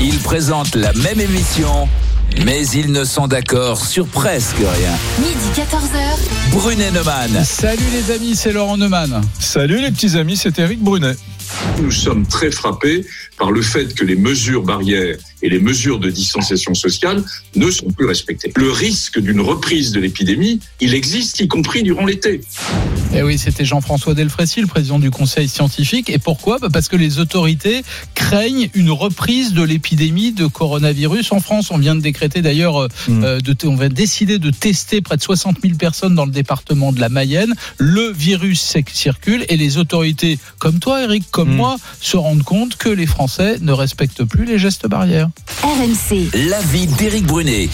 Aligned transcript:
Ils 0.00 0.18
présentent 0.20 0.74
la 0.74 0.92
même 0.94 1.20
émission, 1.20 1.86
mais 2.44 2.66
ils 2.68 2.92
ne 2.92 3.04
sont 3.04 3.28
d'accord 3.28 3.84
sur 3.84 4.06
presque 4.06 4.56
rien. 4.56 4.92
Midi 5.18 5.50
14h. 5.54 6.52
Brunet 6.52 6.90
Neumann. 6.92 7.44
Salut 7.44 7.82
les 7.92 8.10
amis, 8.10 8.36
c'est 8.36 8.52
Laurent 8.52 8.78
Neumann. 8.78 9.20
Salut 9.38 9.80
les 9.82 9.90
petits 9.90 10.16
amis, 10.16 10.36
c'est 10.38 10.58
Eric 10.58 10.80
Brunet. 10.82 11.16
Nous 11.82 11.90
sommes 11.90 12.26
très 12.26 12.50
frappés 12.50 13.04
par 13.38 13.50
le 13.50 13.62
fait 13.62 13.94
que 13.94 14.04
les 14.04 14.16
mesures 14.16 14.62
barrières 14.62 15.16
et 15.42 15.48
les 15.50 15.58
mesures 15.60 15.98
de 15.98 16.10
distanciation 16.10 16.74
sociale 16.74 17.22
ne 17.54 17.70
sont 17.70 17.90
plus 17.90 18.06
respectées. 18.06 18.52
Le 18.56 18.70
risque 18.70 19.20
d'une 19.20 19.40
reprise 19.40 19.92
de 19.92 20.00
l'épidémie, 20.00 20.60
il 20.80 20.94
existe, 20.94 21.40
y 21.40 21.48
compris 21.48 21.82
durant 21.82 22.06
l'été. 22.06 22.40
Et 23.12 23.18
Eh 23.18 23.22
oui, 23.22 23.36
c'était 23.38 23.64
Jean-François 23.64 24.14
Delfrécy, 24.14 24.60
le 24.62 24.66
président 24.66 24.98
du 24.98 25.10
Conseil 25.10 25.48
scientifique. 25.48 26.08
Et 26.10 26.18
pourquoi? 26.18 26.58
Bah, 26.58 26.68
Parce 26.72 26.88
que 26.88 26.96
les 26.96 27.18
autorités 27.18 27.82
craignent 28.14 28.70
une 28.74 28.90
reprise 28.90 29.52
de 29.52 29.62
l'épidémie 29.62 30.32
de 30.32 30.46
coronavirus 30.46 31.32
en 31.32 31.40
France. 31.40 31.70
On 31.70 31.78
vient 31.78 31.94
de 31.94 32.00
décréter 32.00 32.40
d'ailleurs, 32.42 32.82
euh, 32.82 32.88
Mm. 33.08 33.24
euh, 33.24 33.40
de 33.40 33.52
t- 33.52 33.66
on 33.66 33.76
va 33.76 33.88
décider 33.88 34.38
de 34.38 34.50
tester 34.50 35.00
près 35.02 35.16
de 35.16 35.22
60 35.22 35.58
000 35.62 35.74
personnes 35.76 36.14
dans 36.14 36.24
le 36.24 36.32
département 36.32 36.92
de 36.92 37.00
la 37.00 37.08
Mayenne. 37.08 37.54
Le 37.78 38.10
virus 38.12 38.76
circule 38.92 39.44
et 39.48 39.56
les 39.56 39.76
autorités, 39.76 40.38
comme 40.58 40.78
toi 40.78 41.02
Eric, 41.02 41.24
comme 41.36 41.52
Mm. 41.52 41.56
moi, 41.56 41.76
se 42.00 42.16
rendent 42.16 42.42
compte 42.42 42.76
que 42.76 42.88
les 42.88 43.04
Français 43.04 43.58
ne 43.60 43.72
respectent 43.72 44.24
plus 44.24 44.46
les 44.46 44.58
gestes 44.58 44.88
barrières. 44.88 45.28
RMC. 45.62 46.30
L'avis 46.48 46.86
d'Éric 46.86 47.26
Brunet. 47.26 47.68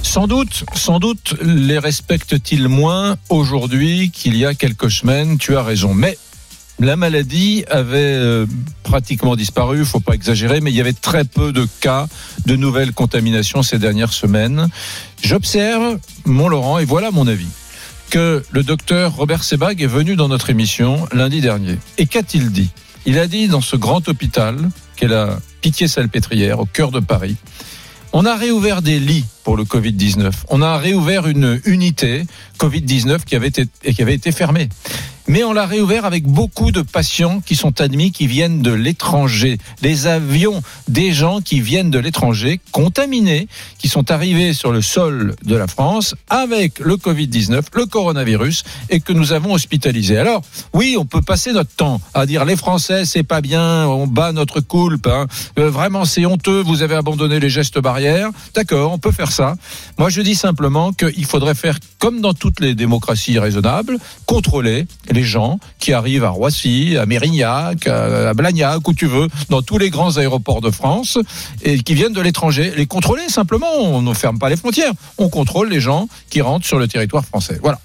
Sans 0.00 0.28
doute, 0.28 0.62
sans 0.76 1.00
doute 1.00 1.34
les 1.42 1.78
respectent-ils 1.80 2.68
moins 2.68 3.16
aujourd'hui 3.28 4.12
qu'il 4.12 4.36
y 4.36 4.46
a 4.46 4.54
quelques 4.54 4.92
semaines, 4.92 5.38
tu 5.38 5.56
as 5.56 5.64
raison. 5.64 5.92
Mais 5.92 6.18
la 6.78 6.94
maladie 6.94 7.64
avait 7.68 7.98
euh, 7.98 8.46
pratiquement 8.84 9.34
disparu, 9.34 9.84
faut 9.84 9.98
pas 9.98 10.14
exagérer, 10.14 10.60
mais 10.60 10.70
il 10.70 10.76
y 10.76 10.80
avait 10.80 10.92
très 10.92 11.24
peu 11.24 11.52
de 11.52 11.66
cas 11.80 12.06
de 12.46 12.54
nouvelles 12.54 12.92
contaminations 12.92 13.64
ces 13.64 13.80
dernières 13.80 14.12
semaines. 14.12 14.68
J'observe, 15.20 15.98
mon 16.26 16.48
Laurent, 16.48 16.78
et 16.78 16.84
voilà 16.84 17.10
mon 17.10 17.26
avis, 17.26 17.48
que 18.10 18.44
le 18.52 18.62
docteur 18.62 19.16
Robert 19.16 19.42
Sebag 19.42 19.82
est 19.82 19.86
venu 19.86 20.14
dans 20.14 20.28
notre 20.28 20.48
émission 20.48 21.08
lundi 21.12 21.40
dernier. 21.40 21.76
Et 21.98 22.06
qu'a-t-il 22.06 22.52
dit? 22.52 22.70
Il 23.06 23.18
a 23.18 23.26
dit 23.26 23.48
dans 23.48 23.60
ce 23.60 23.76
grand 23.76 24.06
hôpital, 24.08 24.70
qu'est 24.96 25.08
la 25.08 25.38
Pitié-Salpêtrière, 25.62 26.60
au 26.60 26.66
cœur 26.66 26.90
de 26.90 27.00
Paris, 27.00 27.36
on 28.12 28.26
a 28.26 28.34
réouvert 28.36 28.82
des 28.82 28.98
lits 28.98 29.24
pour 29.44 29.56
le 29.56 29.64
Covid-19. 29.64 30.32
On 30.48 30.62
a 30.62 30.76
réouvert 30.78 31.28
une 31.28 31.60
unité 31.64 32.26
Covid-19 32.58 33.24
qui 33.24 33.36
avait 33.36 33.48
été, 33.48 33.66
et 33.84 33.94
qui 33.94 34.02
avait 34.02 34.14
été 34.14 34.32
fermée. 34.32 34.68
Mais 35.30 35.44
on 35.44 35.52
l'a 35.52 35.64
réouvert 35.64 36.06
avec 36.06 36.24
beaucoup 36.24 36.72
de 36.72 36.82
patients 36.82 37.40
qui 37.40 37.54
sont 37.54 37.80
admis, 37.80 38.10
qui 38.10 38.26
viennent 38.26 38.62
de 38.62 38.72
l'étranger. 38.72 39.58
Les 39.80 40.08
avions 40.08 40.60
des 40.88 41.12
gens 41.12 41.40
qui 41.40 41.60
viennent 41.60 41.92
de 41.92 42.00
l'étranger, 42.00 42.60
contaminés, 42.72 43.46
qui 43.78 43.86
sont 43.86 44.10
arrivés 44.10 44.54
sur 44.54 44.72
le 44.72 44.82
sol 44.82 45.36
de 45.44 45.54
la 45.54 45.68
France 45.68 46.16
avec 46.28 46.80
le 46.80 46.96
Covid-19, 46.96 47.62
le 47.74 47.86
coronavirus, 47.86 48.64
et 48.88 48.98
que 48.98 49.12
nous 49.12 49.32
avons 49.32 49.52
hospitalisés. 49.52 50.18
Alors, 50.18 50.42
oui, 50.74 50.96
on 50.98 51.04
peut 51.04 51.22
passer 51.22 51.52
notre 51.52 51.70
temps 51.76 52.00
à 52.12 52.26
dire 52.26 52.44
les 52.44 52.56
Français, 52.56 53.04
c'est 53.04 53.22
pas 53.22 53.40
bien, 53.40 53.86
on 53.86 54.08
bat 54.08 54.32
notre 54.32 54.58
coulpe, 54.58 55.06
hein. 55.06 55.28
Euh, 55.60 55.70
vraiment 55.70 56.04
c'est 56.06 56.26
honteux, 56.26 56.60
vous 56.60 56.82
avez 56.82 56.96
abandonné 56.96 57.38
les 57.38 57.50
gestes 57.50 57.78
barrières. 57.78 58.30
D'accord, 58.56 58.90
on 58.90 58.98
peut 58.98 59.12
faire 59.12 59.30
ça. 59.30 59.54
Moi, 59.96 60.08
je 60.08 60.22
dis 60.22 60.34
simplement 60.34 60.92
qu'il 60.92 61.24
faudrait 61.24 61.54
faire 61.54 61.78
comme 62.00 62.20
dans 62.20 62.34
toutes 62.34 62.58
les 62.58 62.74
démocraties 62.74 63.38
raisonnables, 63.38 63.96
contrôler 64.26 64.88
les 65.08 65.19
gens 65.24 65.58
qui 65.78 65.92
arrivent 65.92 66.24
à 66.24 66.30
Roissy, 66.30 66.96
à 66.96 67.06
Mérignac, 67.06 67.86
à 67.86 68.30
à 68.30 68.34
Blagnac, 68.34 68.86
où 68.86 68.94
tu 68.94 69.06
veux, 69.06 69.28
dans 69.48 69.62
tous 69.62 69.78
les 69.78 69.90
grands 69.90 70.16
aéroports 70.16 70.60
de 70.60 70.70
France, 70.70 71.18
et 71.62 71.82
qui 71.82 71.94
viennent 71.94 72.12
de 72.12 72.20
l'étranger. 72.20 72.72
Les 72.76 72.86
contrôler 72.86 73.28
simplement, 73.28 73.72
on 73.78 74.02
ne 74.02 74.14
ferme 74.14 74.38
pas 74.38 74.48
les 74.48 74.56
frontières. 74.56 74.92
On 75.18 75.28
contrôle 75.28 75.68
les 75.68 75.80
gens 75.80 76.08
qui 76.30 76.40
rentrent 76.40 76.66
sur 76.66 76.78
le 76.78 76.88
territoire 76.88 77.24
français. 77.24 77.58
Voilà. 77.62 77.80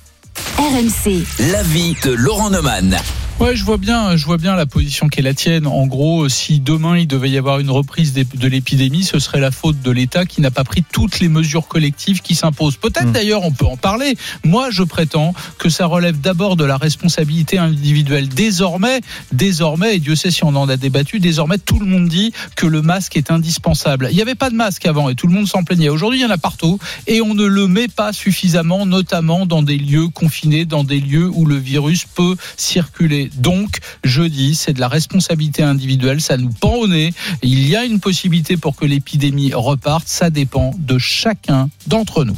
RMC. 0.57 1.23
L'avis 1.51 1.95
de 2.03 2.11
Laurent 2.11 2.49
Neumann. 2.49 2.97
Ouais, 3.37 3.53
je 3.53 3.65
vois 3.65 3.77
bien, 3.77 4.15
je 4.15 4.25
vois 4.25 4.37
bien 4.37 4.55
la 4.55 4.65
position 4.65 5.09
qui 5.09 5.19
est 5.19 5.23
la 5.23 5.33
tienne. 5.33 5.67
En 5.67 5.87
gros, 5.87 6.29
si 6.29 6.61
demain 6.61 6.97
il 6.97 7.05
devait 7.05 7.29
y 7.29 7.37
avoir 7.37 7.59
une 7.59 7.69
reprise 7.69 8.13
de 8.13 8.47
l'épidémie, 8.47 9.03
ce 9.03 9.19
serait 9.19 9.41
la 9.41 9.51
faute 9.51 9.81
de 9.81 9.91
l'État 9.91 10.25
qui 10.25 10.39
n'a 10.39 10.51
pas 10.51 10.63
pris 10.63 10.83
toutes 10.89 11.19
les 11.19 11.27
mesures 11.27 11.67
collectives 11.67 12.21
qui 12.21 12.33
s'imposent. 12.33 12.77
Peut-être 12.77 13.07
Mm. 13.07 13.11
d'ailleurs, 13.11 13.43
on 13.43 13.51
peut 13.51 13.65
en 13.65 13.75
parler. 13.75 14.15
Moi, 14.45 14.69
je 14.71 14.83
prétends 14.83 15.33
que 15.57 15.67
ça 15.67 15.85
relève 15.85 16.19
d'abord 16.21 16.55
de 16.55 16.63
la 16.63 16.77
responsabilité 16.77 17.57
individuelle. 17.57 18.29
Désormais, 18.29 19.01
désormais, 19.33 19.97
et 19.97 19.99
Dieu 19.99 20.15
sait 20.15 20.31
si 20.31 20.45
on 20.45 20.55
en 20.55 20.69
a 20.69 20.77
débattu, 20.77 21.19
désormais 21.19 21.57
tout 21.57 21.79
le 21.79 21.85
monde 21.85 22.07
dit 22.07 22.31
que 22.55 22.65
le 22.65 22.81
masque 22.81 23.17
est 23.17 23.31
indispensable. 23.31 24.07
Il 24.11 24.15
n'y 24.15 24.21
avait 24.21 24.35
pas 24.35 24.49
de 24.49 24.55
masque 24.55 24.85
avant 24.85 25.09
et 25.09 25.15
tout 25.15 25.27
le 25.27 25.33
monde 25.33 25.47
s'en 25.47 25.65
plaignait. 25.65 25.89
Aujourd'hui, 25.89 26.19
il 26.19 26.23
y 26.23 26.25
en 26.25 26.29
a 26.31 26.37
partout 26.37 26.79
et 27.05 27.19
on 27.21 27.33
ne 27.33 27.45
le 27.45 27.67
met 27.67 27.89
pas 27.89 28.13
suffisamment, 28.13 28.85
notamment 28.85 29.45
dans 29.45 29.61
des 29.61 29.77
lieux 29.77 30.07
confinés, 30.07 30.63
dans 30.63 30.85
des 30.85 31.01
lieux 31.01 31.29
où 31.29 31.45
le 31.45 31.57
virus 31.57 32.05
peut 32.05 32.37
circuler. 32.55 33.24
Donc, 33.35 33.79
je 34.03 34.23
dis, 34.23 34.55
c'est 34.55 34.73
de 34.73 34.79
la 34.79 34.87
responsabilité 34.87 35.63
individuelle, 35.63 36.21
ça 36.21 36.37
nous 36.37 36.49
pend 36.49 36.75
au 36.75 36.87
nez. 36.87 37.13
Il 37.41 37.67
y 37.67 37.75
a 37.75 37.85
une 37.85 37.99
possibilité 37.99 38.57
pour 38.57 38.75
que 38.75 38.85
l'épidémie 38.85 39.53
reparte, 39.53 40.07
ça 40.07 40.29
dépend 40.29 40.73
de 40.77 40.97
chacun 40.97 41.69
d'entre 41.87 42.23
nous. 42.23 42.37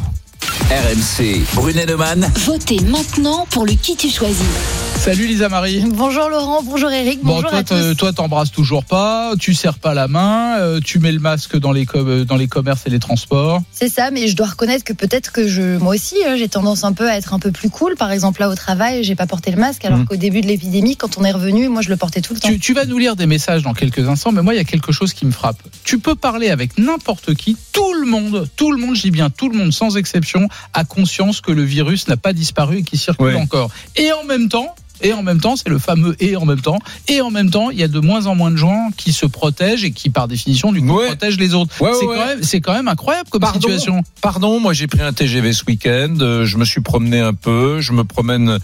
RMC. 0.70 1.42
Brunet 1.54 1.86
Neumann. 1.86 2.30
Votez 2.46 2.80
maintenant 2.82 3.46
pour 3.50 3.66
le 3.66 3.74
qui 3.74 3.96
tu 3.96 4.10
choisis. 4.10 4.87
Salut 4.98 5.28
Lisa 5.28 5.48
Marie. 5.48 5.84
Bonjour 5.88 6.28
Laurent, 6.28 6.62
bonjour 6.64 6.92
Eric, 6.92 7.20
Bon, 7.24 7.36
bonjour 7.36 7.50
toi, 7.52 7.60
à 7.60 7.64
te- 7.64 7.90
tous. 7.92 7.96
toi, 7.96 8.12
t'embrasses 8.14 8.52
toujours 8.52 8.84
pas, 8.84 9.34
tu 9.40 9.54
serres 9.54 9.80
pas 9.80 9.94
la 9.94 10.10
main, 10.10 10.58
euh, 10.60 10.82
tu 10.84 11.00
mets 11.00 11.14
le 11.14 11.20
masque 11.20 11.58
dans 11.58 11.72
les, 11.72 11.86
euh, 11.96 12.26
dans 12.26 12.36
les 12.36 12.48
commerces 12.50 12.82
et 12.88 12.90
les 12.90 13.00
transports. 13.00 13.62
C'est 13.72 13.88
ça, 13.88 14.12
mais 14.12 14.28
je 14.28 14.36
dois 14.36 14.48
reconnaître 14.48 14.84
que 14.84 14.92
peut-être 14.92 15.32
que 15.32 15.48
je, 15.48 15.78
moi 15.78 15.96
aussi, 15.96 16.16
hein, 16.28 16.36
j'ai 16.38 16.50
tendance 16.50 16.84
un 16.84 16.92
peu 16.92 17.10
à 17.10 17.16
être 17.16 17.34
un 17.34 17.40
peu 17.40 17.52
plus 17.54 17.70
cool. 17.70 17.96
Par 17.96 18.12
exemple, 18.12 18.42
là 18.42 18.50
au 18.50 18.56
travail, 18.56 19.02
j'ai 19.06 19.16
pas 19.16 19.28
porté 19.28 19.50
le 19.52 19.58
masque, 19.58 19.86
alors 19.86 20.00
Mm. 20.00 20.06
qu'au 20.08 20.18
début 20.18 20.42
de 20.42 20.48
l'épidémie, 20.48 20.98
quand 20.98 21.18
on 21.18 21.24
est 21.24 21.32
revenu, 21.32 21.70
moi 21.70 21.82
je 21.82 21.90
le 21.90 21.96
portais 21.96 22.20
tout 22.20 22.34
le 22.34 22.42
temps. 22.42 22.50
Tu, 22.50 22.60
tu 22.60 22.74
vas 22.74 22.84
nous 22.86 22.98
lire 22.98 23.16
des 23.16 23.28
messages 23.28 23.62
dans 23.64 23.74
quelques 23.74 24.10
instants, 24.10 24.34
mais 24.34 24.42
moi, 24.42 24.56
il 24.56 24.58
y 24.58 24.62
a 24.62 24.66
quelque 24.66 24.92
chose 24.92 25.14
qui 25.14 25.26
me 25.26 25.32
frappe. 25.32 25.62
Tu 25.86 26.00
peux 26.00 26.16
parler 26.16 26.50
avec 26.50 26.78
n'importe 26.78 27.34
qui, 27.34 27.56
tout 27.72 27.94
le 27.94 28.06
monde, 28.08 28.50
tout 28.58 28.72
le 28.74 28.78
monde, 28.86 28.96
je 28.96 29.04
dis 29.04 29.12
bien 29.12 29.30
tout 29.30 29.48
le 29.48 29.58
monde, 29.58 29.72
sans 29.72 29.96
exception, 29.96 30.50
a 30.74 30.84
conscience 30.84 31.40
que 31.40 31.52
le 31.54 31.64
virus 31.64 32.10
n'a 32.10 32.18
pas 32.18 32.34
disparu 32.34 32.80
et 32.80 32.84
qu'il 32.84 33.00
circule 33.00 33.28
Ouais. 33.28 33.36
encore. 33.36 33.70
Et 33.96 34.12
en 34.12 34.26
même 34.26 34.50
temps, 34.50 34.76
et 35.02 35.14
en 35.14 35.24
même 35.24 35.40
temps, 35.40 35.56
c'est 35.56 35.70
le 35.70 35.80
fameux 35.80 36.16
et 36.20 36.36
en 36.36 36.46
même 36.46 36.62
temps, 36.62 36.80
et 37.08 37.22
en 37.22 37.32
même 37.32 37.50
temps, 37.50 37.70
il 37.70 37.80
y 37.80 37.84
a 37.84 37.88
de 37.88 38.00
moins 38.00 38.26
en 38.28 38.36
moins 38.36 38.52
de 38.52 38.58
gens 38.58 38.90
qui 38.98 39.14
se 39.14 39.26
protègent 39.26 39.84
et 39.84 39.92
qui, 39.92 40.10
par 40.10 40.28
définition, 40.28 40.72
du 40.72 40.82
coup, 40.82 40.98
Ouais. 40.98 41.08
protègent 41.08 41.38
les 41.40 41.54
autres. 41.54 41.80
Ouais, 41.82 41.92
c'est, 42.00 42.06
ouais. 42.06 42.16
Quand 42.18 42.26
même, 42.26 42.44
c'est 42.44 42.62
quand 42.62 42.74
même 42.74 42.88
incroyable 42.88 43.30
comme 43.30 43.42
Pardon. 43.42 43.60
situation. 43.60 44.02
Pardon, 44.22 44.60
moi 44.60 44.74
j'ai 44.74 44.88
pris 44.88 45.02
un 45.02 45.14
TGV 45.14 45.54
ce 45.54 45.64
week-end, 45.68 46.16
euh, 46.22 46.46
je 46.46 46.58
me 46.58 46.66
suis 46.66 46.82
promené 46.82 47.20
un 47.20 47.34
peu, 47.34 47.82
je 47.82 47.92
me 47.94 48.04
promène. 48.04 48.60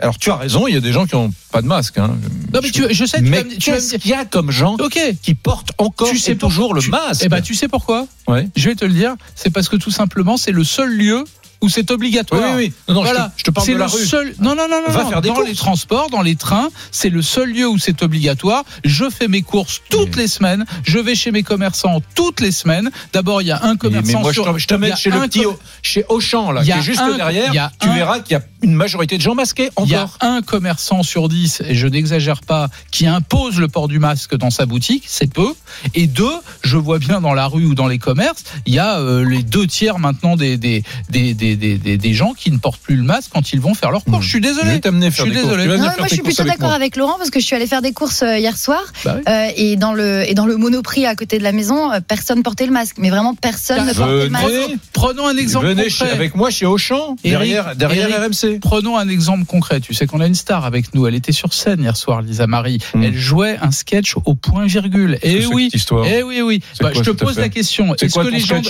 Alors 0.00 0.18
tu 0.18 0.30
as 0.30 0.36
raison, 0.36 0.68
il 0.68 0.74
y 0.74 0.76
a 0.76 0.80
des 0.80 0.92
gens 0.92 1.04
qui 1.04 1.16
n'ont 1.16 1.32
pas 1.50 1.62
de 1.62 1.66
masque. 1.66 1.98
Hein. 1.98 2.16
Non, 2.54 2.60
mais 2.62 2.70
tu, 2.70 2.84
je 2.92 3.04
sais, 3.04 3.20
Mais 3.20 3.42
qu'est-ce 3.44 3.96
qu'il 3.96 4.10
y 4.12 4.14
a 4.14 4.24
comme 4.24 4.52
gens 4.52 4.76
Ok. 4.78 4.98
qui 5.20 5.34
portent 5.34 5.72
encore 5.78 6.08
Tu 6.10 6.18
sais 6.18 6.32
et 6.32 6.36
toujours 6.36 6.74
le 6.74 6.82
masque 6.88 7.22
Eh 7.24 7.28
ben, 7.28 7.40
tu 7.40 7.54
sais 7.54 7.66
pourquoi 7.66 8.06
Ouais. 8.28 8.48
Je 8.56 8.68
vais 8.68 8.76
te 8.76 8.84
le 8.84 8.92
dire. 8.92 9.14
C'est 9.34 9.50
parce 9.50 9.68
que 9.68 9.74
tout 9.76 9.90
simplement, 9.90 10.36
c'est 10.36 10.52
le 10.52 10.62
seul 10.62 10.90
lieu 10.96 11.24
où 11.62 11.68
c'est 11.68 11.90
obligatoire. 11.90 12.40
oui, 12.56 12.64
oui. 12.66 12.72
Non, 12.88 12.94
non, 12.94 13.00
je 13.02 13.08
voilà, 13.10 13.24
te- 13.34 13.38
je 13.40 13.44
te 13.44 13.50
parle 13.50 13.66
c'est 13.66 13.72
de 13.74 13.78
la 13.78 13.86
le 13.86 13.90
rue. 13.90 14.04
seul. 14.06 14.34
Non, 14.40 14.54
non, 14.54 14.66
non, 14.68 14.80
non. 14.86 14.92
Va 14.92 15.02
non. 15.04 15.10
faire 15.10 15.20
des 15.22 15.28
dans 15.28 15.34
courses. 15.34 15.48
les 15.48 15.54
transports, 15.54 16.10
dans 16.10 16.22
les 16.22 16.36
trains, 16.36 16.68
c'est 16.90 17.10
le 17.10 17.22
seul 17.22 17.50
lieu 17.52 17.68
où 17.68 17.78
c'est 17.78 18.02
obligatoire. 18.02 18.64
Je 18.84 19.10
fais 19.10 19.28
mes 19.28 19.42
courses 19.42 19.82
toutes 19.90 20.16
les 20.16 20.26
semaines. 20.28 20.64
Je 20.84 20.98
vais 20.98 21.14
chez 21.14 21.30
mes 21.32 21.42
commerçants 21.42 22.00
toutes 22.14 22.40
les 22.40 22.52
semaines. 22.52 22.90
D'abord, 23.12 23.42
il 23.42 23.48
y 23.48 23.50
a 23.50 23.62
un 23.64 23.76
commerçant 23.76 24.06
mais 24.18 24.22
moi, 24.22 24.32
je 24.32 24.40
sur. 24.42 24.44
je 24.58 24.58
il 24.58 24.62
y 24.64 24.66
t'amène 24.66 24.92
a 24.92 24.96
chez 24.96 25.10
le 25.10 25.20
petit, 25.20 25.42
com- 25.42 25.56
chez 25.82 26.04
Auchan, 26.08 26.50
là, 26.50 26.62
qui 26.64 26.70
est 26.70 26.82
juste 26.82 27.00
un- 27.00 27.16
derrière. 27.16 27.70
tu 27.80 27.88
verras 27.90 28.20
qu'il 28.20 28.32
y 28.32 28.36
a 28.36 28.42
une 28.62 28.74
majorité 28.74 29.16
de 29.16 29.22
gens 29.22 29.34
masqués 29.34 29.70
Il 29.84 29.88
y 29.90 29.94
a 29.94 30.04
encore. 30.04 30.16
un 30.20 30.42
commerçant 30.42 31.02
sur 31.02 31.28
dix, 31.28 31.62
et 31.66 31.74
je 31.74 31.86
n'exagère 31.86 32.40
pas, 32.42 32.68
qui 32.90 33.06
impose 33.06 33.58
le 33.58 33.68
port 33.68 33.88
du 33.88 33.98
masque 33.98 34.36
dans 34.36 34.50
sa 34.50 34.66
boutique, 34.66 35.04
c'est 35.06 35.32
peu. 35.32 35.52
Et 35.94 36.06
deux, 36.06 36.32
je 36.62 36.76
vois 36.76 36.98
bien 36.98 37.20
dans 37.20 37.34
la 37.34 37.46
rue 37.46 37.64
ou 37.66 37.74
dans 37.74 37.86
les 37.88 37.98
commerces, 37.98 38.44
il 38.66 38.74
y 38.74 38.78
a 38.78 38.98
euh, 38.98 39.24
les 39.28 39.42
deux 39.42 39.66
tiers 39.66 39.98
maintenant 39.98 40.36
des, 40.36 40.56
des, 40.56 40.82
des, 41.08 41.34
des, 41.34 41.56
des, 41.56 41.78
des- 41.78 41.96
des 41.98 42.14
gens 42.14 42.32
qui 42.34 42.50
ne 42.50 42.58
portent 42.58 42.80
plus 42.80 42.96
le 42.96 43.02
masque 43.02 43.30
quand 43.32 43.52
ils 43.52 43.60
vont 43.60 43.74
faire 43.74 43.90
leur 43.90 44.04
course. 44.04 44.18
Mmh. 44.18 44.22
Je 44.22 44.28
suis 44.28 44.38
Je 44.38 44.48
désolé. 44.48 44.70
vais 44.72 44.80
t'amener 44.80 45.10
faire 45.10 45.26
Je 45.26 45.30
suis 45.30 45.38
des 45.40 45.44
désolé. 45.44 45.66
Non, 45.66 45.78
moi 45.78 45.92
je 46.02 46.14
suis 46.14 46.22
plutôt 46.22 46.42
avec 46.42 46.52
d'accord 46.54 46.68
moi. 46.68 46.76
avec 46.76 46.96
Laurent 46.96 47.16
parce 47.18 47.30
que 47.30 47.40
je 47.40 47.44
suis 47.46 47.56
allée 47.56 47.66
faire 47.66 47.82
des 47.82 47.92
courses 47.92 48.22
euh, 48.22 48.38
hier 48.38 48.56
soir 48.58 48.80
Bah 49.04 49.14
oui. 49.16 49.22
euh, 49.28 49.48
et 49.56 49.76
dans 49.76 49.92
le 49.92 50.28
et 50.28 50.34
dans 50.34 50.46
le 50.46 50.56
Monoprix 50.56 51.06
à 51.06 51.14
côté 51.14 51.38
de 51.38 51.42
la 51.44 51.52
maison, 51.52 51.90
euh, 51.92 52.00
personne 52.06 52.42
portait 52.42 52.66
le 52.66 52.72
masque, 52.72 52.96
mais 52.98 53.10
vraiment 53.10 53.34
personne 53.34 53.86
ne 53.86 53.92
portait 53.92 54.24
le 54.24 54.30
masque. 54.30 54.46
Venez, 54.46 54.76
Prenons 54.92 55.26
un 55.28 55.36
exemple 55.36 55.66
venez 55.66 55.88
chez- 55.90 56.04
avec 56.10 56.34
moi 56.34 56.50
chez 56.50 56.66
Auchan, 56.66 57.16
Eric, 57.24 57.38
derrière, 57.38 57.76
derrière 57.76 58.08
Eric, 58.10 58.24
RMC. 58.34 58.49
Prenons 58.58 58.96
un 58.96 59.08
exemple 59.08 59.44
concret. 59.44 59.80
Tu 59.80 59.94
sais 59.94 60.06
qu'on 60.06 60.20
a 60.20 60.26
une 60.26 60.34
star 60.34 60.64
avec 60.64 60.94
nous. 60.94 61.06
Elle 61.06 61.14
était 61.14 61.32
sur 61.32 61.52
scène 61.52 61.82
hier 61.82 61.96
soir, 61.96 62.22
Lisa 62.22 62.46
Marie. 62.46 62.78
Hmm. 62.94 63.02
Elle 63.02 63.16
jouait 63.16 63.58
un 63.60 63.70
sketch 63.70 64.16
au 64.24 64.34
point 64.34 64.66
virgule. 64.66 65.18
Et 65.22 65.34
Qu'est-ce 65.34 65.48
que 65.48 65.54
oui. 65.54 65.70
Eh 66.06 66.22
oui, 66.22 66.42
oui. 66.42 66.62
Bah, 66.80 66.90
quoi 66.92 67.02
je 67.02 67.10
te 67.10 67.16
pose 67.16 67.38
la 67.38 67.48
question. 67.48 67.94
Est-ce 67.94 68.18
que 68.18 68.30
gens, 68.40 68.62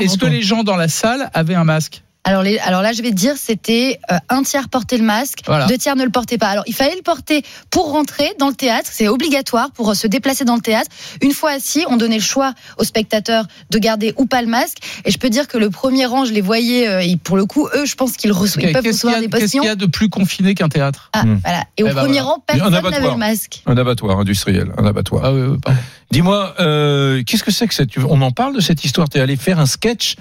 est-ce 0.00 0.18
les 0.26 0.42
gens 0.42 0.62
dans 0.62 0.76
la 0.76 0.88
salle 0.88 1.30
avaient 1.34 1.54
un 1.54 1.64
masque? 1.64 2.02
Alors, 2.28 2.42
les, 2.42 2.58
alors 2.58 2.82
là, 2.82 2.92
je 2.92 3.02
vais 3.02 3.10
te 3.10 3.14
dire, 3.14 3.34
c'était 3.36 4.00
euh, 4.10 4.16
un 4.28 4.42
tiers 4.42 4.68
porter 4.68 4.98
le 4.98 5.04
masque, 5.04 5.42
Voilà. 5.46 5.66
deux 5.66 5.78
tiers 5.78 5.94
ne 5.94 6.02
le 6.02 6.10
portaient 6.10 6.38
pas. 6.38 6.48
Alors, 6.48 6.64
il 6.66 6.74
fallait 6.74 6.96
le 6.96 7.02
porter 7.02 7.44
pour 7.70 7.92
rentrer 7.92 8.32
dans 8.40 8.48
le 8.48 8.54
théâtre. 8.54 8.90
C'est 8.92 9.06
obligatoire 9.06 9.70
pour 9.70 9.90
euh, 9.90 9.94
se 9.94 10.08
déplacer 10.08 10.44
dans 10.44 10.56
le 10.56 10.60
théâtre. 10.60 10.90
Une 11.22 11.30
fois 11.30 11.52
assis, 11.52 11.84
on 11.88 11.96
donnait 11.96 12.16
le 12.16 12.22
choix 12.22 12.52
aux 12.78 12.84
spectateurs 12.84 13.46
de 13.70 13.78
garder 13.78 14.12
ou 14.16 14.26
pas 14.26 14.42
le 14.42 14.48
masque. 14.48 14.78
Et 15.04 15.12
je 15.12 15.18
peux 15.18 15.30
dire 15.30 15.46
que 15.46 15.56
le 15.56 15.70
premier 15.70 16.04
rang, 16.04 16.24
je 16.24 16.32
les 16.32 16.40
voyais. 16.40 16.88
euh, 16.88 17.00
et 17.00 17.16
pour 17.16 17.36
le 17.36 17.46
coup, 17.46 17.68
eux, 17.76 17.86
je 17.86 17.94
pense 17.94 18.16
qu'ils 18.16 18.32
reçoivent, 18.32 18.64
ils 18.66 18.72
peuvent 18.72 18.82
Qu'est-ce 18.82 19.02
qu'il 19.02 19.10
y, 19.10 19.12
recevoir 19.12 19.16
a- 19.18 19.20
des 19.20 19.28
qu'est-ce 19.28 19.52
qu'il 19.52 19.62
y 19.64 19.68
a 19.68 19.76
de 19.76 19.86
plus 19.86 20.08
confiné 20.08 20.54
qu'un 20.56 20.68
théâtre 20.68 21.10
Ah, 21.12 21.22
Hmm. 21.24 21.38
voilà. 21.44 21.62
Et 21.76 21.84
au 21.84 21.86
Eh 21.86 21.90
ben 21.90 22.00
premier 22.00 22.14
voilà. 22.18 22.24
rang, 22.24 22.44
personne 22.44 22.72
n'avait 22.72 22.88
abattoir. 22.88 23.12
le 23.12 23.18
masque. 23.18 23.62
Un 23.66 23.76
abattoir 23.76 24.18
industriel, 24.18 24.72
un 24.76 24.84
abattoir. 24.84 25.22
Ah 25.24 25.32
oui, 25.32 25.42
oui, 25.42 25.58
pardon. 25.62 25.78
Dis-moi, 26.10 26.54
euh, 26.60 27.22
qu'est-ce 27.24 27.42
que 27.42 27.50
c'est 27.50 27.66
que 27.66 27.74
cette... 27.74 27.90
On 27.98 28.20
en 28.22 28.30
parle 28.30 28.54
de 28.54 28.60
cette 28.60 28.84
histoire? 28.84 29.08
T'es 29.08 29.18
allé 29.20 29.36
faire 29.36 29.58
un 29.58 29.66
sketch 29.66 30.14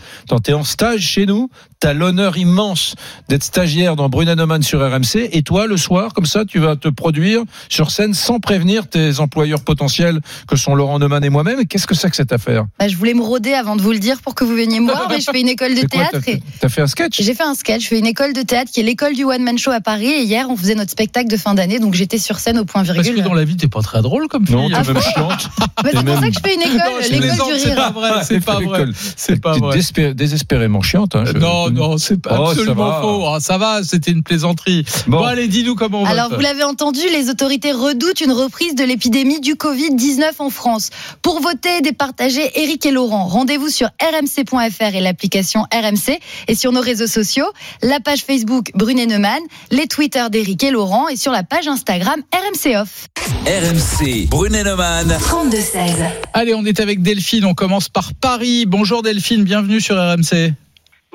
T'es 0.43 0.53
en 0.53 0.63
stage 0.63 1.01
chez 1.01 1.25
nous 1.27 1.49
T'as 1.79 1.93
l'honneur 1.95 2.37
immense 2.37 2.95
d'être 3.29 3.43
stagiaire 3.43 3.95
dans 3.95 4.09
Brunanoman 4.09 4.61
sur 4.61 4.79
RMC 4.81 5.29
Et 5.31 5.41
toi, 5.41 5.65
le 5.67 5.77
soir, 5.77 6.13
comme 6.13 6.25
ça, 6.25 6.45
tu 6.45 6.59
vas 6.59 6.75
te 6.75 6.87
produire 6.89 7.41
sur 7.69 7.89
scène 7.91 8.13
sans 8.13 8.39
prévenir 8.39 8.87
tes 8.87 9.19
employeurs 9.19 9.61
potentiels 9.61 10.19
que 10.47 10.55
sont 10.55 10.75
Laurent 10.75 10.99
Neumann 10.99 11.23
et 11.23 11.29
moi-même. 11.29 11.65
Qu'est-ce 11.65 11.87
que 11.87 11.95
c'est 11.95 12.09
que 12.09 12.15
cette 12.15 12.33
affaire? 12.33 12.65
Bah, 12.79 12.87
je 12.87 12.95
voulais 12.95 13.13
me 13.13 13.21
rôder 13.23 13.53
avant 13.53 13.75
de 13.75 13.81
vous 13.81 13.91
le 13.91 13.99
dire 13.99 14.21
pour 14.21 14.35
que 14.35 14.43
vous 14.43 14.55
veniez 14.55 14.79
me 14.79 14.85
voir, 14.91 15.07
mais 15.09 15.19
je 15.19 15.29
fais 15.31 15.41
une 15.41 15.47
école 15.49 15.73
de 15.73 15.79
C'est 15.81 15.87
quoi, 15.89 16.05
théâtre. 16.09 16.19
T'as 16.25 16.31
et 16.33 16.41
t'as 16.59 16.69
fait 16.69 16.81
un 16.81 16.87
sketch? 16.87 17.21
J'ai 17.21 17.33
fait 17.33 17.43
un 17.43 17.55
sketch, 17.55 17.83
je 17.83 17.87
fais 17.87 17.99
une 17.99 18.05
école 18.05 18.33
de 18.33 18.41
théâtre 18.41 18.71
qui 18.71 18.79
est 18.81 18.83
l'école 18.83 19.13
du 19.15 19.23
One 19.23 19.41
Man 19.43 19.57
Show 19.57 19.71
à 19.71 19.79
Paris. 19.81 20.07
Et 20.07 20.23
hier, 20.23 20.47
on 20.49 20.55
faisait 20.57 20.75
notre 20.75 20.91
spectacle 20.91 21.29
de 21.29 21.37
fin 21.37 21.53
d'année, 21.53 21.79
donc 21.79 21.93
j'étais 21.95 22.17
sur 22.17 22.39
scène 22.39 22.57
au 22.59 22.65
point 22.65 22.83
Parce 22.83 22.93
virgule. 22.99 23.23
que 23.23 23.27
dans 23.27 23.33
la 23.33 23.43
vie, 23.45 23.55
t'es 23.57 23.67
pas 23.67 23.81
très 23.81 24.01
drôle 24.01 24.27
comme 24.27 24.45
fille. 24.45 24.55
Non, 24.55 24.67
t'es 24.69 24.75
Ah, 24.77 24.83
même 24.83 25.01
chiante. 25.01 25.49
Mais 25.83 25.91
t'es 25.91 25.97
c'est 25.97 26.03
pour 26.05 26.13
même- 26.13 26.19
ça 26.23 26.27
que 26.29 26.33
je 26.33 26.39
fais 26.43 26.55
une 26.55 26.61
école, 26.61 26.77
Non, 26.77 26.97
l'école 27.09 27.53
du 27.53 27.59
c'est 27.59 27.67
rire. 27.67 27.75
pas 27.75 27.91
vrai, 27.91 28.11
c'est 28.23 28.43
pas 28.43 28.59
vrai. 28.59 28.85
C'est 29.15 29.41
pas 29.41 29.57
vrai. 29.57 29.77
désespé- 29.77 30.13
désespérément 30.13 30.81
chiante. 30.81 31.15
Hein, 31.15 31.23
je- 31.25 31.37
Non, 31.37 31.69
non, 31.89 31.97
c'est 31.97 32.21
pas 32.21 32.37
Oh, 32.39 32.47
absolument 32.49 33.01
faux. 33.01 33.25
Ah, 33.27 33.39
ça 33.39 33.57
va, 33.57 33.83
c'était 33.83 34.11
une 34.11 34.23
plaisanterie. 34.23 34.85
Bon, 35.07 35.17
Bon, 35.19 35.23
allez, 35.23 35.47
dis-nous 35.47 35.75
comment 35.75 36.01
on 36.01 36.05
Alors, 36.05 36.29
vote. 36.29 36.37
vous 36.37 36.43
l'avez 36.43 36.63
entendu, 36.63 36.99
les 37.11 37.29
autorités 37.29 37.71
redoutent 37.71 38.21
une 38.21 38.31
reprise 38.31 38.75
de 38.75 38.83
l'épidémie 38.83 39.39
du 39.39 39.53
Covid-19 39.55 40.31
en 40.39 40.49
France. 40.49 40.89
Pour 41.21 41.41
voter 41.41 41.77
et 41.77 41.81
départager 41.81 42.41
Eric 42.55 42.85
et 42.85 42.91
Laurent, 42.91 43.25
rendez-vous 43.25 43.69
sur 43.69 43.87
rmc.fr 44.01 44.95
et 44.95 45.01
l'application 45.01 45.61
RMC 45.73 46.19
et 46.47 46.55
sur 46.55 46.71
nos 46.71 46.81
réseaux 46.81 47.07
sociaux, 47.07 47.45
la 47.81 47.99
page 47.99 48.21
Facebook 48.21 48.71
Brunet 48.75 49.05
Neumann, 49.05 49.41
les 49.71 49.87
Twitter 49.87 50.23
d'Eric 50.31 50.63
et 50.63 50.71
Laurent 50.71 51.07
et 51.07 51.15
sur 51.15 51.31
la 51.31 51.43
page 51.43 51.67
Instagram 51.67 52.21
RMC 52.33 52.75
Off. 52.77 53.07
RMC, 53.45 54.27
Brunet-Neumann. 54.29 55.17
32-16. 55.19 56.05
Allez, 56.33 56.53
on 56.55 56.65
est 56.65 56.79
avec 56.79 57.01
Delphine. 57.01 57.45
On 57.45 57.53
commence 57.53 57.89
par 57.89 58.13
Paris. 58.13 58.65
Bonjour 58.67 59.01
Delphine, 59.03 59.43
bienvenue 59.43 59.81
sur 59.81 59.95
RMC. 59.97 60.53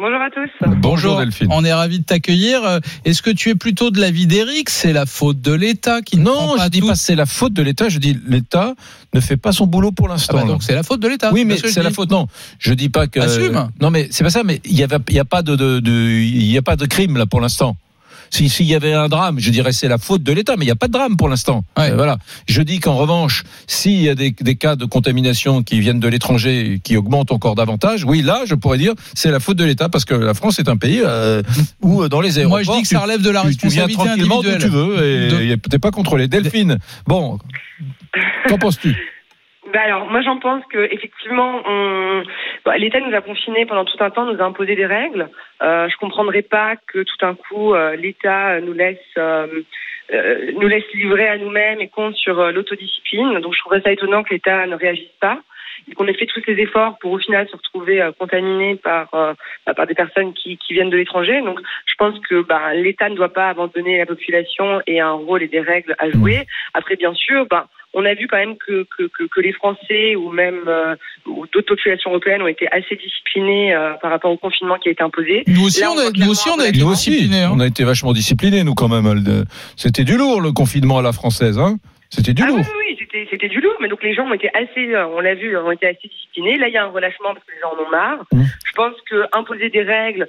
Bonjour 0.00 0.20
à 0.23 0.31
tous. 0.31 0.76
bonjour 0.79 1.19
Delphine. 1.19 1.49
On 1.50 1.62
est 1.64 1.73
ravis 1.73 1.99
de 1.99 2.05
t'accueillir. 2.05 2.64
Euh, 2.64 2.81
Est-ce 3.05 3.20
que 3.20 3.29
tu 3.31 3.50
es 3.50 3.55
plutôt 3.55 3.91
de 3.91 4.00
l'avis 4.00 4.26
d'Eric 4.26 4.70
C'est 4.70 4.94
la 4.94 5.05
faute 5.05 5.43
de 5.43 5.52
l'État 5.52 6.00
qui 6.00 6.17
ne 6.17 6.25
prend 6.25 6.47
Non, 6.52 6.56
pas 6.56 6.64
je 6.64 6.69
dis 6.70 6.81
tout 6.81 6.87
pas 6.88 6.94
c'est 6.94 7.14
la 7.14 7.26
faute 7.26 7.52
de 7.52 7.62
l'État. 7.62 7.88
Je 7.91 7.99
dis 7.99 8.17
l'État 8.26 8.75
ne 9.12 9.20
fait 9.20 9.37
pas 9.37 9.52
son 9.52 9.67
boulot 9.67 9.93
pour 9.93 10.06
Ah 10.08 10.12
l'instant. 10.12 10.35
bah 10.35 10.41
là. 10.41 10.47
donc 10.49 10.62
c'est 10.62 10.75
la 10.75 10.82
faute 10.82 11.00
de 11.00 11.08
l'État. 11.08 11.31
Oui, 11.35 11.44
mais 11.44 11.58
c'est 11.58 11.82
la 11.82 11.91
faute. 11.91 12.11
Non, 12.11 12.26
je 12.58 12.73
dis 12.73 12.88
pas 12.88 13.08
que. 13.08 13.20
Assume. 13.20 13.69
Non, 13.81 13.91
mais 13.91 14.08
c'est 14.11 14.25
pas 14.25 14.31
ça. 14.31 14.43
Mais 14.43 14.61
il 14.64 14.73
y 14.79 14.82
a 14.82 14.88
pas 14.88 14.99
de- 14.99 15.06
il 15.11 15.14
y 16.50 16.58
a 16.58 16.62
pas 16.62 16.76
de 16.76 16.87
crime 16.87 17.19
là 17.19 17.26
pour 17.26 17.41
l'instant. 17.43 17.76
Si 18.32 18.49
s'il 18.49 18.67
y 18.67 18.75
avait 18.77 18.93
un 18.93 19.09
drame, 19.09 19.41
je 19.41 19.50
dirais 19.50 19.73
c'est 19.73 19.88
la 19.88 19.99
faute 19.99 20.23
de 20.23 20.32
l'État, 20.32 20.55
mais 20.56 20.65
il 20.65 20.69
n'y 20.69 20.73
a 20.73 20.77
pas 20.77 20.87
de 20.87 20.93
drame 20.93 21.17
pour 21.17 21.29
l'instant. 21.29 21.65
Ouais. 21.77 21.91
Euh, 21.91 21.97
voilà. 21.97 22.19
Je 22.49 22.62
dis 22.62 22.79
qu'en 22.79 22.94
revanche, 22.97 23.43
s'il 23.67 24.00
y 24.00 24.09
a 24.09 24.15
des, 24.15 24.31
des 24.41 24.55
cas 24.55 24.77
de 24.77 24.85
contamination 24.85 25.62
qui 25.65 25.81
viennent 25.81 25.99
de 26.00 26.09
l'étranger, 26.09 26.75
et 26.75 26.79
qui 26.79 26.97
augmentent 26.97 27.32
encore 27.32 27.56
davantage, 27.56 28.05
oui, 28.05 28.23
là, 28.23 28.43
je 28.47 28.55
pourrais 28.55 28.79
dire 28.79 28.94
c'est 29.15 29.31
la 29.32 29.41
faute 29.41 29.56
de 29.56 29.65
l'État 29.65 29.88
parce 29.88 30.05
que 30.05 30.15
la 30.15 30.35
France 30.35 30.59
est 30.61 30.69
un 30.69 30.77
pays 30.77 31.00
euh, 31.05 31.43
où 31.82 32.03
euh, 32.03 32.09
dans 32.09 32.21
les 32.21 32.38
aéroports, 32.38 32.59
Moi, 32.59 32.62
je 32.62 32.71
dis 32.79 32.82
que 32.82 32.88
ça 32.88 33.00
relève 33.00 33.21
de 33.23 33.31
la 33.31 33.43
tu, 33.43 33.56
tu 33.56 33.69
viens 33.69 33.87
responsabilité 33.87 33.94
tranquillement 34.29 34.38
individuelle. 34.38 34.62
tu 34.62 34.69
veux 34.69 35.41
et 35.47 35.56
De- 35.56 35.69
t'es 35.69 35.79
pas 35.81 35.91
contrôlé. 35.91 36.29
Delphine, 36.29 36.79
bon, 37.06 37.38
qu'en 38.49 38.59
penses-tu? 38.59 38.97
Bah 39.72 39.82
alors, 39.84 40.06
moi 40.11 40.20
j'en 40.22 40.38
pense 40.38 40.64
que 40.67 40.93
effectivement, 40.93 41.62
on... 41.64 42.22
bah, 42.64 42.76
l'État 42.76 42.99
nous 43.00 43.14
a 43.14 43.20
confinés 43.20 43.67
pendant 43.67 43.84
tout 43.84 43.96
un 44.00 44.11
temps, 44.11 44.25
nous 44.25 44.40
a 44.40 44.44
imposé 44.44 44.75
des 44.75 44.87
règles. 44.87 45.28
Euh, 45.62 45.88
je 45.88 45.96
comprendrais 45.96 46.43
pas 46.43 46.76
que 46.76 47.02
tout 47.02 47.17
d'un 47.20 47.34
coup 47.34 47.75
euh, 47.75 47.94
l'État 47.94 48.61
nous 48.61 48.72
laisse 48.72 48.99
euh, 49.17 49.46
euh, 50.12 50.52
nous 50.55 50.67
laisse 50.67 50.90
livrer 50.93 51.28
à 51.28 51.38
nous-mêmes 51.38 51.81
et 51.81 51.88
compte 51.88 52.17
sur 52.17 52.40
euh, 52.40 52.50
l'autodiscipline. 52.50 53.38
Donc 53.40 53.55
je 53.55 53.61
trouverais 53.61 53.82
ça 53.82 53.93
étonnant 53.93 54.25
que 54.25 54.34
l'État 54.34 54.67
ne 54.67 54.75
réagisse 54.75 55.17
pas. 55.20 55.38
Et 55.88 55.94
qu'on 55.94 56.06
ait 56.08 56.14
fait 56.14 56.26
tous 56.26 56.43
ces 56.44 56.58
efforts 56.61 56.99
pour 56.99 57.12
au 57.12 57.19
final 57.19 57.49
se 57.49 57.56
retrouver 57.56 58.02
euh, 58.02 58.12
contaminés 58.12 58.76
par 58.76 59.08
bah, 59.12 59.75
par 59.75 59.87
des 59.87 59.94
personnes 59.94 60.34
qui, 60.34 60.58
qui 60.58 60.75
viennent 60.75 60.90
de 60.90 60.96
l'étranger. 60.96 61.40
Donc 61.43 61.58
je 61.87 61.94
pense 61.96 62.19
que 62.28 62.43
bah, 62.43 62.75
l'État 62.75 63.08
ne 63.08 63.14
doit 63.14 63.32
pas 63.32 63.49
abandonner 63.49 63.99
la 63.99 64.06
population 64.06 64.82
et 64.87 65.00
un 65.00 65.12
rôle 65.12 65.43
et 65.43 65.49
des 65.49 65.61
règles 65.61 65.94
à 65.99 66.11
jouer. 66.11 66.46
Après 66.75 66.96
bien 66.96 67.14
sûr, 67.14 67.46
bah, 67.46 67.66
on 67.94 68.04
a 68.04 68.14
vu 68.14 68.26
quand 68.28 68.37
même 68.37 68.56
que, 68.56 68.87
que, 68.96 69.04
que, 69.08 69.25
que 69.25 69.40
les 69.40 69.52
Français 69.52 70.14
ou 70.16 70.31
même 70.31 70.60
euh, 70.69 70.94
ou 71.26 71.46
d'autres 71.52 71.75
populations 71.75 72.10
européennes 72.10 72.42
ont 72.42 72.46
été 72.48 72.66
assez 72.72 72.96
disciplinés 72.96 73.75
euh, 73.75 73.94
par 74.00 74.10
rapport 74.10 74.31
au 74.31 74.37
confinement 74.37 74.78
qui 74.78 74.88
a 74.88 74.92
été 74.92 75.02
imposé. 75.02 75.42
Nous 75.46 75.64
aussi, 75.66 75.81
Là, 75.81 75.90
on 75.90 75.94
on 75.96 75.98
a, 75.98 76.10
nous 76.10 76.31
aussi, 76.31 76.48
on 76.48 76.58
a 76.60 76.66
été 76.69 76.78
disciplinés. 76.81 77.42
hein. 77.44 77.50
on 77.54 77.60
a 77.60 77.66
été 77.66 77.84
vachement 77.84 78.12
disciplinés, 78.12 78.62
nous, 78.64 78.75
quand 78.75 78.88
même. 78.88 79.44
C'était 79.76 80.04
du 80.04 80.16
lourd, 80.16 80.40
le 80.40 80.52
confinement 80.52 80.98
à 80.98 81.02
la 81.02 81.12
française. 81.12 81.58
Hein 81.58 81.76
C'était 82.10 82.32
du 82.34 82.42
Ah 82.44 82.48
lourd. 82.48 82.58
oui, 82.58 82.64
oui, 82.90 82.96
c'était, 82.98 83.26
c'était 83.31 83.48
du 83.48 83.60
lourd, 83.60 83.75
mais 83.81 83.88
donc 83.88 84.02
les 84.02 84.14
gens 84.14 84.26
ont 84.28 84.34
été 84.34 84.48
assez, 84.54 84.94
euh, 84.94 85.06
on 85.08 85.20
l'a 85.20 85.34
vu, 85.34 85.56
ont 85.56 85.70
été 85.72 85.87
assez 85.87 86.08
disciplinés. 86.08 86.56
Là, 86.58 86.69
il 86.69 86.75
y 86.75 86.76
a 86.76 86.84
un 86.84 86.88
relâchement 86.90 87.34
parce 87.34 87.44
que 87.46 87.52
les 87.52 87.60
gens 87.60 87.72
en 87.76 87.87
ont 87.87 87.90
marre. 87.90 88.25
Mmh. 88.32 88.42
Je 88.66 88.72
pense 88.72 88.94
que 89.08 89.25
imposer 89.32 89.69
des 89.70 89.82
règles 89.82 90.28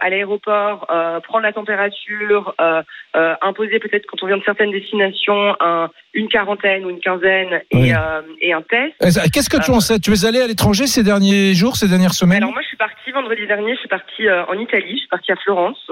à 0.00 0.08
l'aéroport, 0.10 0.86
euh, 0.90 1.20
prendre 1.20 1.44
la 1.44 1.52
température, 1.52 2.54
euh, 2.60 2.82
euh, 3.16 3.34
imposer 3.42 3.78
peut-être 3.80 4.06
quand 4.06 4.22
on 4.22 4.26
vient 4.26 4.38
de 4.38 4.44
certaines 4.44 4.70
destinations 4.70 5.56
un, 5.60 5.90
une 6.14 6.28
quarantaine 6.28 6.84
ou 6.84 6.90
une 6.90 7.00
quinzaine 7.00 7.60
et, 7.70 7.76
Oui. 7.76 7.92
euh, 7.92 8.22
et 8.40 8.52
un 8.52 8.62
test. 8.62 8.94
Eh, 9.00 9.30
Qu'est-ce 9.30 9.50
que 9.50 9.62
tu 9.62 9.70
en 9.70 9.80
sais? 9.80 9.98
Tu 9.98 10.12
es 10.12 10.24
allé 10.26 10.40
à 10.40 10.46
l'étranger 10.46 10.86
ces 10.86 11.02
derniers 11.02 11.54
jours, 11.54 11.76
ces 11.76 11.88
dernières 11.88 12.14
semaines? 12.14 12.42
Alors 12.42 12.52
moi, 12.52 12.62
je 12.62 12.68
suis 12.68 12.76
partie 12.76 13.10
vendredi 13.10 13.46
dernier. 13.46 13.74
Je 13.74 13.80
suis 13.80 13.88
partie 13.88 14.28
euh, 14.28 14.44
en 14.46 14.54
Italie. 14.54 14.92
Je 14.92 14.98
suis 15.00 15.08
partie 15.08 15.32
à 15.32 15.36
Florence 15.36 15.90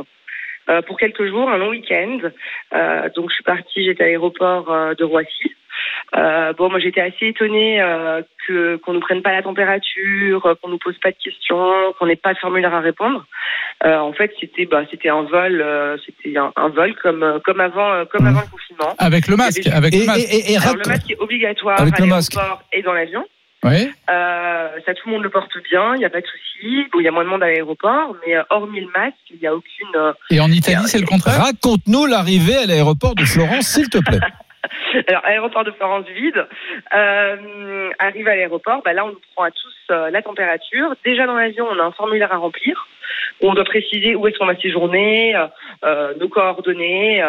euh, 0.69 0.83
pour 0.83 0.97
quelques 0.99 1.27
jours, 1.27 1.51
un 1.51 1.57
long 1.59 1.71
week-end. 1.71 2.19
Euh, 2.75 3.09
donc 3.17 3.31
je 3.31 3.35
suis 3.35 3.45
partie. 3.45 3.85
J'étais 3.85 4.05
à 4.05 4.07
l'aéroport 4.07 4.71
euh, 4.73 4.95
de 4.95 5.05
Roissy. 5.05 5.53
Euh, 6.17 6.53
bon, 6.55 6.71
moi 6.71 6.81
j'étais 6.81 7.01
assez 7.01 7.27
étonnée 7.29 7.81
euh, 7.81 8.21
que 8.47 8.77
qu'on 8.77 8.93
nous 8.95 9.01
prenne 9.01 9.23
pas 9.23 9.33
la 9.33 9.43
température, 9.43 10.45
euh, 10.45 10.55
qu'on 10.61 10.69
nous 10.69 10.79
pose 10.79 10.99
pas 10.99 11.11
de 11.12 11.17
questions, 11.23 11.71
qu'on 11.99 12.07
n'ait 12.07 12.17
pas 12.17 12.35
de 12.35 12.39
formulaire 12.39 12.75
à 12.75 12.81
répondre. 12.81 13.25
Euh, 13.85 13.97
en 13.99 14.12
fait, 14.12 14.33
c'était 14.41 14.67
bah 14.67 14.83
c'était 14.91 15.09
un 15.09 15.23
vol, 15.23 15.61
euh, 15.61 15.97
c'était 16.05 16.37
un, 16.37 16.53
un 16.57 16.69
vol 16.69 16.95
comme 17.03 17.23
euh, 17.23 17.39
comme 17.45 17.61
avant 17.61 17.93
euh, 17.93 18.05
comme 18.07 18.25
Mmh. 18.25 18.29
avant 18.29 18.41
le 18.41 18.47
confinement. 18.51 18.95
Avec 18.99 19.29
le 19.29 19.37
masque. 19.37 19.67
Avec 19.73 19.95
Et, 19.95 20.01
le 20.01 20.07
masque. 20.07 20.21
et- 20.33 20.37
et- 20.37 20.53
et 20.53 20.57
Alors 20.59 20.75
le 20.77 20.89
masque 20.89 21.11
est 21.11 21.19
obligatoire 21.21 21.81
Avec 21.81 21.95
à 21.99 22.03
le 22.03 22.07
masque. 22.09 22.35
l'aéroport 22.35 22.63
et 22.73 22.83
dans 22.83 22.93
l'avion. 22.93 23.25
Euh, 23.65 24.69
ça, 24.87 24.95
tout 24.95 25.06
le 25.09 25.13
monde 25.13 25.23
le 25.23 25.29
porte 25.31 25.53
bien, 25.71 25.94
il 25.94 25.99
n'y 25.99 26.05
a 26.05 26.11
pas 26.11 26.20
de 26.23 26.27
souci. 26.27 26.87
Bon, 26.93 26.99
il 27.01 27.05
y 27.05 27.08
a 27.08 27.11
moins 27.13 27.25
de 27.25 27.29
monde 27.29 27.43
à 27.43 27.46
l'aéroport, 27.46 28.17
mais 28.27 28.34
euh, 28.37 28.43
hormis 28.51 28.81
le 28.81 28.89
masque, 28.89 29.17
il 29.31 29.39
n'y 29.41 29.46
a 29.46 29.55
aucune. 29.55 29.94
euh, 29.96 30.13
Et 30.31 30.41
en 30.41 30.51
Italie, 30.51 30.87
c'est 30.87 30.99
le 30.99 31.06
contraire? 31.06 31.39
Raconte-nous 31.43 32.06
l'arrivée 32.06 32.56
à 32.56 32.67
l'aéroport 32.67 33.15
de 33.15 33.25
Florence, 33.25 33.67
s'il 33.69 33.89
te 33.89 33.99
plaît. 33.99 34.19
Alors, 35.08 35.24
aéroport 35.24 35.64
de 35.64 35.70
Florence 35.70 36.06
vide. 36.06 36.46
Euh, 36.94 37.90
arrive 37.98 38.29
à 38.29 38.36
l'aéroport, 38.36 38.82
bah 38.84 38.93
là, 38.93 39.05
on 39.05 39.08
nous 39.08 39.20
prend 39.34 39.44
à 39.44 39.50
tous 39.50 39.74
euh, 39.90 40.10
la 40.10 40.22
température. 40.22 40.94
Déjà 41.05 41.26
dans 41.26 41.34
l'avion, 41.34 41.67
on 41.70 41.79
a 41.79 41.84
un 41.84 41.93
formulaire 41.93 42.32
à 42.32 42.36
remplir. 42.36 42.86
On 43.40 43.55
doit 43.55 43.64
préciser 43.64 44.14
où 44.14 44.26
est-ce 44.26 44.38
qu'on 44.38 44.46
va 44.46 44.56
séjourner, 44.56 45.34
euh, 45.34 45.46
euh, 45.84 46.14
nos 46.14 46.29
coordonnées. 46.29 47.22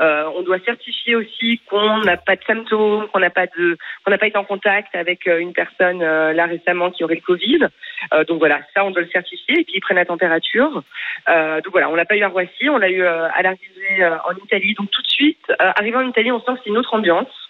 Euh, 0.00 0.24
on 0.34 0.42
doit 0.42 0.58
certifier 0.60 1.14
aussi 1.14 1.60
qu'on 1.68 1.98
n'a 1.98 2.16
pas 2.16 2.36
de 2.36 2.44
symptômes, 2.44 3.08
qu'on 3.08 3.18
n'a 3.18 3.30
pas 3.30 3.46
de, 3.46 3.78
qu'on 4.04 4.10
n'a 4.10 4.18
pas 4.18 4.26
été 4.26 4.36
en 4.36 4.44
contact 4.44 4.94
avec 4.94 5.26
euh, 5.26 5.38
une 5.38 5.52
personne 5.52 6.02
euh, 6.02 6.32
là 6.32 6.46
récemment 6.46 6.90
qui 6.90 7.04
aurait 7.04 7.14
le 7.14 7.20
Covid. 7.20 7.68
Euh, 8.12 8.24
donc 8.24 8.38
voilà, 8.38 8.60
ça 8.74 8.84
on 8.84 8.90
doit 8.90 9.02
le 9.02 9.08
certifier 9.08 9.60
et 9.60 9.64
puis 9.64 9.74
ils 9.76 9.80
prennent 9.80 9.96
la 9.96 10.04
température. 10.04 10.82
Euh, 11.28 11.60
donc 11.62 11.72
voilà, 11.72 11.88
on 11.88 11.94
l'a 11.94 12.04
pas 12.04 12.16
eu 12.16 12.22
à 12.22 12.28
Roissy, 12.28 12.68
on 12.68 12.78
l'a 12.78 12.90
eu 12.90 13.02
euh, 13.02 13.28
à 13.32 13.42
l'arrivée 13.42 14.04
en 14.04 14.36
Italie. 14.44 14.74
Donc 14.74 14.90
tout 14.90 15.02
de 15.02 15.08
suite, 15.08 15.52
arrivé 15.58 15.96
en 15.96 16.08
Italie, 16.08 16.32
on 16.32 16.40
sent 16.40 16.52
que 16.54 16.58
c'est 16.64 16.70
une 16.70 16.78
autre 16.78 16.94
ambiance. 16.94 17.45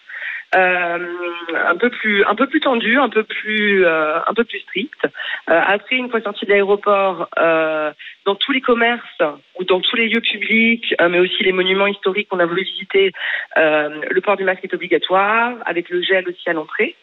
Euh, 0.55 0.99
un 1.67 1.77
peu 1.77 1.91
plus 1.91 2.25
un 2.25 2.37
peu 2.37 2.47
plus 2.47 2.61
tendu, 2.61 2.99
un 2.99 3.09
peu 3.09 3.25
plus 3.25 3.85
euh, 3.85 4.19
un 4.27 4.33
peu 4.33 4.45
plus 4.45 4.61
strict. 4.61 5.05
Euh, 5.05 5.61
après, 5.67 5.97
une 5.97 6.09
fois 6.09 6.21
sorti 6.21 6.47
de 6.47 6.51
l'aéroport, 6.51 7.29
dans 8.25 8.35
tous 8.37 8.53
les 8.53 8.61
commerces 8.61 9.23
ou 9.59 9.65
dans 9.65 9.81
tous 9.81 9.97
les 9.97 10.09
lieux 10.09 10.21
publics, 10.21 10.95
mais 11.11 11.19
aussi 11.19 11.43
les 11.43 11.53
monuments 11.53 11.87
historiques 11.89 12.29
qu'on 12.29 12.39
a 12.39 12.47
voulu 12.47 12.63
visiter, 12.63 13.13
le 13.57 14.21
port 14.21 14.37
du 14.37 14.45
masque 14.45 14.65
est 14.65 14.75
obligatoire, 14.75 15.55
avec 15.65 15.89
le 15.91 16.01
gel 16.03 16.29
aussi 16.29 16.49
à 16.49 16.53
l'entrée. 16.53 16.95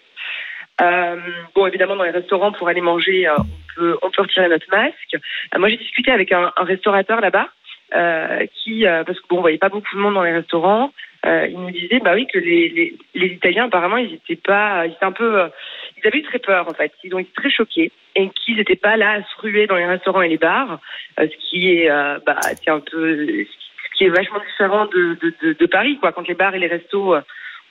Euh, 0.82 1.18
bon, 1.54 1.68
évidemment, 1.68 1.96
dans 1.96 2.04
les 2.04 2.10
restaurants, 2.10 2.52
pour 2.52 2.68
aller 2.68 2.82
manger, 2.82 3.30
on 3.30 3.46
peut 3.76 3.98
on 4.02 4.10
peut 4.10 4.22
retirer 4.22 4.48
notre 4.48 4.70
masque. 4.72 5.18
Moi, 5.58 5.70
j'ai 5.70 5.78
discuté 5.78 6.12
avec 6.12 6.32
un, 6.32 6.52
un 6.56 6.64
restaurateur 6.64 7.22
là-bas. 7.22 7.50
Euh, 7.96 8.46
qui, 8.56 8.88
euh, 8.88 9.04
parce 9.04 9.20
que 9.20 9.28
bon, 9.30 9.38
on 9.38 9.42
voyait 9.42 9.60
pas 9.60 9.70
beaucoup 9.70 9.96
de 9.96 10.02
monde 10.02 10.16
dans 10.16 10.24
les 10.24 10.32
restaurants, 10.34 10.92
euh, 11.28 11.46
il 11.48 11.60
nous 11.60 11.70
disait, 11.70 12.00
bah 12.00 12.14
oui, 12.16 12.26
que 12.26 12.40
les, 12.40 12.68
les, 12.70 12.96
les 13.14 13.28
Italiens 13.28 13.66
apparemment, 13.66 13.98
ils 13.98 14.16
étaient 14.16 14.36
pas, 14.36 14.88
ils 14.88 14.94
étaient 14.94 15.06
un 15.06 15.12
peu, 15.12 15.44
ils 15.96 16.02
ils 16.04 16.08
avaient 16.08 16.18
eu 16.20 16.24
très 16.24 16.40
peur 16.40 16.68
en 16.68 16.74
fait. 16.74 16.92
Ils 17.04 17.14
ont 17.14 17.20
été 17.20 17.32
très 17.36 17.52
choqués 17.52 17.92
et 18.16 18.30
qu'ils 18.30 18.58
n'étaient 18.58 18.76
pas 18.76 18.98
là 18.98 19.12
à 19.12 19.22
se 19.22 19.42
ruer 19.42 19.68
dans 19.68 19.76
les 19.76 19.86
restaurants 19.86 20.24
et 20.24 20.28
les 20.30 20.38
bars, 20.40 20.80
ce 21.20 21.26
qui 21.50 21.70
est, 21.72 21.88
bah, 22.26 22.40
c'est 22.42 22.70
un 22.72 22.80
peu, 22.80 23.28
ce 23.46 23.98
qui 23.98 24.06
est 24.06 24.10
vachement 24.10 24.40
différent 24.40 24.86
de, 24.88 25.16
de, 25.22 25.34
de, 25.44 25.54
de 25.54 25.66
Paris, 25.68 25.98
quoi. 26.00 26.12
Quand 26.14 26.28
les 26.28 26.34
bars 26.34 26.56
et 26.56 26.60
les 26.60 26.68
restos 26.68 27.16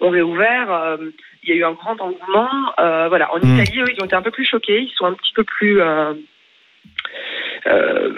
ont 0.01 0.11
réouvert, 0.11 0.99
il 1.43 1.49
y 1.51 1.53
a 1.53 1.57
eu 1.57 1.65
un 1.65 1.73
grand 1.73 2.01
engouement. 2.01 2.49
Euh, 2.79 3.09
voilà, 3.09 3.35
en 3.35 3.39
Mm. 3.39 3.59
Italie, 3.59 3.81
eux, 3.81 3.93
ils 3.93 4.01
ont 4.01 4.07
été 4.07 4.15
un 4.15 4.23
peu 4.23 4.31
plus 4.31 4.47
choqués. 4.47 4.81
Ils 4.83 4.93
sont 4.97 5.07
un 5.07 5.15
petit 5.15 5.33
peu 5.35 5.43
plus. 5.45 5.81
euh, 5.81 6.15
euh, 7.67 8.13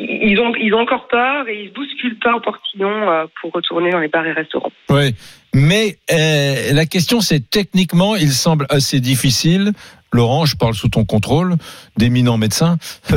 ils 0.00 0.38
ont 0.40 0.52
ils 0.56 0.72
ont 0.74 0.80
encore 0.80 1.06
peur 1.08 1.48
et 1.48 1.62
ils 1.64 1.68
se 1.68 1.74
bousculent 1.74 2.18
pas 2.18 2.34
au 2.34 2.40
portillon 2.40 2.88
euh, 3.10 3.24
pour 3.40 3.52
retourner 3.52 3.90
dans 3.90 3.98
les 4.00 4.08
bars 4.08 4.26
et 4.26 4.32
restaurants. 4.32 4.72
Oui, 4.88 5.14
mais 5.54 5.98
euh, 6.12 6.72
la 6.72 6.86
question 6.86 7.20
c'est 7.20 7.48
techniquement, 7.50 8.16
il 8.16 8.30
semble 8.32 8.66
assez 8.70 9.00
difficile. 9.00 9.72
Laurent, 10.12 10.44
je 10.44 10.56
parle 10.56 10.74
sous 10.74 10.88
ton 10.88 11.04
contrôle, 11.04 11.54
d'éminent 11.96 12.36
médecin. 12.36 12.78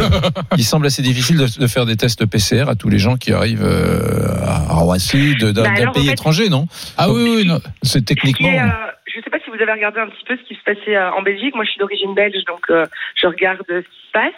il 0.58 0.64
semble 0.64 0.86
assez 0.86 1.02
difficile 1.02 1.38
de, 1.38 1.48
de 1.60 1.66
faire 1.68 1.88
des 1.88 1.96
tests 1.98 2.24
PCR 2.28 2.66
à 2.70 2.76
tous 2.76 2.88
les 2.90 3.00
gens 3.00 3.16
qui 3.18 3.34
arrivent 3.34 3.64
euh, 3.66 4.38
à 4.46 4.76
Roissy 4.76 5.36
de- 5.36 5.52
d'un 5.52 5.64
Bah 5.64 5.72
en 5.88 5.92
pays 5.92 6.06
fait- 6.06 6.12
étranger, 6.14 6.50
non? 6.50 6.68
Ah 6.98 7.12
oui, 7.12 7.34
oui, 7.38 7.46
non. 7.48 7.60
C'est 7.82 8.00
Qui 8.00 8.06
techniquement. 8.14 8.50
Je 9.14 9.20
ne 9.20 9.24
sais 9.24 9.30
pas 9.30 9.40
si 9.40 9.50
vous 9.52 9.62
avez 9.62 9.72
regardé 9.72 10.00
un 10.00 10.08
petit 10.08 10.24
peu 10.26 10.36
ce 10.36 10.42
qui 10.44 10.56
se 10.56 10.64
passait 10.64 10.96
euh, 10.96 11.12
en 11.12 11.22
Belgique. 11.22 11.54
Moi, 11.54 11.66
je 11.66 11.70
suis 11.72 11.80
d'origine 11.80 12.16
belge, 12.16 12.44
donc 12.46 12.66
euh, 12.72 12.86
je 13.16 13.28
regarde 13.28 13.62
ce 13.68 13.80
qui 13.80 14.08
se 14.08 14.12
passe. 14.12 14.34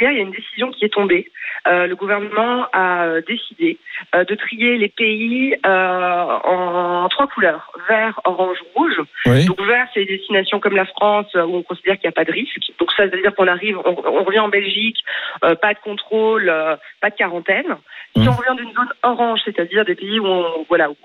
Hier, 0.00 0.10
il 0.10 0.16
y 0.18 0.20
a 0.20 0.22
une 0.22 0.32
décision 0.32 0.70
qui 0.70 0.84
est 0.84 0.92
tombée. 0.92 1.30
Euh, 1.66 1.86
le 1.86 1.96
gouvernement 1.96 2.66
a 2.72 3.06
euh, 3.06 3.22
décidé 3.26 3.78
euh, 4.14 4.24
de 4.24 4.34
trier 4.34 4.76
les 4.76 4.88
pays 4.88 5.56
euh, 5.64 6.24
en 6.44 7.08
trois 7.08 7.26
couleurs 7.28 7.72
vert, 7.88 8.20
orange, 8.24 8.58
rouge. 8.74 9.00
Oui. 9.26 9.46
Donc 9.46 9.60
vert, 9.62 9.86
c'est 9.94 10.04
des 10.04 10.18
destinations 10.18 10.60
comme 10.60 10.76
la 10.76 10.84
France 10.86 11.32
où 11.34 11.56
on 11.56 11.62
considère 11.62 11.94
qu'il 11.98 12.08
n'y 12.08 12.12
a 12.12 12.12
pas 12.12 12.24
de 12.24 12.32
risque. 12.32 12.58
Donc 12.78 12.92
ça 12.92 13.06
veut 13.06 13.20
dire 13.20 13.34
qu'on 13.34 13.46
arrive, 13.48 13.78
on, 13.78 13.96
on 14.06 14.24
revient 14.24 14.40
en 14.40 14.48
Belgique, 14.48 14.98
euh, 15.44 15.54
pas 15.54 15.72
de 15.74 15.78
contrôle, 15.78 16.48
euh, 16.48 16.76
pas 17.00 17.10
de 17.10 17.16
quarantaine. 17.16 17.76
Si 18.16 18.22
Mhm. 18.22 18.28
on 18.28 18.32
revient 18.32 18.56
d'une 18.62 18.74
zone 18.74 18.92
orange, 19.02 19.40
c'est-à-dire 19.44 19.84
des 19.84 19.94
pays 19.94 20.18
où 20.20 20.26
on, 20.26 20.64
voilà 20.68 20.90
où, 20.90 20.96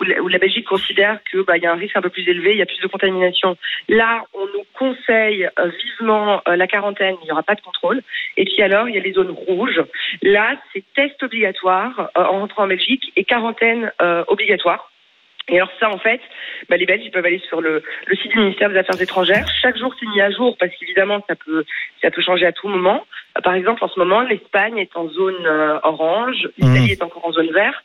où 0.00 0.04
la, 0.04 0.16
la 0.16 0.38
Belgique 0.38 0.66
considère 0.66 1.20
que 1.30 1.42
bah, 1.42 1.56
y 1.56 1.66
a 1.66 1.72
un 1.72 1.76
risque 1.76 1.96
un 1.96 2.02
peu 2.02 2.10
plus 2.10 2.28
élevé, 2.28 2.52
il 2.52 2.58
y 2.58 2.62
a 2.62 2.66
plus 2.66 2.80
de 2.80 2.86
contamination. 2.86 3.56
Là, 3.88 4.24
on 4.34 4.46
nous 4.46 4.64
conseille 4.74 5.48
euh, 5.58 5.70
vivement 5.84 6.42
euh, 6.48 6.56
la 6.56 6.66
quarantaine, 6.66 7.16
il 7.22 7.26
n'y 7.26 7.32
aura 7.32 7.42
pas 7.42 7.54
de 7.54 7.60
contrôle. 7.60 8.02
Et 8.36 8.44
puis 8.44 8.62
alors, 8.62 8.88
il 8.88 8.94
y 8.94 8.98
a 8.98 9.02
les 9.02 9.12
zones 9.12 9.30
rouges. 9.30 9.82
Là, 10.22 10.56
c'est 10.72 10.84
test 10.94 11.22
obligatoire 11.22 12.10
euh, 12.16 12.22
en 12.22 12.40
rentrant 12.40 12.64
en 12.64 12.68
Belgique 12.68 13.12
et 13.16 13.24
quarantaine 13.24 13.92
euh, 14.00 14.24
obligatoire. 14.28 14.90
Et 15.48 15.56
alors 15.56 15.70
ça, 15.78 15.90
en 15.90 15.98
fait, 15.98 16.20
bah, 16.70 16.76
les 16.78 16.86
Belges, 16.86 17.02
ils 17.04 17.10
peuvent 17.10 17.24
aller 17.26 17.42
sur 17.48 17.60
le, 17.60 17.82
le 18.06 18.16
site 18.16 18.30
du 18.32 18.38
ministère 18.38 18.70
des 18.70 18.78
Affaires 18.78 19.00
étrangères. 19.00 19.46
Chaque 19.60 19.76
jour, 19.76 19.94
c'est 20.00 20.06
mis 20.06 20.20
à 20.22 20.30
jour 20.30 20.56
parce 20.58 20.72
qu'évidemment, 20.76 21.22
ça 21.28 21.34
peut, 21.36 21.64
ça 22.00 22.10
peut 22.10 22.22
changer 22.22 22.46
à 22.46 22.52
tout 22.52 22.66
moment. 22.68 23.04
Euh, 23.36 23.42
Par 23.42 23.54
exemple, 23.54 23.84
en 23.84 23.88
ce 23.88 23.98
moment, 23.98 24.22
l'Espagne 24.22 24.78
est 24.78 24.96
en 24.96 25.06
zone 25.08 25.44
euh, 25.46 25.78
orange, 25.82 26.48
l'Italie 26.56 26.84
Mhm. 26.86 26.90
est 26.90 27.02
encore 27.02 27.26
en 27.26 27.32
zone 27.32 27.52
verte. 27.52 27.84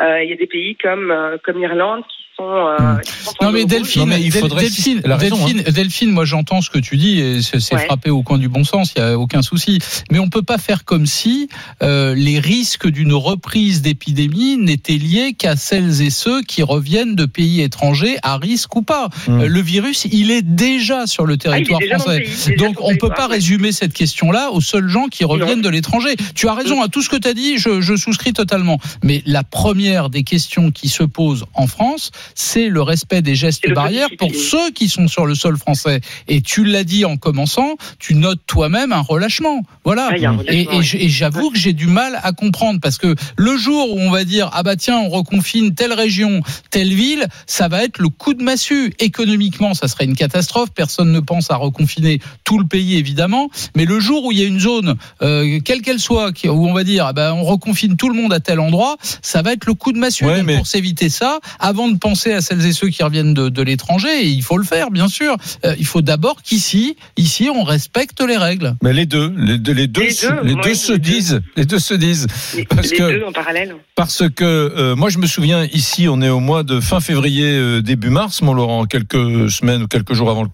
Euh, 0.00 0.22
Il 0.24 0.30
y 0.30 0.32
a 0.32 0.36
des 0.36 0.48
pays 0.48 0.74
comme 0.76 1.10
euh, 1.12 1.36
comme 1.44 1.58
l'Irlande 1.60 2.02
qui 2.08 2.25
sont, 2.36 2.44
euh, 2.44 2.98
qui 3.00 3.12
sont 3.24 3.32
en 3.40 3.46
Non 3.46 3.52
mais. 3.52 3.64
Delphine, 3.64 4.02
Non, 4.02 4.06
mais 4.06 4.20
il 4.20 4.32
faudrait- 4.32 4.62
Delphine, 4.64 5.00
raison, 5.04 5.38
hein. 5.46 5.70
Delphine, 5.72 6.10
moi 6.10 6.24
j'entends 6.24 6.60
ce 6.60 6.70
que 6.70 6.78
tu 6.78 6.96
dis 6.96 7.18
et 7.20 7.42
c'est 7.42 7.74
Ouais. 7.74 7.84
frappé 7.86 8.10
au 8.10 8.22
coin 8.22 8.38
du 8.38 8.48
bon 8.48 8.64
sens, 8.64 8.92
il 8.96 9.00
y 9.00 9.02
a 9.02 9.18
aucun 9.18 9.42
souci. 9.42 9.78
Mais 10.10 10.18
on 10.18 10.28
peut 10.28 10.42
pas 10.42 10.58
faire 10.58 10.84
comme 10.84 11.06
si 11.06 11.48
euh, 11.82 12.14
les 12.14 12.38
risques 12.38 12.88
d'une 12.88 13.12
reprise 13.12 13.82
d'épidémie 13.82 14.56
n'étaient 14.56 14.98
liés 14.98 15.34
qu'à 15.34 15.56
celles 15.56 16.02
et 16.02 16.10
ceux 16.10 16.42
qui 16.42 16.62
reviennent 16.62 17.14
de 17.14 17.24
pays 17.26 17.60
étrangers 17.62 18.16
à 18.22 18.36
risque 18.36 18.76
ou 18.76 18.82
pas. 18.82 19.08
Mm. 19.28 19.40
Euh, 19.40 19.46
le 19.48 19.60
virus, 19.60 20.06
il 20.10 20.30
est 20.30 20.42
déjà 20.42 21.06
sur 21.06 21.26
le 21.26 21.34
Ah, 21.34 21.38
territoire 21.38 21.80
français. 21.98 22.20
pays, 22.46 22.56
Donc 22.56 22.76
on 22.80 22.96
peut 22.96 23.08
pas 23.08 23.26
ouais. 23.28 23.34
résumer 23.34 23.72
cette 23.72 23.92
question-là 23.94 24.50
aux 24.52 24.60
seuls 24.60 24.88
gens 24.88 25.06
qui 25.08 25.24
reviennent 25.24 25.56
Non. 25.56 25.62
de 25.62 25.68
l'étranger. 25.70 26.16
Tu 26.34 26.48
as 26.48 26.54
raison 26.54 26.82
à 26.82 26.88
tout 26.88 27.02
ce 27.02 27.08
que 27.08 27.16
tu 27.16 27.28
as 27.28 27.34
dit, 27.34 27.58
je, 27.58 27.80
je 27.80 27.96
souscris 27.96 28.32
totalement. 28.32 28.78
Mais 29.02 29.22
la 29.26 29.42
première 29.42 30.10
des 30.10 30.22
questions 30.22 30.70
qui 30.70 30.88
se 30.88 31.02
posent 31.02 31.44
en 31.54 31.66
France, 31.66 32.10
c'est 32.34 32.68
le 32.68 32.82
respect 32.82 33.22
des 33.22 33.34
gestes 33.34 33.68
barrières 33.72 34.08
pour 34.18 34.34
ceux 34.34 34.70
qui 34.72 34.88
sont 34.88 35.08
sur 35.08 35.26
le 35.26 35.34
sol 35.34 35.56
français. 35.56 36.00
Et 36.28 36.40
tu 36.40 36.64
l'as 36.64 36.84
dit 36.84 37.04
en 37.04 37.16
commençant, 37.16 37.76
tu 37.98 38.14
notes 38.14 38.40
toi-même 38.46 38.92
un 38.92 39.00
relâchement. 39.00 39.62
Voilà. 39.84 40.10
Ah, 40.12 40.16
Et, 40.48 40.82
j'avoue 41.08 41.50
que 41.50 41.58
j'ai 41.58 41.72
du 41.72 41.86
mal 41.86 42.18
à 42.22 42.32
comprendre 42.32 42.80
parce 42.80 42.98
que 42.98 43.14
le 43.36 43.56
jour 43.56 43.94
où 43.94 44.00
on 44.00 44.10
va 44.10 44.24
dire 44.24 44.50
ah 44.52 44.62
bah 44.62 44.76
tiens 44.76 44.98
on 44.98 45.08
reconfine 45.08 45.74
telle 45.74 45.92
région, 45.92 46.42
telle 46.70 46.92
ville, 46.92 47.26
ça 47.46 47.68
va 47.68 47.84
être 47.84 47.98
le 47.98 48.08
coup 48.08 48.34
de 48.34 48.42
massue. 48.42 48.92
Économiquement, 48.98 49.74
ça 49.74 49.88
serait 49.88 50.04
une 50.04 50.16
catastrophe. 50.16 50.70
Personne 50.74 51.12
ne 51.12 51.20
pense 51.20 51.50
à 51.50 51.56
reconfiner 51.56 52.20
tout 52.44 52.58
le 52.58 52.66
pays 52.66 52.96
évidemment. 52.96 53.48
Mais 53.76 53.84
le 53.84 54.00
jour 54.00 54.24
où 54.24 54.32
il 54.32 54.38
y 54.38 54.42
a 54.42 54.46
une 54.46 54.60
zone, 54.60 54.96
euh, 55.22 55.60
quelle 55.64 55.82
qu'elle 55.82 56.00
soit, 56.00 56.32
où 56.44 56.68
on 56.68 56.72
va 56.72 56.84
dire 56.84 57.06
ah 57.06 57.12
bah 57.12 57.34
on 57.34 57.42
reconfine 57.44 57.96
tout 57.96 58.08
le 58.08 58.14
monde 58.20 58.32
à 58.32 58.40
tel 58.40 58.60
endroit, 58.60 58.96
ça 59.22 59.42
va 59.42 59.52
être 59.52 59.66
le 59.66 59.74
coup 59.74 59.92
de 59.92 59.98
massue. 59.98 60.24
Ouais, 60.24 60.38
Donc, 60.38 60.46
mais- 60.46 60.56
Pour 60.56 60.66
s'éviter 60.66 61.08
ça, 61.08 61.38
avant 61.58 61.88
de 61.88 61.96
penser 61.98 62.15
à 62.24 62.40
celles 62.40 62.64
et 62.66 62.72
ceux 62.72 62.88
qui 62.88 63.02
reviennent 63.02 63.34
de, 63.34 63.48
de 63.48 63.62
l'étranger, 63.62 64.08
et 64.24 64.28
il 64.28 64.42
faut 64.42 64.58
le 64.58 64.64
faire 64.64 64.90
bien 64.90 65.08
sûr. 65.08 65.36
euh, 65.64 65.74
il 65.78 65.86
faut 65.86 66.02
d'abord 66.02 66.42
qu'ici, 66.42 66.96
ici, 67.16 67.48
on 67.54 67.62
respecte 67.64 68.20
les 68.20 68.36
règles. 68.36 68.74
Mais 68.82 68.92
les 68.92 69.06
deux, 69.06 69.32
les 69.36 69.58
deux, 69.58 69.72
les 69.72 69.86
deux, 69.86 70.02
Les 70.02 70.10
se- 70.10 70.26
deux, 70.26 70.56
les 70.64 70.74
se 70.74 70.92
deux. 70.92 70.98
disent, 70.98 71.40
les 71.56 71.64
deux 71.64 71.78
se 71.78 71.94
disent. 71.94 72.26
Les, 72.56 72.64
Parce 72.64 72.90
les 72.90 72.96
que- 72.96 73.18
deux 73.20 73.24
en 73.26 73.32
parallèle. 73.32 73.74
Parce 73.94 74.22
que 74.34 74.44
euh, 74.44 74.96
moi, 74.96 75.08
je 75.10 75.18
me 75.18 75.26
souviens 75.26 75.64
ici, 75.72 76.08
on 76.08 76.20
est 76.22 76.28
au 76.28 76.40
mois 76.40 76.62
de 76.62 76.80
fin 76.80 77.00
février, 77.00 77.46
euh, 77.46 77.80
début 77.82 78.10
mars, 78.10 78.42
mon 78.42 78.54
Laurent, 78.54 78.84
quelques 78.86 79.50
semaines 79.50 79.82
ou 79.82 79.86
quelques 79.86 80.12
jours 80.14 80.30
avant 80.30 80.42
le, 80.44 80.48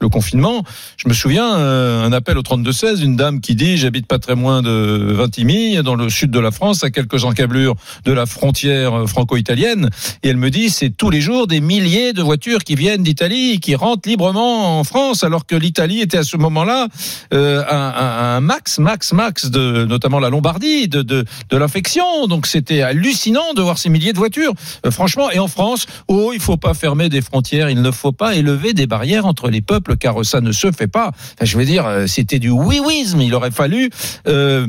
le 0.00 0.08
confinement. 0.08 0.64
Je 0.96 1.08
me 1.08 1.14
souviens 1.14 1.56
euh, 1.56 2.04
un 2.04 2.12
appel 2.12 2.36
au 2.38 2.42
32-16, 2.42 3.02
une 3.02 3.16
dame 3.16 3.40
qui 3.40 3.54
dit 3.54 3.76
j'habite 3.76 4.06
pas 4.06 4.18
très 4.18 4.34
loin 4.34 4.62
de 4.62 5.12
Vintimille, 5.12 5.82
dans 5.82 5.94
le 5.94 6.08
sud 6.10 6.30
de 6.30 6.38
la 6.38 6.50
France, 6.50 6.84
à 6.84 6.90
quelques 6.90 7.24
encablures 7.24 7.74
de 8.04 8.12
la 8.12 8.26
frontière 8.26 9.08
franco-italienne, 9.08 9.88
et 10.22 10.28
elle 10.28 10.36
me 10.36 10.50
dit 10.50 10.70
c'est 10.70 10.90
tous 11.02 11.10
les 11.10 11.20
jours 11.20 11.48
des 11.48 11.60
milliers 11.60 12.12
de 12.12 12.22
voitures 12.22 12.60
qui 12.60 12.76
viennent 12.76 13.02
d'Italie, 13.02 13.58
qui 13.58 13.74
rentrent 13.74 14.08
librement 14.08 14.78
en 14.78 14.84
France, 14.84 15.24
alors 15.24 15.46
que 15.46 15.56
l'Italie 15.56 16.00
était 16.00 16.18
à 16.18 16.22
ce 16.22 16.36
moment-là 16.36 16.86
euh, 17.34 17.64
un, 17.68 18.40
max, 18.40 18.78
max, 18.78 19.12
max 19.12 19.50
de 19.50 19.84
notamment 19.84 20.20
la 20.20 20.30
Lombardie 20.30 20.86
de 20.86 21.26
l'infection. 21.50 22.28
Donc 22.28 22.46
c'était 22.46 22.82
hallucinant 22.82 23.52
de 23.56 23.62
voir 23.62 23.78
ces 23.78 23.88
milliers 23.88 24.12
de 24.12 24.18
voitures. 24.18 24.52
Euh, 24.86 24.92
franchement, 24.92 25.28
et 25.32 25.40
en 25.40 25.48
France, 25.48 25.86
oh, 26.06 26.30
il 26.32 26.38
faut 26.38 26.56
pas 26.56 26.72
fermer 26.72 27.08
des 27.08 27.20
frontières, 27.20 27.68
il 27.68 27.82
ne 27.82 27.90
faut 27.90 28.12
pas 28.12 28.36
élever 28.36 28.72
des 28.72 28.86
barrières 28.86 29.26
entre 29.26 29.50
les 29.50 29.60
peuples, 29.60 29.96
car 29.96 30.24
ça 30.24 30.40
ne 30.40 30.52
se 30.52 30.70
fait 30.70 30.86
pas. 30.86 31.10
Je 31.40 31.58
veux 31.58 31.64
dire, 31.64 31.84
euh, 31.84 32.06
c'était 32.06 32.38
du 32.38 32.50
oui-wisme. 32.50 33.20
Il 33.22 33.34
aurait 33.34 33.50
fallu 33.50 33.90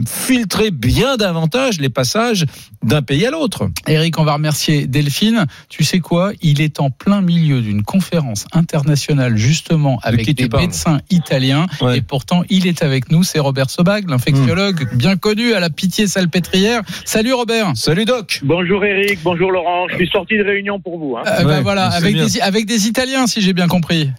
filtrer 0.07 0.71
bien 0.71 1.15
davantage 1.15 1.79
les 1.79 1.89
passages 1.89 2.47
d'un 2.81 3.03
pays 3.03 3.27
à 3.27 3.29
l'autre. 3.29 3.69
Eric, 3.87 4.17
on 4.17 4.23
va 4.23 4.33
remercier 4.33 4.87
Delphine. 4.87 5.45
Tu 5.69 5.83
sais 5.83 5.99
quoi? 5.99 6.22
Il 6.41 6.61
est 6.61 6.79
en 6.79 6.89
plein 6.89 7.21
milieu 7.21 7.61
d'une 7.61 7.83
conférence 7.83 8.45
internationale 8.53 9.35
justement 9.37 9.99
avec 10.03 10.25
des 10.33 10.47
médecins 10.61 10.99
italiens 11.09 11.67
Ouais. 11.81 11.97
et 11.97 12.01
pourtant 12.01 12.43
il 12.49 12.67
est 12.67 12.81
avec 12.83 13.11
nous. 13.11 13.23
C'est 13.23 13.39
Robert 13.39 13.69
Sobag, 13.69 14.09
l'infectiologue 14.09 14.87
bien 14.95 15.15
connu 15.17 15.53
à 15.53 15.59
la 15.59 15.69
pitié 15.69 16.07
salpêtrière. 16.07 16.81
Salut 17.05 17.33
Robert. 17.33 17.71
Salut 17.75 18.05
Doc. 18.05 18.39
Bonjour 18.43 18.83
Eric, 18.85 19.19
bonjour 19.23 19.51
Laurent. 19.51 19.87
Je 19.89 19.95
suis 19.95 20.07
sorti 20.09 20.37
de 20.37 20.43
réunion 20.43 20.79
pour 20.79 20.97
vous. 20.99 21.15
hein. 21.17 21.23
Euh, 21.27 21.43
bah 21.43 21.61
voilà, 21.61 21.87
avec 21.87 22.15
des, 22.15 22.39
avec 22.41 22.65
des 22.65 22.87
Italiens 22.87 23.27
si 23.27 23.41
j'ai 23.41 23.53
bien 23.53 23.67
compris. 23.67 24.09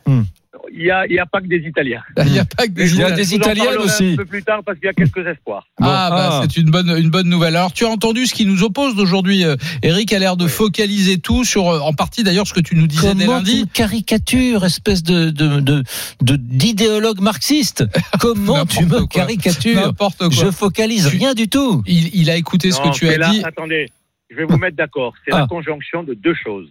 Il 0.76 0.83
n'y 0.83 0.90
a, 0.90 1.07
y 1.07 1.21
a 1.21 1.26
pas 1.26 1.40
que 1.40 1.47
des 1.47 1.62
Italiens. 1.69 2.02
Il 2.26 2.33
n'y 2.33 2.38
a 2.40 2.45
pas 2.45 2.66
que 2.66 2.73
des 2.73 2.93
Il 2.93 2.99
y 2.99 3.02
a 3.04 3.11
Italiens. 3.11 3.25
des 3.25 3.38
parlerai 3.38 3.76
aussi. 3.85 4.12
Un 4.14 4.16
peu 4.16 4.25
plus 4.25 4.43
tard 4.43 4.61
parce 4.66 4.76
qu'il 4.78 4.87
y 4.87 4.90
a 4.90 4.93
quelques 4.93 5.25
espoirs. 5.25 5.69
Bon, 5.78 5.87
ah, 5.88 6.09
bah, 6.11 6.28
ah. 6.33 6.40
c'est 6.43 6.57
une 6.61 6.71
bonne, 6.71 6.88
une 6.99 7.11
bonne 7.11 7.28
nouvelle. 7.28 7.54
Alors, 7.54 7.73
tu 7.73 7.85
as 7.85 7.88
entendu 7.88 8.26
ce 8.26 8.35
qui 8.35 8.45
nous 8.45 8.64
oppose 8.64 8.97
d'aujourd'hui. 8.97 9.45
Euh, 9.45 9.54
Eric 9.85 10.12
a 10.12 10.19
l'air 10.19 10.37
de 10.37 10.49
focaliser 10.49 11.19
tout 11.19 11.45
sur, 11.45 11.69
euh, 11.69 11.78
en 11.78 11.93
partie 11.93 12.25
d'ailleurs, 12.25 12.49
ce 12.49 12.54
que 12.54 12.61
tu 12.61 12.75
nous 12.75 12.88
disais 12.88 13.14
dès 13.14 13.25
Comment 13.26 13.40
tu 13.40 13.47
lundi. 13.50 13.61
me 13.62 13.66
caricatures, 13.73 14.64
espèce 14.64 15.04
de 15.04 15.31
de 15.31 15.61
de 15.61 15.83
de- 16.23 16.37
d'idéologue 16.37 17.21
marxiste 17.21 17.85
Comment 18.21 18.66
tu 18.66 18.85
me 18.85 18.99
quoi. 18.99 19.07
caricatures 19.07 19.76
N'importe 19.81 20.19
quoi. 20.19 20.31
Je 20.31 20.50
focalise 20.50 21.09
Tu- 21.09 21.16
rien 21.19 21.35
du 21.35 21.49
tout. 21.49 21.83
Il, 21.87 22.11
il 22.16 22.31
a 22.31 22.37
écouté 22.37 22.73
ce 22.73 22.81
que 22.81 22.90
tu 22.93 23.09
as 23.09 23.16
là, 23.16 23.31
dit. 23.31 23.43
Attendez, 23.45 23.87
je 24.31 24.35
vais 24.37 24.45
vous 24.45 24.57
mettre 24.59 24.76
d'accord. 24.76 25.12
C'est 25.25 25.33
Ah. 25.33 25.40
la 25.40 25.47
conjonction 25.47 26.02
de 26.02 26.14
deux 26.14 26.35
choses. 26.35 26.69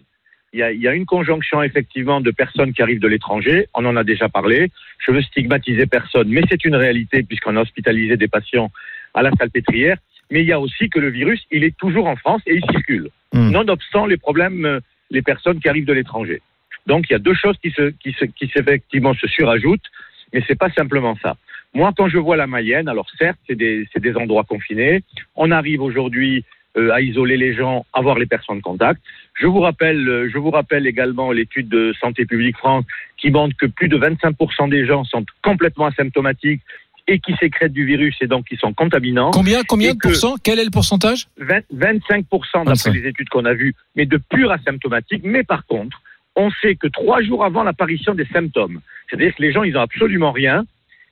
Il 0.53 0.60
y, 0.60 0.63
a, 0.63 0.72
il 0.72 0.79
y 0.79 0.88
a 0.88 0.93
une 0.93 1.07
conjonction 1.07 1.63
effectivement 1.63 2.22
de 2.22 2.29
personnes 2.29 2.74
qui 2.74 2.83
arrivent 2.83 3.00
de 3.00 3.07
l'étranger. 3.07 3.67
On 3.74 3.86
en 3.86 3.95
a 3.95 4.03
déjà 4.03 4.29
parlé. 4.29 4.69
Je 5.03 5.12
veux 5.12 5.24
stigmatiser 5.24 5.88
personne, 5.88 6.29
mais 6.29 6.41
c'est 6.48 6.63
une 6.63 6.75
réalité 6.75 7.24
puisqu'on 7.24 7.57
a 7.57 7.62
hospitalisé 7.62 8.17
des 8.17 8.27
patients 8.27 8.72
à 9.15 9.24
la 9.24 9.31
salpêtrière. 9.31 9.98
Mais 10.29 10.41
il 10.41 10.48
y 10.48 10.51
a 10.51 10.60
aussi 10.60 10.89
que 10.89 11.00
le 11.00 11.10
virus, 11.10 11.43
il 11.51 11.63
est 11.63 11.75
toujours 11.75 12.07
en 12.07 12.15
France 12.15 12.41
et 12.45 12.55
il 12.55 12.63
circule. 12.72 13.10
Hmm. 13.33 13.50
Nonobstant 13.50 14.05
les 14.05 14.17
problèmes, 14.17 14.65
euh, 14.65 14.79
les 15.10 15.24
personnes 15.24 15.60
qui 15.60 15.69
arrivent 15.69 15.86
de 15.86 15.93
l'étranger. 15.93 16.41
Donc 16.86 17.05
il 17.10 17.13
y 17.13 17.15
a 17.15 17.19
deux 17.19 17.33
choses 17.33 17.57
qui 17.62 17.72
se, 17.72 17.89
qui 17.89 18.13
se, 18.13 18.25
qui 18.25 18.51
effectivement 18.55 19.13
se 19.15 19.27
surajoutent, 19.27 19.89
mais 20.33 20.43
c'est 20.48 20.57
pas 20.57 20.69
simplement 20.72 21.15
ça. 21.22 21.36
Moi, 21.74 21.91
quand 21.98 22.07
je 22.07 22.19
vois 22.19 22.38
la 22.38 22.45
Mayenne, 22.45 22.88
alors 22.88 23.07
certes, 23.17 23.39
c'est 23.48 23.55
des, 23.55 23.88
c'est 23.91 24.01
des 24.01 24.15
endroits 24.15 24.43
confinés. 24.43 25.01
On 25.36 25.50
arrive 25.50 25.81
aujourd'hui 25.81 26.45
euh, 26.77 26.91
à 26.91 27.01
isoler 27.01 27.38
les 27.38 27.53
gens, 27.53 27.86
à 27.93 28.01
voir 28.01 28.19
les 28.19 28.27
personnes 28.27 28.57
de 28.57 28.63
contact. 28.63 29.01
Je 29.33 29.47
vous 29.47 29.59
rappelle, 29.59 30.07
euh, 30.07 30.29
je 30.31 30.37
vous 30.37 30.51
rappelle 30.51 30.85
également 30.87 31.31
l'étude 31.31 31.67
de 31.67 31.93
Santé 31.99 32.25
publique 32.25 32.57
France 32.57 32.85
qui 33.17 33.31
montre 33.31 33.55
que 33.57 33.65
plus 33.65 33.87
de 33.87 33.97
25% 33.97 34.69
des 34.69 34.85
gens 34.85 35.03
sont 35.05 35.25
complètement 35.41 35.87
asymptomatiques 35.87 36.61
et 37.07 37.19
qui 37.19 37.33
sécrètent 37.35 37.73
du 37.73 37.85
virus 37.85 38.15
et 38.21 38.27
donc 38.27 38.45
qui 38.45 38.55
sont 38.55 38.73
contaminants. 38.73 39.31
Combien, 39.31 39.63
combien 39.63 39.93
de 39.93 39.99
pourcents 39.99 40.35
Quel 40.41 40.59
est 40.59 40.65
le 40.65 40.71
pourcentage? 40.71 41.27
20 41.37 41.63
25% 41.73 42.25
25. 42.31 42.65
d'après 42.65 42.91
les 42.91 43.07
études 43.09 43.29
qu'on 43.29 43.45
a 43.45 43.53
vues, 43.53 43.75
mais 43.95 44.05
de 44.05 44.17
purs 44.17 44.51
asymptomatiques. 44.51 45.23
Mais 45.23 45.43
par 45.43 45.65
contre, 45.65 46.01
on 46.35 46.49
sait 46.61 46.75
que 46.75 46.87
trois 46.87 47.21
jours 47.21 47.43
avant 47.43 47.63
l'apparition 47.63 48.15
des 48.15 48.25
symptômes, 48.25 48.79
c'est-à-dire 49.09 49.35
que 49.35 49.41
les 49.41 49.51
gens, 49.51 49.63
ils 49.63 49.73
n'ont 49.73 49.81
absolument 49.81 50.31
rien, 50.31 50.65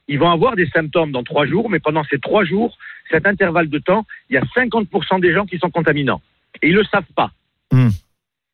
ils 0.08 0.20
vont 0.20 0.32
avoir 0.32 0.56
des 0.56 0.68
symptômes 0.68 1.12
dans 1.12 1.24
trois 1.24 1.46
jours, 1.46 1.70
mais 1.70 1.80
pendant 1.80 2.04
ces 2.06 2.20
trois 2.20 2.44
jours, 2.44 2.78
cet 3.10 3.26
intervalle 3.28 3.70
de 3.70 3.80
temps, 3.80 4.06
il 4.30 4.34
y 4.34 4.38
a 4.38 4.44
50% 4.56 5.20
des 5.20 5.34
gens 5.34 5.46
qui 5.46 5.58
sont 5.58 5.70
contaminants. 5.70 6.22
Et 6.62 6.70
ils 6.70 6.74
ne 6.74 6.80
le 6.80 6.86
savent 6.86 7.04
pas. 7.16 7.32
Hmm. 7.72 7.90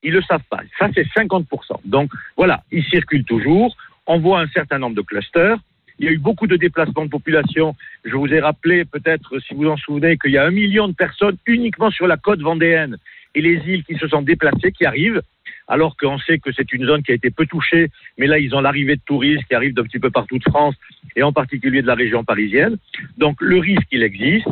Ils 0.08 0.14
ne 0.14 0.20
le 0.20 0.24
savent 0.24 0.48
pas. 0.50 0.62
Ça, 0.80 0.88
c'est 0.96 1.06
50%. 1.06 1.44
Donc 1.84 2.10
voilà, 2.38 2.64
ils 2.72 2.86
circulent 2.86 3.26
toujours. 3.26 3.76
On 4.06 4.20
voit 4.20 4.40
un 4.40 4.48
certain 4.48 4.80
nombre 4.80 4.96
de 4.96 5.02
clusters. 5.02 5.58
Il 6.00 6.06
y 6.06 6.08
a 6.08 6.12
eu 6.12 6.18
beaucoup 6.18 6.48
de 6.48 6.56
déplacements 6.56 7.04
de 7.04 7.10
population. 7.10 7.76
Je 8.06 8.16
vous 8.16 8.34
ai 8.34 8.40
rappelé, 8.40 8.86
peut-être, 8.86 9.38
si 9.40 9.54
vous 9.54 9.68
en 9.68 9.76
souvenez, 9.76 10.18
qu'il 10.18 10.32
y 10.32 10.38
a 10.38 10.46
un 10.46 10.52
million 10.52 10.88
de 10.88 10.94
personnes 10.94 11.36
uniquement 11.46 11.92
sur 11.92 12.08
la 12.08 12.16
côte 12.16 12.40
vendéenne 12.40 12.96
et 13.36 13.42
les 13.42 13.56
îles 13.68 13.84
qui 13.84 13.96
se 13.96 14.08
sont 14.08 14.22
déplacées, 14.22 14.72
qui 14.72 14.86
arrivent, 14.86 15.22
alors 15.68 15.98
qu'on 15.98 16.18
sait 16.20 16.40
que 16.40 16.54
c'est 16.54 16.72
une 16.72 16.86
zone 16.86 17.04
qui 17.04 17.12
a 17.12 17.16
été 17.16 17.30
peu 17.30 17.46
touchée, 17.46 17.90
mais 18.18 18.28
là, 18.28 18.40
ils 18.40 18.56
ont 18.56 18.62
l'arrivée 18.62 18.96
de 18.96 19.02
touristes 19.06 19.44
qui 19.50 19.56
arrivent 19.56 19.74
d'un 19.74 19.84
petit 19.84 20.00
peu 20.00 20.10
partout 20.10 20.38
de 20.38 20.44
France 20.44 20.76
et 21.18 21.24
en 21.24 21.34
particulier 21.34 21.82
de 21.82 21.88
la 21.88 21.96
région 21.96 22.24
parisienne. 22.24 22.78
Donc, 23.18 23.42
le 23.42 23.60
risque, 23.60 23.88
il 23.92 24.04
existe. 24.04 24.48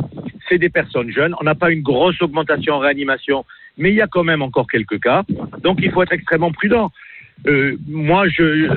C'est 0.50 0.58
des 0.58 0.68
personnes 0.68 1.10
jeunes. 1.10 1.34
On 1.40 1.44
n'a 1.44 1.54
pas 1.54 1.70
une 1.70 1.80
grosse 1.80 2.20
augmentation 2.20 2.74
en 2.74 2.78
réanimation, 2.80 3.46
mais 3.76 3.90
il 3.90 3.96
y 3.96 4.00
a 4.00 4.06
quand 4.06 4.24
même 4.24 4.42
encore 4.42 4.66
quelques 4.66 5.00
cas. 5.00 5.24
Donc, 5.62 5.78
il 5.82 5.90
faut 5.90 6.02
être 6.02 6.12
extrêmement 6.12 6.52
prudent. 6.52 6.90
Euh, 7.46 7.76
moi, 7.86 8.28
je, 8.28 8.68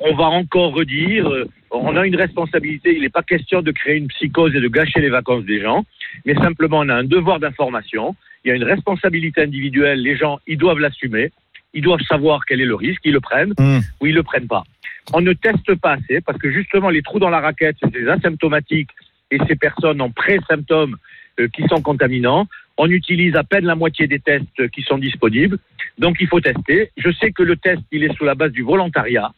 on 0.00 0.14
va 0.14 0.24
encore 0.24 0.72
redire, 0.72 1.28
euh, 1.28 1.48
on 1.70 1.96
a 1.96 2.06
une 2.06 2.16
responsabilité. 2.16 2.94
Il 2.94 3.02
n'est 3.02 3.08
pas 3.08 3.22
question 3.22 3.62
de 3.62 3.70
créer 3.70 3.96
une 3.96 4.08
psychose 4.08 4.54
et 4.54 4.60
de 4.60 4.68
gâcher 4.68 5.00
les 5.00 5.10
vacances 5.10 5.44
des 5.44 5.60
gens, 5.60 5.84
mais 6.24 6.34
simplement 6.34 6.78
on 6.78 6.88
a 6.88 6.94
un 6.94 7.04
devoir 7.04 7.40
d'information. 7.40 8.14
Il 8.44 8.48
y 8.48 8.50
a 8.52 8.54
une 8.54 8.64
responsabilité 8.64 9.42
individuelle. 9.42 10.00
Les 10.00 10.16
gens, 10.16 10.38
ils 10.46 10.56
doivent 10.56 10.78
l'assumer. 10.78 11.30
Ils 11.74 11.82
doivent 11.82 12.00
savoir 12.02 12.44
quel 12.46 12.60
est 12.60 12.64
le 12.64 12.74
risque. 12.74 13.02
Ils 13.04 13.12
le 13.12 13.20
prennent 13.20 13.54
Hmm. 13.58 13.80
ou 14.00 14.06
ils 14.06 14.14
le 14.14 14.22
prennent 14.22 14.48
pas. 14.48 14.64
On 15.12 15.20
ne 15.20 15.32
teste 15.32 15.74
pas 15.76 15.92
assez 15.92 16.20
parce 16.20 16.38
que 16.38 16.50
justement 16.50 16.88
les 16.88 17.02
trous 17.02 17.18
dans 17.18 17.30
la 17.30 17.40
raquette, 17.40 17.76
c'est 17.82 17.92
des 17.92 18.08
asymptomatiques 18.08 18.90
et 19.30 19.38
ces 19.46 19.56
personnes 19.56 20.00
en 20.00 20.10
pré-symptômes 20.10 20.96
euh, 21.38 21.48
qui 21.48 21.62
sont 21.68 21.82
contaminants. 21.82 22.46
On 22.82 22.88
utilise 22.88 23.36
à 23.36 23.44
peine 23.44 23.66
la 23.66 23.74
moitié 23.74 24.06
des 24.06 24.20
tests 24.20 24.70
qui 24.70 24.80
sont 24.80 24.96
disponibles. 24.96 25.58
Donc 25.98 26.16
il 26.18 26.28
faut 26.28 26.40
tester. 26.40 26.90
Je 26.96 27.10
sais 27.12 27.30
que 27.30 27.42
le 27.42 27.56
test, 27.56 27.82
est 27.92 28.16
sous 28.16 28.24
la 28.24 28.34
base 28.34 28.52
du 28.52 28.62
volontariat 28.62 29.32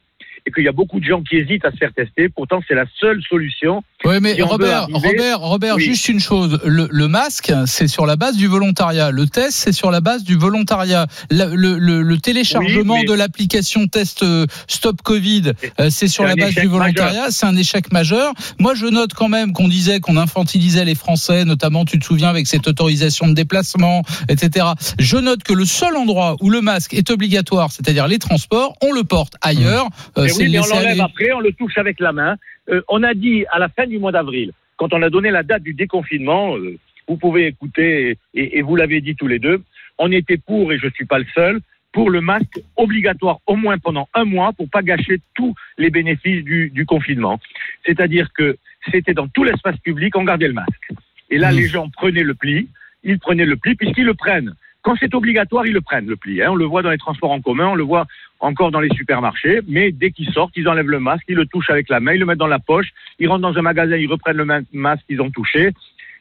et 0.47 0.51
qu'il 0.53 0.65
y 0.65 0.69
a 0.69 0.73
beaucoup 0.73 0.99
de 1.01 1.05
gens 1.05 1.23
qui 1.23 1.37
hésitent 1.37 1.65
à 1.65 1.71
se 1.71 1.77
faire 1.77 1.93
tester. 1.95 2.29
Pourtant, 2.29 2.61
c'est 2.67 2.75
la 2.75 2.85
seule 3.01 3.21
solution. 3.29 3.83
Oui, 4.05 4.17
mais 4.21 4.35
Si 4.35 4.43
Robert, 4.43 4.83
arriver- 4.83 4.99
Robert, 5.09 5.41
Robert, 5.41 5.75
Oui. 5.77 5.85
juste 5.85 6.09
une 6.09 6.19
chose. 6.21 6.59
Le, 6.65 6.89
le 6.91 7.09
masque, 7.09 7.53
c'est 7.67 7.87
sur 7.89 8.07
la 8.07 8.17
base 8.17 8.37
du 8.37 8.49
volontariat. 8.49 9.11
Le 9.11 9.27
test, 9.27 9.53
c'est 9.59 9.73
sur 9.73 9.91
la 9.91 10.01
base 10.01 10.25
du 10.25 10.37
volontariat. 10.37 11.07
Le, 11.31 11.55
le- 11.55 12.03
le 12.03 12.19
téléchargement 12.19 12.95
Oui, 12.95 13.01
mais- 13.03 13.09
de 13.09 13.13
l'application 13.15 13.87
test 13.87 14.23
euh, 14.25 14.47
Stop 14.67 15.03
Covid, 15.03 15.53
euh, 15.81 15.91
c'est 15.91 16.09
sur 16.09 16.25
la 16.25 16.35
base 16.35 16.55
du 16.55 16.67
volontariat. 16.67 17.27
C'est 17.31 17.47
un 17.47 17.57
échec 17.57 17.93
majeur. 17.93 18.33
Moi, 18.59 18.75
je 18.75 18.87
note 18.87 19.15
quand 19.15 19.29
même 19.29 19.53
qu'on 19.53 19.69
disait 19.69 20.01
qu'on 20.01 20.17
infantilisait 20.17 20.85
les 20.85 20.95
Français, 20.97 21.45
notamment, 21.45 21.85
tu 21.85 21.99
te 21.99 22.05
souviens, 22.05 22.29
avec 22.29 22.47
cette 22.47 22.67
autorisation 22.67 23.29
de 23.29 23.35
déplacement, 23.35 24.03
etc. 24.29 24.67
Je 24.99 25.17
note 25.19 25.43
que 25.45 25.53
le 25.53 25.65
seul 25.65 25.97
endroit 25.97 26.37
où 26.41 26.51
le 26.51 26.61
masque 26.61 26.95
est 26.95 27.11
obligatoire, 27.11 27.71
c'est-à-dire 27.71 28.09
les 28.09 28.19
transports, 28.19 28.75
on 28.83 28.93
le 28.93 29.05
porte 29.05 29.35
ailleurs. 29.43 29.87
Euh, 30.19 30.23
Mais 30.25 30.29
c'est 30.29 30.32
oui, 30.39 30.49
mais 30.51 30.59
on 30.59 30.67
l'enlève 30.67 31.01
après, 31.01 31.33
on 31.33 31.41
le 31.41 31.53
touche 31.53 31.77
avec 31.79 32.01
la 32.01 32.13
main. 32.13 32.37
Euh, 32.69 32.83
on 32.89 33.03
a 33.03 33.15
dit 33.15 33.45
à 33.51 33.59
la 33.59 33.69
fin 33.69 33.87
du 33.87 33.99
mois 33.99 34.13
d'avril, 34.13 34.53
quand 34.77 34.93
on 34.93 35.03
a 35.03 35.11
donné 35.11 35.31
la 35.31 35.43
date 35.43 35.63
du 35.63 35.75
déconfinement, 35.75 36.57
euh, 36.57 36.77
vous 37.09 37.17
pouvez 37.17 37.47
écouter, 37.47 38.17
et, 38.35 38.59
et 38.59 38.63
vous 38.63 38.77
l'avez 38.77 39.01
dit 39.01 39.15
tous 39.17 39.27
les 39.27 39.39
deux, 39.39 39.63
on 39.99 40.11
était 40.13 40.37
pour, 40.39 40.73
et 40.73 40.79
je 40.79 40.87
ne 40.87 40.91
suis 40.93 41.05
pas 41.05 41.19
le 41.19 41.27
seul, 41.35 41.61
pour 41.93 42.09
le 42.11 42.21
masque 42.23 42.59
obligatoire 42.77 43.39
au 43.47 43.55
moins 43.57 43.77
pendant 43.79 44.09
un 44.15 44.25
mois 44.25 44.53
pour 44.55 44.69
pas 44.71 44.83
gâcher 44.83 45.21
tous 45.35 45.55
les 45.77 45.91
bénéfices 45.91 46.43
du, 46.43 46.71
du 46.71 46.87
confinement. 46.87 47.39
C'est-à-dire 47.85 48.29
que 48.33 48.57
c'était 48.91 49.13
dans 49.15 49.29
tout 49.29 49.45
l'espace 49.45 49.77
public, 49.79 50.17
on 50.17 50.25
gardait 50.25 50.49
le 50.49 50.55
masque. 50.55 50.89
Et 51.31 51.39
là, 51.39 51.53
Mmh. 51.53 51.57
les 51.57 51.67
gens 51.69 51.89
prenaient 51.91 52.23
le 52.23 52.35
pli, 52.35 52.69
ils 53.05 53.19
prenaient 53.19 53.45
le 53.45 53.57
pli 53.57 53.75
puisqu'ils 53.75 54.05
le 54.07 54.15
prennent. 54.15 54.55
Quand 54.81 54.97
c'est 54.99 55.15
obligatoire, 55.15 55.67
ils 55.67 55.73
le 55.73 55.81
prennent, 55.81 56.07
le 56.07 56.17
pli. 56.17 56.43
hein. 56.43 56.49
On 56.51 56.55
le 56.57 56.65
voit 56.65 56.83
dans 56.83 56.91
les 56.91 56.99
transports 56.99 57.31
en 57.31 57.41
commun, 57.41 57.69
on 57.69 57.75
le 57.75 57.85
voit 57.85 58.07
encore 58.43 58.73
dans 58.73 58.81
les 58.81 58.91
supermarchés, 58.95 59.61
mais 59.69 59.93
dès 59.93 60.11
qu'ils 60.11 60.31
sortent, 60.33 60.57
ils 60.57 60.69
enlèvent 60.69 60.89
le 60.91 60.99
masque, 61.01 61.25
ils 61.29 61.37
le 61.37 61.47
touchent 61.47 61.71
avec 61.71 61.89
la 61.89 62.01
main, 62.01 62.13
ils 62.13 62.19
le 62.21 62.27
mettent 62.27 62.39
dans 62.39 62.47
la 62.49 62.59
poche, 62.59 62.89
ils 63.21 63.29
rentrent 63.29 63.41
dans 63.43 63.57
un 63.57 63.63
magasin, 63.63 63.97
ils 63.97 64.09
reprennent 64.09 64.37
le 64.37 64.45
ma- 64.45 64.61
masque 64.73 65.05
qu'ils 65.07 65.23
ont 65.23 65.31
touché, 65.31 65.71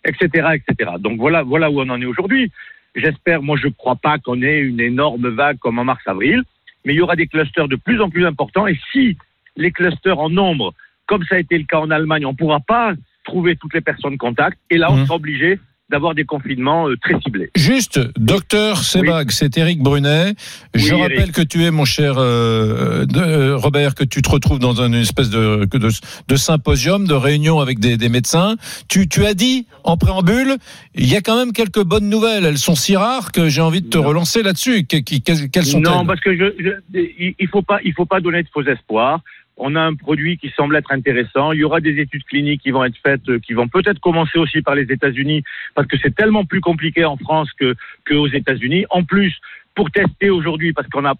etc., 0.05 0.47
etc. 0.55 0.91
Donc 0.99 1.17
voilà, 1.19 1.41
voilà 1.41 1.69
où 1.71 1.81
on 1.81 1.89
en 1.89 1.99
est 2.01 2.05
aujourd'hui. 2.05 2.51
J'espère, 2.95 3.41
moi 3.41 3.57
je 3.59 3.67
ne 3.67 3.71
crois 3.73 3.95
pas 3.95 4.19
qu'on 4.19 4.41
ait 4.41 4.59
une 4.59 4.79
énorme 4.79 5.29
vague 5.29 5.57
comme 5.57 5.79
en 5.79 5.83
mars-avril, 5.83 6.43
mais 6.85 6.93
il 6.93 6.97
y 6.97 7.01
aura 7.01 7.15
des 7.15 7.27
clusters 7.27 7.67
de 7.67 7.75
plus 7.75 7.99
en 8.01 8.09
plus 8.09 8.25
importants, 8.25 8.67
et 8.67 8.79
si 8.91 9.17
les 9.57 9.71
clusters 9.71 10.19
en 10.19 10.29
nombre, 10.29 10.73
comme 11.07 11.23
ça 11.25 11.35
a 11.35 11.39
été 11.39 11.57
le 11.57 11.65
cas 11.65 11.79
en 11.79 11.89
Allemagne, 11.89 12.25
on 12.25 12.31
ne 12.31 12.37
pourra 12.37 12.59
pas 12.59 12.93
trouver 13.23 13.55
toutes 13.55 13.73
les 13.73 13.81
personnes 13.81 14.17
contact, 14.17 14.57
et 14.69 14.77
là 14.77 14.91
on 14.91 14.97
Mhm. 14.97 15.05
sera 15.05 15.15
obligé 15.15 15.59
d'avoir 15.91 16.15
des 16.15 16.23
confinements 16.25 16.87
euh, 16.89 16.95
très 17.01 17.19
ciblés. 17.21 17.51
Juste, 17.55 17.99
docteur 18.17 18.77
Sebag, 18.83 19.29
c'est 19.31 19.57
Eric 19.57 19.79
Brunet. 19.79 20.33
Je 20.73 20.95
Oui, 20.95 21.01
rappelle 21.01 21.19
Eric. 21.19 21.31
que 21.33 21.41
tu 21.41 21.63
es, 21.63 21.71
mon 21.71 21.85
cher 21.85 22.15
euh, 22.17 23.05
de- 23.05 23.19
euh, 23.19 23.57
Robert, 23.57 23.93
que 23.93 24.03
tu 24.03 24.21
te 24.21 24.29
retrouves 24.29 24.59
dans 24.59 24.81
une 24.81 24.95
espèce 24.95 25.29
de, 25.29 25.65
de, 25.71 25.89
de 26.27 26.35
symposium, 26.35 27.05
de 27.07 27.13
réunion 27.13 27.59
avec 27.59 27.79
des, 27.79 27.97
des 27.97 28.09
médecins. 28.09 28.55
Tu, 28.87 29.07
tu 29.07 29.25
as 29.25 29.33
dit 29.33 29.67
en 29.83 29.97
préambule, 29.97 30.55
il 30.95 31.07
y 31.11 31.15
a 31.15 31.21
quand 31.21 31.37
même 31.37 31.51
quelques 31.53 31.83
bonnes 31.83 32.09
nouvelles. 32.09 32.45
Elles 32.45 32.57
sont 32.57 32.75
si 32.75 32.95
rares 32.95 33.31
que 33.31 33.49
j'ai 33.49 33.61
envie 33.61 33.81
de 33.81 33.89
te 33.89 33.97
Non. 33.97 34.05
relancer 34.07 34.41
là-dessus. 34.43 34.85
Quelles, 34.85 35.03
sont-elles 35.65 35.81
Non, 35.83 36.05
parce 36.05 36.21
que 36.21 36.35
je, 36.35 36.45
je- 36.59 36.99
il- 36.99 37.35
il 37.39 37.47
faut 37.49 37.61
pas, 37.61 37.79
il 37.83 37.93
faut 37.93 38.05
pas 38.05 38.21
donner 38.21 38.43
de 38.43 38.47
faux 38.53 38.63
espoirs. 38.63 39.19
On 39.57 39.75
a 39.75 39.81
un 39.81 39.93
produit 39.95 40.37
qui 40.37 40.49
semble 40.55 40.75
être 40.75 40.91
intéressant. 40.91 41.51
Il 41.51 41.59
y 41.59 41.63
aura 41.63 41.81
des 41.81 41.99
études 41.99 42.23
cliniques 42.23 42.61
qui 42.61 42.71
vont 42.71 42.83
être 42.83 42.97
faites, 43.05 43.27
euh, 43.29 43.39
qui 43.39 43.53
vont 43.53 43.67
peut-être 43.67 43.99
commencer 43.99 44.39
aussi 44.39 44.61
par 44.61 44.75
les 44.75 44.83
États-Unis, 44.83 45.43
parce 45.75 45.87
que 45.87 45.97
c'est 46.01 46.15
tellement 46.15 46.45
plus 46.45 46.61
compliqué 46.61 47.05
en 47.05 47.17
France 47.17 47.49
que 47.59 47.75
qu'aux 48.07 48.27
États-Unis. 48.27 48.85
En 48.89 49.03
plus, 49.03 49.33
pour 49.75 49.91
tester 49.91 50.29
aujourd'hui, 50.29 50.73
parce 50.73 50.87
qu'on 50.89 51.05
a 51.05 51.13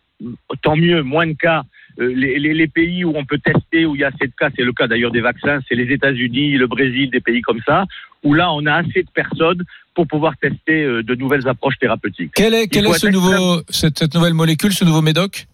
tant 0.62 0.76
mieux 0.76 1.04
moins 1.04 1.28
de 1.28 1.34
cas. 1.34 1.64
euh, 2.00 2.14
Les, 2.16 2.40
les- 2.40 2.54
les 2.54 2.68
pays 2.68 3.04
où 3.04 3.12
on 3.16 3.26
peut 3.26 3.38
tester, 3.38 3.86
où 3.86 3.96
il 3.96 4.02
y 4.02 4.04
a 4.04 4.08
assez 4.08 4.28
de 4.28 4.34
cas, 4.40 4.50
c'est 4.56 4.64
le 4.64 4.72
cas 4.74 4.88
d'ailleurs 4.88 5.12
des 5.12 5.22
vaccins, 5.22 5.60
c'est 5.68 5.76
les 5.76 5.92
États-Unis, 5.94 6.58
le 6.58 6.68
Brésil, 6.68 7.10
des 7.12 7.20
pays 7.20 7.42
comme 7.42 7.60
ça, 7.66 7.86
où 8.24 8.34
là 8.34 8.52
on 8.54 8.66
a 8.66 8.76
assez 8.76 9.04
de 9.04 9.10
personnes 9.14 9.64
pour 9.94 10.08
pouvoir 10.08 10.38
tester 10.38 10.84
euh, 10.84 11.04
de 11.04 11.16
nouvelles 11.16 11.48
approches 11.50 11.78
thérapeutiques. 11.80 12.32
Quel 12.34 12.54
est, 12.54 12.68
quel 12.70 12.86
est 12.88 12.94
ce 12.94 13.08
nouveau, 13.08 13.62
cette, 13.70 14.00
cette 14.00 14.16
nouvelle 14.16 14.34
molécule, 14.34 14.72
ce 14.72 14.86
nouveau 14.86 15.02
médoc? 15.02 15.46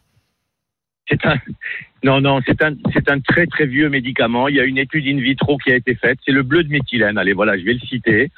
C'est 1.09 1.25
un, 1.25 1.37
non, 2.03 2.21
non, 2.21 2.41
c'est 2.45 2.61
un, 2.61 2.73
c'est 2.93 3.09
un 3.09 3.19
très 3.19 3.45
très 3.47 3.65
vieux 3.65 3.89
médicament. 3.89 4.47
Il 4.47 4.55
y 4.55 4.59
a 4.59 4.65
une 4.65 4.77
étude 4.77 5.07
in 5.07 5.19
vitro 5.21 5.57
qui 5.57 5.71
a 5.71 5.75
été 5.75 5.95
faite. 5.95 6.19
C'est 6.25 6.31
le 6.33 6.43
bleu 6.43 6.63
de 6.63 6.69
méthylène. 6.69 7.17
Allez, 7.17 7.33
voilà, 7.33 7.57
je 7.57 7.63
vais 7.63 7.73
le 7.73 7.79
citer. 7.79 8.29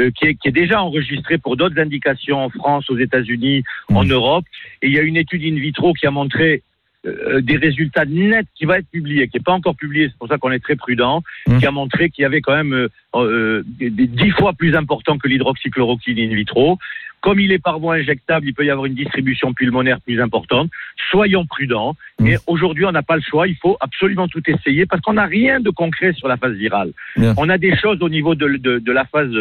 euh, 0.00 0.10
qui, 0.10 0.26
est, 0.26 0.34
qui 0.36 0.48
est 0.48 0.52
déjà 0.52 0.82
enregistré 0.82 1.38
pour 1.38 1.56
d'autres 1.56 1.78
indications 1.78 2.38
en 2.38 2.48
France, 2.50 2.88
aux 2.90 2.98
États-Unis, 2.98 3.62
en 3.88 4.04
Europe. 4.04 4.44
Et 4.80 4.86
il 4.88 4.92
y 4.94 4.98
a 4.98 5.02
une 5.02 5.16
étude 5.16 5.42
in 5.44 5.56
vitro 5.60 5.92
qui 5.92 6.06
a 6.06 6.10
montré 6.10 6.62
euh, 7.04 7.40
des 7.40 7.56
résultats 7.56 8.04
nets 8.06 8.46
qui 8.54 8.64
va 8.64 8.78
être 8.78 8.88
publié, 8.90 9.28
qui 9.28 9.36
n'est 9.36 9.42
pas 9.42 9.52
encore 9.52 9.76
publié, 9.76 10.08
c'est 10.08 10.16
pour 10.18 10.28
ça 10.28 10.38
qu'on 10.38 10.52
est 10.52 10.60
très 10.62 10.76
prudent, 10.76 11.22
Mmh. 11.48 11.58
qui 11.58 11.66
a 11.66 11.70
montré 11.72 12.08
qu'il 12.10 12.22
y 12.22 12.24
avait 12.24 12.40
quand 12.40 12.54
même 12.54 12.72
euh, 12.72 12.88
euh, 13.16 13.62
dix 13.66 14.30
fois 14.30 14.52
plus 14.52 14.74
important 14.76 15.18
que 15.18 15.28
l'hydroxychloroquine 15.28 16.18
in 16.20 16.34
vitro. 16.34 16.78
Comme 17.22 17.40
il 17.40 17.52
est 17.52 17.62
par 17.62 17.78
voie 17.78 17.94
injectable, 17.94 18.46
il 18.48 18.52
peut 18.52 18.66
y 18.66 18.70
avoir 18.70 18.86
une 18.86 18.94
distribution 18.94 19.54
pulmonaire 19.54 20.00
plus 20.00 20.20
importante. 20.20 20.70
Soyons 21.10 21.46
prudents. 21.46 21.96
Mmh. 22.18 22.26
Et 22.26 22.36
aujourd'hui, 22.46 22.84
on 22.84 22.92
n'a 22.92 23.02
pas 23.02 23.16
le 23.16 23.22
choix. 23.22 23.46
Il 23.48 23.56
faut 23.56 23.76
absolument 23.80 24.28
tout 24.28 24.42
essayer 24.50 24.86
parce 24.86 25.00
qu'on 25.02 25.14
n'a 25.14 25.26
rien 25.26 25.60
de 25.60 25.70
concret 25.70 26.12
sur 26.12 26.28
la 26.28 26.36
phase 26.36 26.54
virale. 26.54 26.92
Bien. 27.16 27.32
On 27.38 27.48
a 27.48 27.58
des 27.58 27.76
choses 27.76 28.02
au 28.02 28.08
niveau 28.08 28.34
de, 28.34 28.48
de, 28.56 28.80
de 28.80 28.92
la 28.92 29.04
phase 29.04 29.32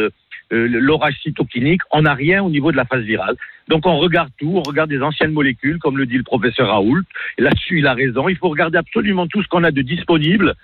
euh, 0.54 0.68
l'orage 0.68 1.16
cytokinique. 1.24 1.82
On 1.92 2.04
n'a 2.04 2.14
rien 2.14 2.44
au 2.44 2.50
niveau 2.50 2.72
de 2.72 2.78
la 2.78 2.86
phase 2.86 3.04
virale. 3.04 3.36
Donc 3.68 3.86
on 3.86 3.98
regarde 3.98 4.30
tout. 4.38 4.54
On 4.58 4.62
regarde 4.62 4.90
des 4.90 5.02
anciennes 5.02 5.32
molécules, 5.32 5.80
comme 5.80 5.98
le 5.98 6.06
dit 6.06 6.18
le 6.18 6.24
professeur 6.24 6.68
Raoult. 6.68 7.04
Là-dessus, 7.38 7.80
il 7.80 7.88
a 7.88 7.94
raison. 7.94 8.30
Il 8.30 8.38
faut 8.38 8.50
regarder 8.50 8.78
absolument 8.78 9.28
tout 9.28 9.42
ce 9.42 9.48
qu'on 9.48 9.64
a 9.64 9.72
de 9.72 9.82
disponible 9.82 10.56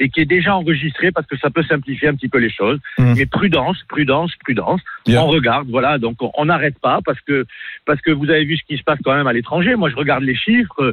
et 0.00 0.08
qui 0.08 0.20
est 0.20 0.24
déjà 0.24 0.56
enregistré 0.56 1.12
parce 1.12 1.26
que 1.26 1.36
ça 1.36 1.50
peut 1.50 1.62
simplifier 1.62 2.08
un 2.08 2.14
petit 2.14 2.28
peu 2.28 2.38
les 2.38 2.50
choses. 2.50 2.80
Mmh. 2.98 3.14
Mais 3.16 3.26
prudence, 3.26 3.82
prudence, 3.88 4.32
prudence. 4.42 4.80
Bien. 5.06 5.20
On 5.22 5.26
regarde, 5.28 5.68
voilà. 5.70 5.98
Donc 5.98 6.16
on- 6.20 6.44
n'arrête 6.46 6.78
pas 6.80 7.00
parce 7.04 7.20
que 7.20 7.46
parce 7.86 8.00
que 8.00 8.10
vous 8.10 8.28
avez 8.30 8.44
vu 8.44 8.56
ce 8.56 8.64
qui 8.66 8.76
se 8.78 8.82
passe 8.82 8.98
quand 9.04 9.14
même 9.14 9.26
à 9.28 9.32
l'étranger. 9.32 9.76
Moi, 9.76 9.90
je 9.90 9.96
regarde 9.96 10.24
les 10.24 10.34
chiffres. 10.34 10.92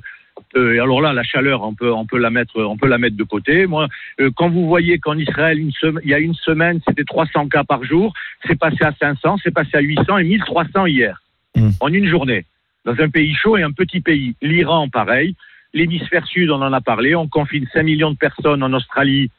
Euh, 0.55 0.81
alors 0.83 1.01
là, 1.01 1.13
la 1.13 1.23
chaleur, 1.23 1.63
on 1.63 1.73
peut, 1.73 1.91
on 1.91 2.05
peut 2.05 2.19
la 2.19 2.29
mettre, 2.29 2.61
on 2.61 2.77
peut 2.77 2.87
la 2.87 2.99
mettre 2.99 3.17
de 3.17 3.23
côté. 3.23 3.65
Moi, 3.65 3.87
euh, 4.21 4.29
quand 4.35 4.49
vous 4.49 4.67
voyez 4.67 4.99
qu'en 4.99 5.17
Israël, 5.17 5.57
une 5.57 5.71
il 6.03 6.09
y 6.09 6.13
a 6.13 6.19
une 6.19 6.35
semaine, 6.35 6.79
c'était 6.87 7.05
300 7.05 7.47
cas 7.47 7.63
par 7.63 7.83
jour, 7.83 8.13
c'est 8.45 8.59
passé 8.59 8.77
à 8.83 8.93
500, 8.99 9.37
c'est 9.43 9.49
passé 9.53 9.71
à 9.73 9.79
800 9.79 10.19
et 10.19 10.23
1300 10.25 10.85
hier, 10.85 11.23
Mm. 11.55 11.69
en 11.79 11.87
une 11.91 12.05
journée, 12.07 12.45
dans 12.85 12.93
un 12.99 13.09
pays 13.09 13.33
chaud 13.33 13.57
et 13.57 13.63
un 13.63 13.71
petit 13.71 13.99
pays. 13.99 14.35
L'Iran, 14.43 14.89
pareil. 14.89 15.33
L'hémisphère 15.73 16.25
sud, 16.25 16.49
on 16.49 16.61
en 16.61 16.73
a 16.73 16.81
parlé. 16.81 17.15
On 17.15 17.27
confine 17.27 17.67
5 17.73 17.83
millions 17.83 18.11
de 18.11 18.17
personnes 18.17 18.63
en 18.63 18.73
Australie 18.73 19.29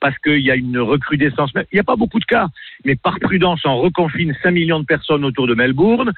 parce 0.00 0.16
qu'il 0.18 0.40
y 0.40 0.50
a 0.50 0.56
une 0.56 0.78
recrudescence. 0.78 1.50
Il 1.56 1.74
n'y 1.74 1.80
a 1.80 1.84
pas 1.84 1.96
beaucoup 1.96 2.20
de 2.20 2.24
cas, 2.24 2.48
mais 2.84 2.94
par 2.94 3.18
prudence, 3.18 3.60
on 3.64 3.78
reconfine 3.78 4.36
5 4.42 4.50
millions 4.50 4.80
de 4.80 4.86
personnes 4.86 5.24
autour 5.24 5.46
de 5.46 5.54
Melbourne. 5.54 6.12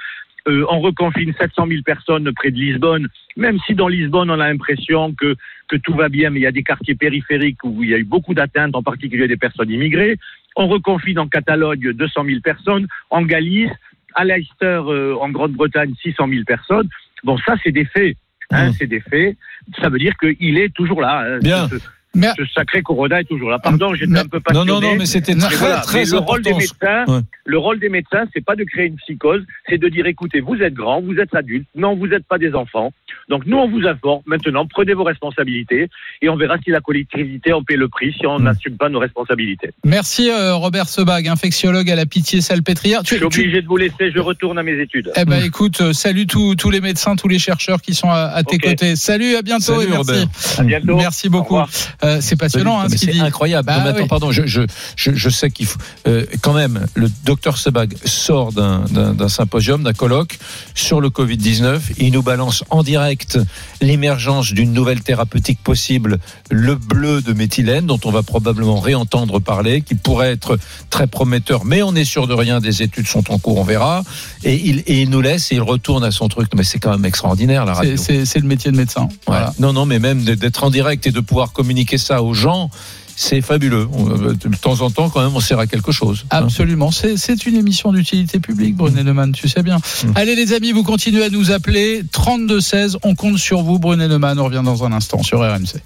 Euh, 0.48 0.64
on 0.70 0.80
reconfine 0.80 1.34
700 1.38 1.66
000 1.66 1.82
personnes 1.82 2.32
près 2.32 2.50
de 2.50 2.56
Lisbonne, 2.56 3.08
même 3.36 3.58
si 3.66 3.74
dans 3.74 3.88
Lisbonne, 3.88 4.30
on 4.30 4.40
a 4.40 4.48
l'impression 4.48 5.12
que, 5.12 5.36
tout 5.84 5.94
va 5.94 6.08
bien, 6.08 6.30
mais 6.30 6.40
il 6.40 6.42
y 6.42 6.46
a 6.46 6.52
des 6.52 6.62
quartiers 6.62 6.94
périphériques 6.94 7.62
où 7.62 7.84
il 7.84 7.90
y 7.90 7.94
a 7.94 7.98
eu 7.98 8.04
beaucoup 8.04 8.34
d'atteintes, 8.34 8.74
en 8.74 8.82
particulier 8.82 9.28
des 9.28 9.36
personnes 9.36 9.70
immigrées. 9.70 10.18
On 10.56 10.66
reconfine 10.66 11.18
en 11.18 11.28
Catalogne 11.28 11.92
200 11.92 12.24
000 12.24 12.40
personnes, 12.40 12.88
en 13.10 13.22
Galice, 13.22 13.70
à 14.14 14.24
Leicester, 14.24 14.80
euh, 14.86 15.14
en 15.20 15.28
Grande-Bretagne, 15.28 15.94
600 16.02 16.28
000 16.28 16.44
personnes. 16.44 16.88
Bon, 17.22 17.36
ça, 17.38 17.54
c'est 17.62 17.70
des 17.70 17.84
faits. 17.84 18.16
Hein, 18.52 18.70
Mmh. 18.70 18.72
C'est 18.78 18.86
des 18.86 19.00
faits. 19.00 19.36
Ça 19.80 19.88
veut 19.88 19.98
dire 19.98 20.14
qu'il 20.18 20.58
est 20.58 20.74
toujours 20.74 21.00
là. 21.00 21.20
hein. 21.26 21.38
Bien. 21.40 21.68
Ce, 21.68 21.76
Mais- 22.14 22.28
ce 22.36 22.44
sacré 22.54 22.82
Corona 22.82 23.20
est 23.20 23.24
toujours 23.24 23.50
là. 23.50 23.58
Pardon, 23.60 23.94
j'étais 23.94 24.10
Mais- 24.10 24.20
un 24.20 24.24
peu 24.26 24.38
Non, 24.38 24.42
passionné. 24.42 24.70
non, 24.72 24.80
non, 24.80 24.94
mais 24.96 25.06
c'était 25.06 25.34
très, 25.36 25.56
voilà, 25.56 25.78
très 25.78 26.00
mais 26.00 26.10
le 26.10 26.18
rôle 26.18 26.42
des 26.42 26.54
médecins, 26.54 27.04
Ouais. 27.06 27.20
le 27.44 27.58
rôle 27.58 27.78
des 27.78 27.88
médecins, 27.88 28.24
c'est 28.34 28.44
pas 28.44 28.56
de 28.56 28.64
créer 28.64 28.86
une 28.86 28.96
psychose, 28.96 29.42
c'est 29.68 29.78
de 29.78 29.88
dire 29.88 30.06
écoutez, 30.06 30.40
vous 30.40 30.56
êtes 30.56 30.74
grands, 30.74 31.00
vous 31.00 31.14
êtes 31.18 31.34
adultes, 31.34 31.68
non, 31.76 31.94
vous 31.96 32.08
n'êtes 32.08 32.26
pas 32.26 32.38
des 32.38 32.52
enfants. 32.54 32.92
Donc 33.28 33.46
nous, 33.46 33.56
on 33.58 33.68
vous 33.68 33.86
informe. 33.86 34.22
Maintenant, 34.26 34.66
prenez 34.66 34.92
vos 34.92 35.04
responsabilités 35.04 35.88
et 36.20 36.28
on 36.28 36.36
verra 36.36 36.56
si 36.64 36.70
la 36.70 36.80
collectivité 36.80 37.52
en 37.52 37.62
paie 37.62 37.76
le 37.76 37.86
prix, 37.88 38.12
si 38.18 38.26
on 38.26 38.40
Mm. 38.40 38.42
n'assume 38.42 38.76
pas 38.76 38.88
nos 38.88 38.98
responsabilités. 38.98 39.70
Merci 39.84 40.30
euh, 40.30 40.54
Robert 40.54 40.88
Sebag, 40.88 41.28
infectiologue 41.28 41.88
à 41.90 41.94
la 41.94 42.06
Pitié 42.06 42.40
Salpêtrière. 42.40 43.02
Je 43.04 43.14
suis 43.14 43.24
obligé 43.24 43.62
de 43.62 43.66
vous 43.68 43.76
laisser, 43.76 44.10
je 44.12 44.18
retourne 44.18 44.58
à 44.58 44.64
mes 44.64 44.80
études. 44.80 45.12
Eh 45.16 45.24
ben 45.24 45.44
écoute, 45.44 45.80
euh, 45.80 45.92
salut 45.92 46.26
tous 46.26 46.56
tous 46.56 46.70
les 46.70 46.80
médecins, 46.80 47.14
tous 47.14 47.28
les 47.28 47.38
chercheurs 47.38 47.80
qui 47.80 47.94
sont 47.94 48.10
à, 48.10 48.32
à 48.34 48.42
tes 48.42 48.58
côtés. 48.58 48.96
Salut, 48.96 49.36
à 49.36 49.42
bientôt 49.42 49.74
Salut, 49.80 49.86
et 49.86 49.90
merci. 49.90 50.10
Robert. 50.10 50.26
À 50.58 50.62
bientôt. 50.64 50.96
Merci 50.96 51.28
Au 51.28 51.30
beaucoup. 51.30 51.60
Euh, 52.02 52.18
c'est 52.20 52.36
passionnant 52.36 52.80
hein, 52.80 52.84
ce 52.88 52.96
qu'il 52.96 53.08
c'est 53.08 53.12
dit. 53.12 53.20
incroyable. 53.20 53.66
Bah 53.66 53.76
Non, 53.78 53.84
mais 53.84 53.90
attends, 53.90 54.02
oui. 54.02 54.08
pardon, 54.08 54.32
je, 54.32 54.46
je, 54.46 54.62
je, 54.96 55.12
je 55.14 55.28
sais 55.28 55.50
qu'il 55.50 55.66
faut. 55.66 55.78
euh, 56.06 56.24
quand 56.40 56.52
même, 56.54 56.86
le 56.94 57.10
docteur 57.24 57.58
Sebag 57.58 57.94
sort 58.04 58.52
d'un- 58.52 58.84
symposium, 59.28 59.82
d'un 59.82 59.92
colloque 59.92 60.38
sur 60.74 61.00
le 61.00 61.08
Covid-19. 61.10 61.78
Il 61.98 62.12
nous 62.12 62.22
balance 62.22 62.64
en 62.70 62.82
direct 62.82 63.38
l'émergence 63.80 64.52
d'une 64.52 64.72
nouvelle 64.72 65.00
thérapeutique 65.02 65.60
possible, 65.62 66.18
le 66.50 66.74
bleu 66.74 67.22
de 67.22 67.32
méthylène, 67.32 67.86
dont 67.86 68.00
on 68.04 68.10
va 68.10 68.22
probablement 68.22 68.80
réentendre 68.80 69.40
parler, 69.40 69.82
qui 69.82 69.94
pourrait 69.94 70.32
être 70.32 70.58
très 70.90 71.06
prometteur, 71.06 71.64
mais 71.64 71.82
on 71.82 71.92
n'est 71.92 72.04
sûr 72.04 72.26
de 72.26 72.34
rien. 72.34 72.60
Des 72.60 72.82
études 72.82 73.06
sont 73.06 73.30
en 73.30 73.38
cours, 73.38 73.58
on 73.58 73.64
verra. 73.64 74.02
Et 74.44 74.54
il, 74.56 74.78
et 74.86 75.02
il 75.02 75.10
nous 75.10 75.20
laisse 75.20 75.52
et 75.52 75.56
il 75.56 75.62
retourne 75.62 76.04
à 76.04 76.10
son 76.10 76.28
truc. 76.28 76.48
Mais 76.54 76.62
c'est 76.64 76.78
quand 76.78 76.90
même 76.92 77.04
extraordinaire, 77.04 77.64
la 77.64 77.74
radio. 77.74 77.96
C'est- 77.96 78.40
le 78.40 78.46
métier 78.46 78.70
de 78.72 78.76
médecin. 78.76 79.08
Voilà. 79.26 79.52
Non, 79.58 79.72
non, 79.74 79.84
mais 79.86 79.98
même 79.98 80.22
d'être 80.24 80.64
en 80.64 80.70
direct 80.70 81.06
et 81.06 81.10
de 81.10 81.20
pouvoir 81.20 81.52
communiquer 81.52 81.89
ça 81.98 82.22
aux 82.22 82.34
gens, 82.34 82.70
c'est 83.16 83.40
fabuleux. 83.42 83.86
Euh, 83.98 84.32
De 84.34 84.56
temps 84.56 84.80
en 84.80 84.90
temps, 84.90 85.10
quand 85.10 85.20
même, 85.22 85.34
on 85.34 85.40
sert 85.40 85.58
à 85.58 85.66
quelque 85.66 85.92
chose. 85.92 86.24
hein. 86.30 86.38
Absolument, 86.44 86.90
c'est 86.90 87.16
c'est 87.16 87.44
une 87.46 87.56
émission 87.56 87.92
d'utilité 87.92 88.40
publique, 88.40 88.76
Brunet 88.76 89.02
Neumann, 89.04 89.32
tu 89.32 89.48
sais 89.48 89.62
bien. 89.62 89.76
Mm. 89.76 90.12
Allez 90.14 90.34
les 90.34 90.52
amis, 90.54 90.72
vous 90.72 90.82
continuez 90.84 91.24
à 91.24 91.28
nous 91.30 91.50
appeler 91.50 92.02
3216, 92.12 92.98
on 93.02 93.14
compte 93.14 93.38
sur 93.38 93.62
vous, 93.62 93.78
Brunet 93.78 94.08
Neumann, 94.08 94.38
on 94.38 94.44
revient 94.44 94.62
dans 94.64 94.84
un 94.84 94.92
instant 94.92 95.22
sur 95.22 95.40
RMC. 95.40 95.80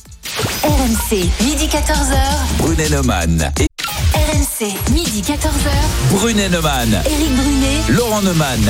RMC, 0.62 1.28
midi 1.44 1.66
14h. 1.66 2.16
Brunet 2.58 2.88
Neumann. 2.88 3.52
Et 3.60 3.66
RMC, 4.14 4.72
midi 4.92 5.22
14h. 5.22 5.70
Brunet 6.12 6.48
Neumann. 6.48 7.02
Éric 7.04 7.34
Brunet. 7.34 7.80
Laurent 7.98 8.22
Neumann. 8.22 8.60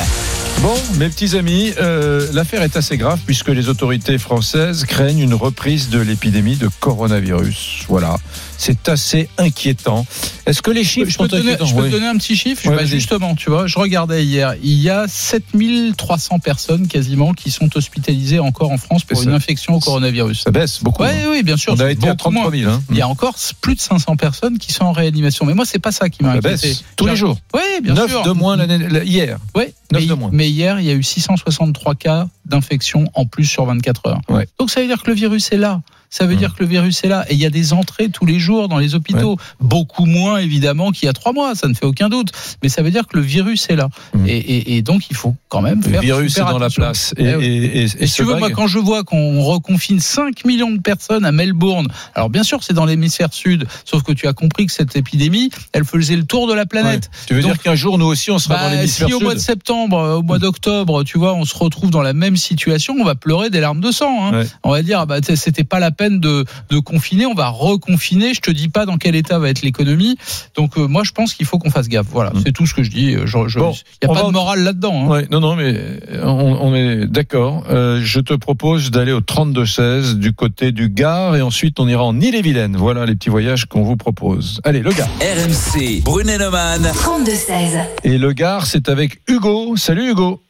Bon, 0.65 0.75
mes 0.97 1.11
petits 1.11 1.37
amis, 1.37 1.75
euh, 1.79 2.27
l'affaire 2.33 2.63
est 2.63 2.75
assez 2.75 2.97
grave 2.97 3.21
puisque 3.27 3.51
les 3.51 3.69
autorités 3.69 4.17
françaises 4.17 4.87
craignent 4.87 5.19
une 5.19 5.35
reprise 5.35 5.91
de 5.91 6.01
l'épidémie 6.01 6.57
de 6.57 6.71
coronavirus. 6.81 7.85
Voilà, 7.87 8.17
c'est 8.59 8.89
assez 8.89 9.29
inquiétant. 9.39 10.07
Est-ce 10.47 10.63
que 10.63 10.71
les 10.71 10.85
chiffres 10.85 11.11
Je 11.11 11.17
peux, 11.19 11.25
sont 11.25 11.29
te 11.29 11.37
donner, 11.37 11.49
inquiétants 11.53 11.67
je 11.67 11.75
peux 11.75 11.81
te 11.81 11.85
Oui. 11.87 11.91
donner 11.91 12.07
un 12.07 12.17
petit 12.17 12.37
chiffre 12.37 12.67
Ouais, 12.69 12.77
Bah. 12.77 12.85
Justement, 12.85 13.35
tu 13.35 13.51
vois, 13.51 13.67
je 13.67 13.79
regardais 13.79 14.25
hier, 14.25 14.55
il 14.63 14.81
y 14.81 14.91
a 14.91 15.07
7300 15.09 16.39
personnes 16.39 16.87
quasiment 16.87 17.33
qui 17.33 17.51
sont 17.51 17.69
hospitalisées 17.77 18.39
encore 18.39 18.71
en 18.73 18.79
France 18.79 19.05
pour 19.05 19.21
une 19.23 19.31
ça. 19.31 19.35
infection 19.35 19.75
au 19.75 19.81
coronavirus. 19.81 20.43
Ça 20.43 20.51
baisse 20.51 20.83
beaucoup. 20.83 21.03
Oui, 21.03 21.09
hein. 21.11 21.29
oui, 21.31 21.43
bien 21.43 21.57
sûr. 21.57 21.75
On 21.77 21.81
a 21.81 21.91
été 21.91 22.09
à 22.09 22.15
beaucoup 22.15 22.31
moins. 22.31 22.43
33 22.43 22.59
000. 22.61 22.71
Hein. 22.73 22.83
Il 22.91 22.97
y 22.97 23.01
a 23.03 23.09
encore 23.09 23.35
plus 23.61 23.75
de 23.75 23.81
500 23.81 24.17
personnes 24.17 24.59
qui 24.59 24.73
sont 24.73 24.85
en 24.85 24.93
réanimation. 24.93 25.45
Mais 25.47 25.55
moi, 25.55 25.65
c'est 25.65 25.79
pas 25.79 25.93
ça 25.93 26.09
qui 26.09 26.23
m'a 26.23 26.33
Ça 26.33 26.39
inquiété. 26.39 26.69
baisse 26.69 26.85
tous 26.97 27.07
les 27.07 27.17
jours. 27.17 27.39
Oui, 27.55 27.61
bien 27.83 27.95
9 27.95 28.11
sûr. 28.11 28.23
de 28.23 28.31
moins 28.33 28.57
hier. 29.05 29.39
Ouais, 29.55 29.73
Neuf 29.93 30.03
mais, 30.03 30.07
de 30.09 30.15
moins. 30.15 30.31
mais 30.33 30.49
hier, 30.51 30.81
il 30.81 30.87
y 30.87 30.91
a 30.91 30.95
eu 30.95 31.03
663 31.03 31.95
cas 31.95 32.29
d'infection 32.47 33.05
en 33.15 33.27
plus 33.27 33.45
sur 33.45 33.65
24 33.65 34.07
heures. 34.09 34.21
Ouais. 34.29 34.47
Donc 34.59 34.71
ça 34.71 34.81
veut 34.81 34.87
dire 34.87 35.03
que 35.03 35.09
le 35.11 35.17
virus 35.17 35.51
est 35.53 35.57
là. 35.59 35.81
Ça 36.11 36.27
veut 36.27 36.35
Mmh. 36.37 36.39
dire 36.39 36.55
que 36.55 36.63
le 36.63 36.69
virus 36.69 37.03
est 37.03 37.09
là. 37.09 37.25
Et 37.29 37.35
il 37.35 37.41
y 37.41 37.45
a 37.45 37.51
des 37.51 37.73
entrées 37.73 38.09
tous 38.09 38.25
les 38.25 38.39
jours 38.39 38.69
dans 38.69 38.79
les 38.79 38.95
hôpitaux. 38.95 39.37
Beaucoup 39.59 40.05
moins, 40.07 40.39
évidemment, 40.39 40.93
qu'il 40.93 41.07
y 41.07 41.09
a 41.09 41.13
trois 41.13 41.33
mois. 41.33 41.57
Ça 41.57 41.67
ne 41.67 41.75
fait 41.75 41.87
aucun 41.87 42.09
doute. 42.09 42.31
Mais 42.63 42.69
ça 42.69 42.83
veut 42.83 42.93
dire 42.93 43.09
que 43.09 43.17
le 43.17 43.23
virus 43.25 43.67
est 43.69 43.75
là. 43.75 43.89
Mmh. 44.15 44.27
Et, 44.29 44.37
et- 44.37 44.77
et 44.77 44.83
donc, 44.83 45.11
il 45.11 45.17
faut 45.17 45.35
quand 45.49 45.61
même 45.61 45.81
Le 45.85 45.91
faire 45.91 46.01
virus 46.03 46.39
est 46.39 46.43
dans 46.43 46.59
la 46.59 46.71
place. 46.71 47.15
Et, 47.17 47.25
Eh 47.25 47.83
et, 47.83 48.07
si 48.07 48.15
tu 48.15 48.23
veux, 48.23 48.37
moi, 48.37 48.51
quand 48.51 48.69
je 48.69 48.79
vois 48.79 49.03
qu'on 49.03 49.43
reconfine 49.43 49.99
5 49.99 50.45
millions 50.45 50.71
de 50.71 50.81
personnes 50.81 51.25
à 51.25 51.33
Melbourne, 51.33 51.89
alors 52.15 52.31
bien 52.31 52.45
sûr, 52.45 52.63
c'est 52.63 52.75
dans 52.75 52.85
l'hémisphère 52.85 53.33
sud, 53.33 53.67
sauf 53.85 54.05
que 54.05 54.13
tu 54.13 54.29
as 54.29 54.35
compris 54.35 54.67
que 54.67 54.73
cette 54.73 54.95
épidémie, 54.95 55.51
elle 55.73 55.85
faisait 55.85 56.15
le 56.17 56.25
tour 56.25 56.47
de 56.47 56.55
la 56.55 56.65
planète. 56.65 57.11
Ouais. 57.13 57.19
Tu 57.27 57.35
veux 57.35 57.43
Donc- 57.43 57.55
dire 57.55 57.61
qu'un 57.63 57.75
jour, 57.75 57.99
nous 57.99 58.07
aussi, 58.07 58.31
on 58.31 58.39
sera 58.39 58.55
Bah, 58.55 58.63
dans 58.69 58.77
l'hémisphère 58.77 59.09
si 59.09 59.15
au 59.15 59.19
sud 59.19 59.25
mois 59.25 59.35
de 59.35 59.41
septembre, 59.41 59.99
euh, 59.99 60.17
au 60.19 60.23
mois 60.23 60.39
d'octobre, 60.39 61.03
tu 61.03 61.19
vois, 61.19 61.35
on 61.35 61.45
se 61.45 61.57
retrouve 61.57 61.91
dans 61.91 62.03
la 62.03 62.13
même 62.13 62.34
situation, 62.37 62.95
on 63.01 63.05
va 63.05 63.15
pleurer 63.15 63.51
des 63.51 63.61
larmes 63.61 63.81
de 63.81 63.91
sang. 63.91 64.27
hein. 64.27 64.33
Ouais. 64.41 64.47
On 64.63 64.71
va 64.71 64.83
dire, 64.83 65.01
ah 65.01 65.07
bah, 65.07 65.17
c'était 65.23 65.65
pas 65.65 65.79
la 65.81 65.91
peine 65.91 66.21
de, 66.21 66.45
de 66.71 66.79
confiner, 66.79 67.27
on 67.27 67.35
va 67.35 67.49
reconfiner. 67.49 68.35
Je 68.35 68.41
te 68.41 68.51
dis 68.51 68.69
pas 68.69 68.87
dans 68.87 68.97
quel 68.97 69.15
état 69.15 69.39
va 69.39 69.49
être 69.51 69.63
l'économie. 69.63 70.17
Donc 70.57 70.77
euh, 70.79 70.87
moi, 70.87 71.03
je 71.05 71.13
pense 71.13 71.35
qu'il 71.35 71.47
faut 71.47 71.59
qu'on 71.59 71.71
fasse 71.71 71.89
gaffe. 71.89 72.07
Voilà, 72.11 72.31
Mm. 72.31 72.43
c'est 72.45 72.53
tout 72.53 72.67
ce 72.67 72.75
que 72.75 72.83
je 72.83 72.91
dis. 72.91 73.13
Il 73.13 73.27
je, 73.27 73.49
je, 73.49 73.59
Bon, 73.59 73.73
y 74.03 74.07
a 74.07 74.09
pas 74.09 74.15
va 74.15 74.23
de 74.29 74.33
morale 74.33 74.61
là-dedans. 74.65 75.05
hein. 75.07 75.09
Ouais, 75.11 75.27
non, 75.31 75.41
non, 75.41 75.57
mais 75.57 75.75
euh, 75.75 76.23
on, 76.25 76.59
on 76.71 76.75
est 76.75 77.07
d'accord. 77.07 77.65
Euh, 77.71 78.01
je 78.03 78.21
te 78.21 78.35
propose 78.35 78.91
d'aller 78.91 79.13
au 79.13 79.21
32-16 79.21 80.15
du 80.15 80.33
côté 80.33 80.73
du 80.73 80.89
Gard 80.89 81.37
et 81.37 81.43
ensuite 81.43 81.79
on 81.81 81.89
ira 81.89 82.05
en 82.05 82.21
Ille-et-Vilaine. 82.21 82.77
Voilà 82.77 83.07
les 83.07 83.15
petits 83.15 83.31
voyages 83.31 83.67
qu'on 83.67 83.83
vous 83.83 83.97
propose. 83.97 84.61
Allez, 84.65 84.81
le 84.81 84.91
Gard. 84.93 85.09
RMC. 85.21 86.03
Brunet 86.03 86.39
Neumann. 86.39 86.83
32-16. 86.83 87.85
Et 88.05 88.19
le 88.19 88.33
Gard, 88.33 88.67
c'est 88.67 88.89
avec 88.89 89.21
Hugo. 89.29 89.77
Salut 89.77 90.11
Hugo. 90.11 90.41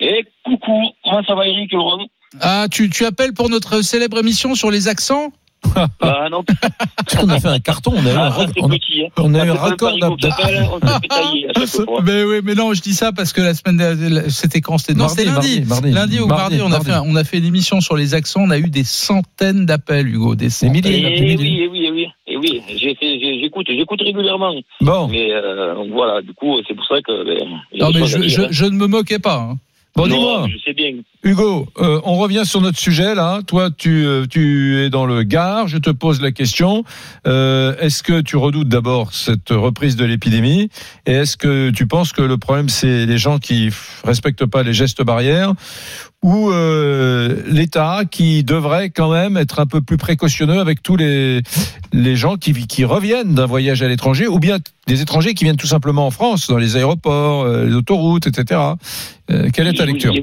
Et 0.00 0.24
coucou, 0.44 0.80
comment 1.04 1.22
ça 1.24 1.34
va 1.34 1.46
Eric 1.46 1.72
Laurent 1.72 1.98
Ah, 2.40 2.66
tu, 2.70 2.90
tu 2.90 3.04
appelles 3.04 3.32
pour 3.32 3.48
notre 3.48 3.82
célèbre 3.82 4.18
émission 4.18 4.54
sur 4.54 4.70
les 4.70 4.88
accents 4.88 5.32
Ah 6.02 6.28
non, 6.30 6.44
Parce 7.06 7.16
qu'on 7.16 7.28
a 7.30 7.40
fait 7.40 7.48
un 7.48 7.58
carton, 7.60 7.92
on 7.96 8.04
a 8.06 8.12
eu 8.12 8.16
un, 8.16 8.32
ah, 8.36 8.46
c'est 8.54 8.62
on 8.62 8.66
a- 8.66 8.68
petit. 8.70 9.04
Hein. 9.04 9.08
on 9.18 9.34
a 9.34 9.46
eu 9.46 9.50
un 9.50 9.54
pas 9.54 9.68
un 9.70 9.76
parigo 9.76 10.16
qui 10.16 10.28
d'ap- 10.28 10.40
appelle, 10.40 10.68
On 10.70 10.80
se 10.86 10.92
fait 11.00 11.08
tailler 11.08 11.46
à 11.48 11.52
chaque 11.60 11.68
fois. 11.86 12.02
Mais 12.04 12.22
oui, 12.28 12.40
mais 12.44 12.54
non, 12.54 12.74
je 12.74 12.82
dis 12.82 12.92
ça 12.92 13.12
parce 13.12 13.32
que 13.32 13.40
la 13.40 13.54
semaine 13.54 13.76
dernière, 13.78 14.24
c'était 14.30 14.60
quand? 14.60 14.76
C'était 14.78 14.94
non, 14.94 15.08
c'était 15.08 15.24
lundi. 15.24 15.60
mardi, 15.62 15.68
mardi. 15.68 15.90
Lundi 15.92 16.20
ou 16.20 16.26
mardi, 16.26 16.60
on 16.60 16.66
a 16.66 16.68
mardi. 16.70 16.86
fait 16.90 16.96
on 17.02 17.16
a 17.16 17.24
fait 17.24 17.38
une 17.38 17.46
émission 17.46 17.80
sur 17.80 17.96
les 17.96 18.12
accents. 18.14 18.42
On 18.42 18.50
a 18.50 18.58
eu 18.58 18.68
des 18.68 18.84
centaines 18.84 19.64
d'appels, 19.64 20.06
Hugo, 20.08 20.34
des 20.34 20.46
Des 20.46 20.50
centaines. 20.50 20.72
milliers. 20.82 20.98
Et 20.98 21.00
Des 21.14 21.20
oui, 21.20 21.36
milliers. 21.36 21.62
et 21.62 21.68
oui, 21.68 21.84
et 21.86 21.90
oui, 21.90 22.06
et 22.26 22.36
oui. 22.36 22.62
J'écoute, 23.42 23.66
j'écoute 23.68 24.00
régulièrement. 24.02 24.54
Bon, 24.80 25.08
Mais 25.08 25.32
euh, 25.32 25.74
voilà, 25.92 26.20
du 26.20 26.34
coup, 26.34 26.56
c'est 26.68 26.74
pour 26.74 26.86
ça 26.86 26.96
que. 27.00 27.24
Ben, 27.24 27.48
Non, 27.78 27.90
mais 27.94 28.06
je, 28.06 28.42
hein. 28.42 28.48
je 28.50 28.64
ne 28.66 28.76
me 28.76 28.86
moquais 28.86 29.18
pas. 29.18 29.36
hein. 29.36 29.56
Bon 29.96 30.06
dis-moi. 30.06 30.46
Je 30.52 30.58
sais 30.64 30.72
bien. 30.72 30.92
Hugo, 31.22 31.66
euh, 31.78 32.00
on 32.04 32.16
revient 32.16 32.42
sur 32.44 32.60
notre 32.60 32.78
sujet 32.78 33.14
là. 33.14 33.40
Toi, 33.46 33.70
tu, 33.70 34.04
euh, 34.04 34.26
tu 34.26 34.78
es 34.78 34.90
dans 34.90 35.06
le 35.06 35.22
Gard. 35.22 35.68
Je 35.68 35.78
te 35.78 35.90
pose 35.90 36.20
la 36.20 36.32
question. 36.32 36.84
Euh, 37.26 37.74
est-ce 37.78 38.02
que 38.02 38.20
tu 38.20 38.36
redoutes 38.36 38.68
d'abord 38.68 39.14
cette 39.14 39.50
reprise 39.50 39.96
de 39.96 40.04
l'épidémie? 40.04 40.68
Et 41.06 41.12
est-ce 41.12 41.36
que 41.36 41.70
tu 41.70 41.86
penses 41.86 42.12
que 42.12 42.22
le 42.22 42.36
problème, 42.36 42.68
c'est 42.68 43.06
les 43.06 43.18
gens 43.18 43.38
qui 43.38 43.70
respectent 44.04 44.46
pas 44.46 44.62
les 44.62 44.74
gestes 44.74 45.02
barrières? 45.02 45.54
Ou 46.24 46.50
euh, 46.50 47.42
l'État 47.46 48.04
qui 48.10 48.44
devrait 48.44 48.88
quand 48.88 49.12
même 49.12 49.36
être 49.36 49.60
un 49.60 49.66
peu 49.66 49.82
plus 49.82 49.98
précautionneux 49.98 50.58
avec 50.58 50.82
tous 50.82 50.96
les, 50.96 51.42
les 51.92 52.16
gens 52.16 52.36
qui, 52.36 52.66
qui 52.66 52.86
reviennent 52.86 53.34
d'un 53.34 53.44
voyage 53.44 53.82
à 53.82 53.88
l'étranger 53.88 54.26
ou 54.26 54.38
bien 54.38 54.56
des 54.86 55.02
étrangers 55.02 55.34
qui 55.34 55.44
viennent 55.44 55.58
tout 55.58 55.66
simplement 55.66 56.06
en 56.06 56.10
France, 56.10 56.48
dans 56.48 56.56
les 56.56 56.78
aéroports, 56.78 57.42
euh, 57.42 57.66
les 57.66 57.74
autoroutes, 57.74 58.26
etc. 58.26 58.58
Euh, 59.30 59.50
quelle 59.54 59.66
est 59.66 59.74
ta 59.74 59.84
lecture? 59.84 60.14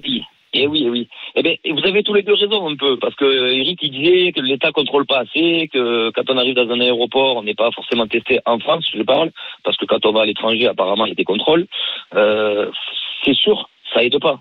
Eh 0.53 0.67
oui, 0.67 0.83
eh 0.85 0.89
oui. 0.89 1.07
Eh 1.35 1.43
ben, 1.43 1.55
vous 1.71 1.87
avez 1.87 2.01
tous 2.01 2.15
les 2.15 2.23
deux 2.23 2.33
raison 2.33 2.67
un 2.67 2.75
peu, 2.75 2.97
parce 2.97 3.13
que 3.13 3.53
Eric 3.53 3.77
il 3.83 3.91
disait 3.91 4.31
que 4.31 4.41
l'État 4.41 4.71
contrôle 4.71 5.05
pas 5.05 5.19
assez, 5.19 5.69
que 5.71 6.09
quand 6.15 6.29
on 6.29 6.37
arrive 6.37 6.55
dans 6.55 6.69
un 6.71 6.81
aéroport, 6.81 7.37
on 7.37 7.43
n'est 7.43 7.53
pas 7.53 7.69
forcément 7.71 8.07
testé 8.07 8.39
en 8.47 8.57
France, 8.57 8.85
je 8.91 9.03
parle, 9.03 9.31
parce 9.63 9.77
que 9.77 9.85
quand 9.85 10.03
on 10.07 10.13
va 10.13 10.23
à 10.23 10.25
l'étranger, 10.25 10.67
apparemment, 10.67 11.05
il 11.05 11.09
y 11.09 11.11
a 11.11 11.15
des 11.15 11.23
contrôles. 11.25 11.67
Euh, 12.15 12.71
c'est 13.23 13.35
sûr, 13.35 13.69
ça 13.93 14.03
aide 14.03 14.19
pas. 14.19 14.39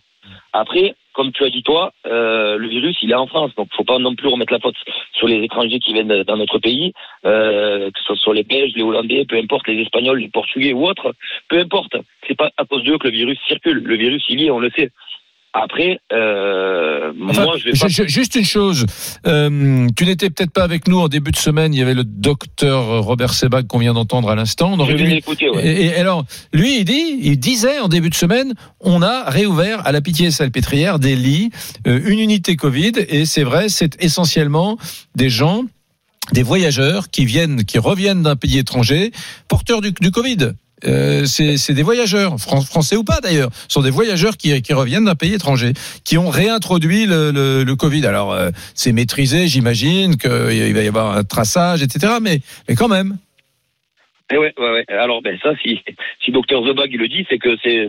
Après, 0.52 0.96
comme 1.12 1.32
tu 1.32 1.44
as 1.44 1.50
dit 1.50 1.62
toi, 1.62 1.92
euh, 2.06 2.56
le 2.56 2.68
virus, 2.68 2.96
il 3.02 3.10
est 3.10 3.14
en 3.14 3.26
France. 3.26 3.54
Donc, 3.56 3.68
faut 3.76 3.84
pas 3.84 3.98
non 3.98 4.14
plus 4.14 4.28
remettre 4.28 4.52
la 4.52 4.60
faute 4.60 4.76
sur 5.12 5.26
les 5.28 5.42
étrangers 5.42 5.78
qui 5.78 5.92
viennent 5.92 6.22
dans 6.22 6.36
notre 6.36 6.58
pays, 6.58 6.92
euh, 7.24 7.90
que 7.90 8.00
ce 8.06 8.14
soit 8.14 8.34
les 8.34 8.44
Belges, 8.44 8.72
les 8.74 8.82
Hollandais, 8.82 9.24
peu 9.28 9.36
importe, 9.36 9.68
les 9.68 9.80
Espagnols, 9.82 10.20
les 10.20 10.28
Portugais 10.28 10.72
ou 10.72 10.86
autres, 10.86 11.14
peu 11.48 11.58
importe. 11.58 11.96
C'est 12.26 12.36
pas 12.36 12.50
à 12.56 12.64
cause 12.64 12.84
d'eux 12.84 12.98
que 12.98 13.08
le 13.08 13.14
virus 13.14 13.38
circule. 13.46 13.82
Le 13.84 13.96
virus, 13.96 14.24
il 14.28 14.40
y 14.40 14.46
est, 14.46 14.50
on 14.50 14.60
le 14.60 14.70
sait. 14.70 14.90
Après, 15.52 15.98
euh, 16.12 17.12
Enfin, 17.28 17.42
moi, 17.44 17.56
je 17.58 17.64
vais 17.64 17.70
pas. 17.72 17.88
ju- 17.88 18.04
ju- 18.04 18.08
Juste 18.08 18.36
une 18.36 18.44
chose, 18.44 18.86
euh, 19.26 19.88
tu 19.96 20.06
n'étais 20.06 20.30
peut-être 20.30 20.52
pas 20.52 20.62
avec 20.62 20.86
nous 20.86 21.00
en 21.00 21.08
début 21.08 21.32
de 21.32 21.36
semaine. 21.36 21.74
Il 21.74 21.78
y 21.80 21.82
avait 21.82 21.94
le 21.94 22.04
docteur 22.04 23.02
Robert 23.02 23.34
Sebag 23.34 23.66
qu'on 23.66 23.78
vient 23.78 23.94
d'entendre 23.94 24.30
à 24.30 24.36
l'instant. 24.36 24.76
Je 24.86 24.92
vais 24.92 25.02
lui- 25.04 25.14
l'écouter, 25.14 25.50
ouais. 25.50 25.66
Et, 25.66 25.86
et 25.86 25.94
alors, 25.96 26.24
lui, 26.52 26.78
il 26.78 26.84
dit, 26.84 27.18
il 27.20 27.38
disait 27.40 27.80
en 27.80 27.88
début 27.88 28.10
de 28.10 28.14
semaine, 28.14 28.54
on 28.80 29.02
a 29.02 29.28
réouvert 29.28 29.84
à 29.86 29.92
la 29.92 30.00
Pitié-Salpêtrière 30.00 30.98
des 31.00 31.16
lits, 31.16 31.50
euh, 31.88 32.00
une 32.06 32.20
unité 32.20 32.54
Covid, 32.54 32.92
et 33.08 33.24
c'est 33.24 33.42
vrai, 33.44 33.68
c'est 33.68 34.00
essentiellement 34.02 34.78
des 35.16 35.30
gens, 35.30 35.64
des 36.32 36.44
voyageurs 36.44 37.10
qui 37.10 37.24
viennent, 37.24 37.64
qui 37.64 37.78
reviennent 37.78 38.22
d'un 38.22 38.36
pays 38.36 38.58
étranger, 38.58 39.10
porteurs 39.48 39.80
du, 39.80 39.90
du 40.00 40.12
Covid. 40.12 40.52
Euh, 40.86 41.24
c'est 41.26 41.74
des 41.74 41.82
voyageurs, 41.82 42.36
fran- 42.38 42.62
français 42.62 42.96
ou 42.96 43.04
pas 43.04 43.20
d'ailleurs, 43.20 43.50
sont 43.68 43.82
des 43.82 43.90
voyageurs 43.90 44.36
qui, 44.36 44.52
reviennent 44.72 45.04
d'un 45.04 45.14
pays 45.14 45.34
étranger, 45.34 45.72
qui 46.04 46.16
ont 46.18 46.28
réintroduit 46.30 47.06
le, 47.06 47.74
Covid. 47.74 48.06
Alors 48.06 48.32
euh, 48.32 48.50
c'est 48.74 48.92
maîtrisé, 48.92 49.46
j'imagine 49.46 50.16
qu'il 50.16 50.30
va 50.74 50.82
y 50.82 50.88
avoir 50.88 51.16
un 51.16 51.24
traçage, 51.24 51.82
etc. 51.82 52.14
Mais, 52.20 52.40
mais 52.68 52.74
quand 52.74 52.88
même. 52.88 53.18
Eh 54.32 54.38
ouais, 54.38 54.52
ouais, 54.58 54.70
ouais. 54.70 54.84
Alors, 54.88 55.22
ben 55.22 55.38
ça, 55.42 55.54
si 55.62 55.80
si 56.24 56.30
docteur 56.30 56.64
Zebag 56.64 56.94
le 56.94 57.08
dit, 57.08 57.26
c'est 57.28 57.38
que 57.38 57.56
c'est 57.62 57.88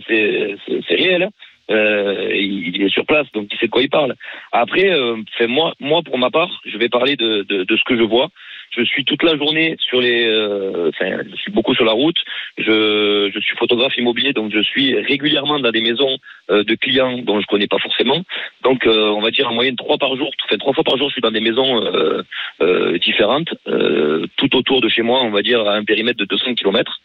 réel. 0.96 1.24
hein. 1.24 1.30
Euh, 1.70 2.30
il 2.36 2.82
est 2.82 2.90
sur 2.90 3.06
place, 3.06 3.28
donc 3.34 3.48
il 3.52 3.58
sait 3.58 3.68
de 3.68 3.72
quoi 3.72 3.82
il 3.84 3.90
parle. 3.90 4.16
Après, 4.52 4.90
euh, 4.92 5.16
moi, 5.48 5.74
moi 5.80 6.02
pour 6.04 6.18
ma 6.18 6.30
part, 6.30 6.50
je 6.66 6.78
vais 6.78 6.90
parler 6.90 7.16
de 7.16 7.46
ce 7.70 7.84
que 7.86 7.96
je 7.96 8.04
vois. 8.04 8.30
Je 8.72 8.84
suis 8.84 9.04
toute 9.04 9.24
la 9.24 9.36
journée 9.36 9.76
sur 9.80 10.00
les, 10.00 10.26
euh, 10.26 10.90
enfin, 10.90 11.18
je 11.30 11.36
suis 11.36 11.52
beaucoup 11.52 11.76
sur 11.76 11.84
la 11.84 11.92
route. 11.92 12.18
Je, 12.58 13.30
je 13.34 13.40
suis 13.40 13.58
photographe 13.58 13.98
immobilier, 13.98 14.32
donc 14.32 14.52
je 14.54 14.62
suis 14.62 14.96
régulièrement 14.96 15.60
dans 15.60 15.72
des 15.72 15.82
maisons 15.82 16.18
euh, 16.50 16.64
de 16.64 16.76
clients 16.76 17.18
dont 17.18 17.42
je 17.42 17.48
connais 17.48 17.68
pas 17.68 17.80
forcément. 17.80 18.24
Donc, 18.64 18.86
euh, 18.88 19.10
on 19.10 19.22
va 19.22 19.32
dire 19.32 19.50
en 19.50 19.54
moyenne 19.54 19.76
trois 19.76 19.98
par 19.98 20.16
jour, 20.16 20.32
enfin 20.46 20.58
trois 20.58 20.74
fois 20.74 20.86
par 20.86 20.98
jour, 20.98 21.10
je 21.10 21.14
suis 21.14 21.22
dans 21.22 21.32
des 21.32 21.42
maisons 21.42 21.84
euh, 21.84 22.24
euh, 22.62 22.98
différentes, 22.98 23.54
euh, 23.68 24.26
tout 24.38 24.56
autour 24.56 24.80
de 24.80 24.88
chez 24.88 25.02
moi, 25.02 25.22
on 25.22 25.32
va 25.32 25.42
dire 25.42 25.68
à 25.68 25.76
un 25.76 25.84
périmètre 25.84 26.20
de 26.20 26.26
200 26.26 26.56
km. 26.56 27.00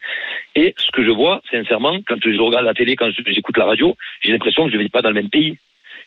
Et 0.55 0.73
ce 0.77 0.91
que 0.91 1.03
je 1.03 1.11
vois, 1.11 1.41
sincèrement, 1.51 1.97
quand 2.07 2.15
je 2.23 2.39
regarde 2.39 2.65
la 2.65 2.73
télé, 2.73 2.95
quand 2.95 3.09
j'écoute 3.25 3.57
la 3.57 3.65
radio, 3.65 3.95
j'ai 4.21 4.31
l'impression 4.31 4.65
que 4.65 4.71
je 4.71 4.77
ne 4.77 4.83
vis 4.83 4.89
pas 4.89 5.01
dans 5.01 5.09
le 5.09 5.15
même 5.15 5.29
pays. 5.29 5.57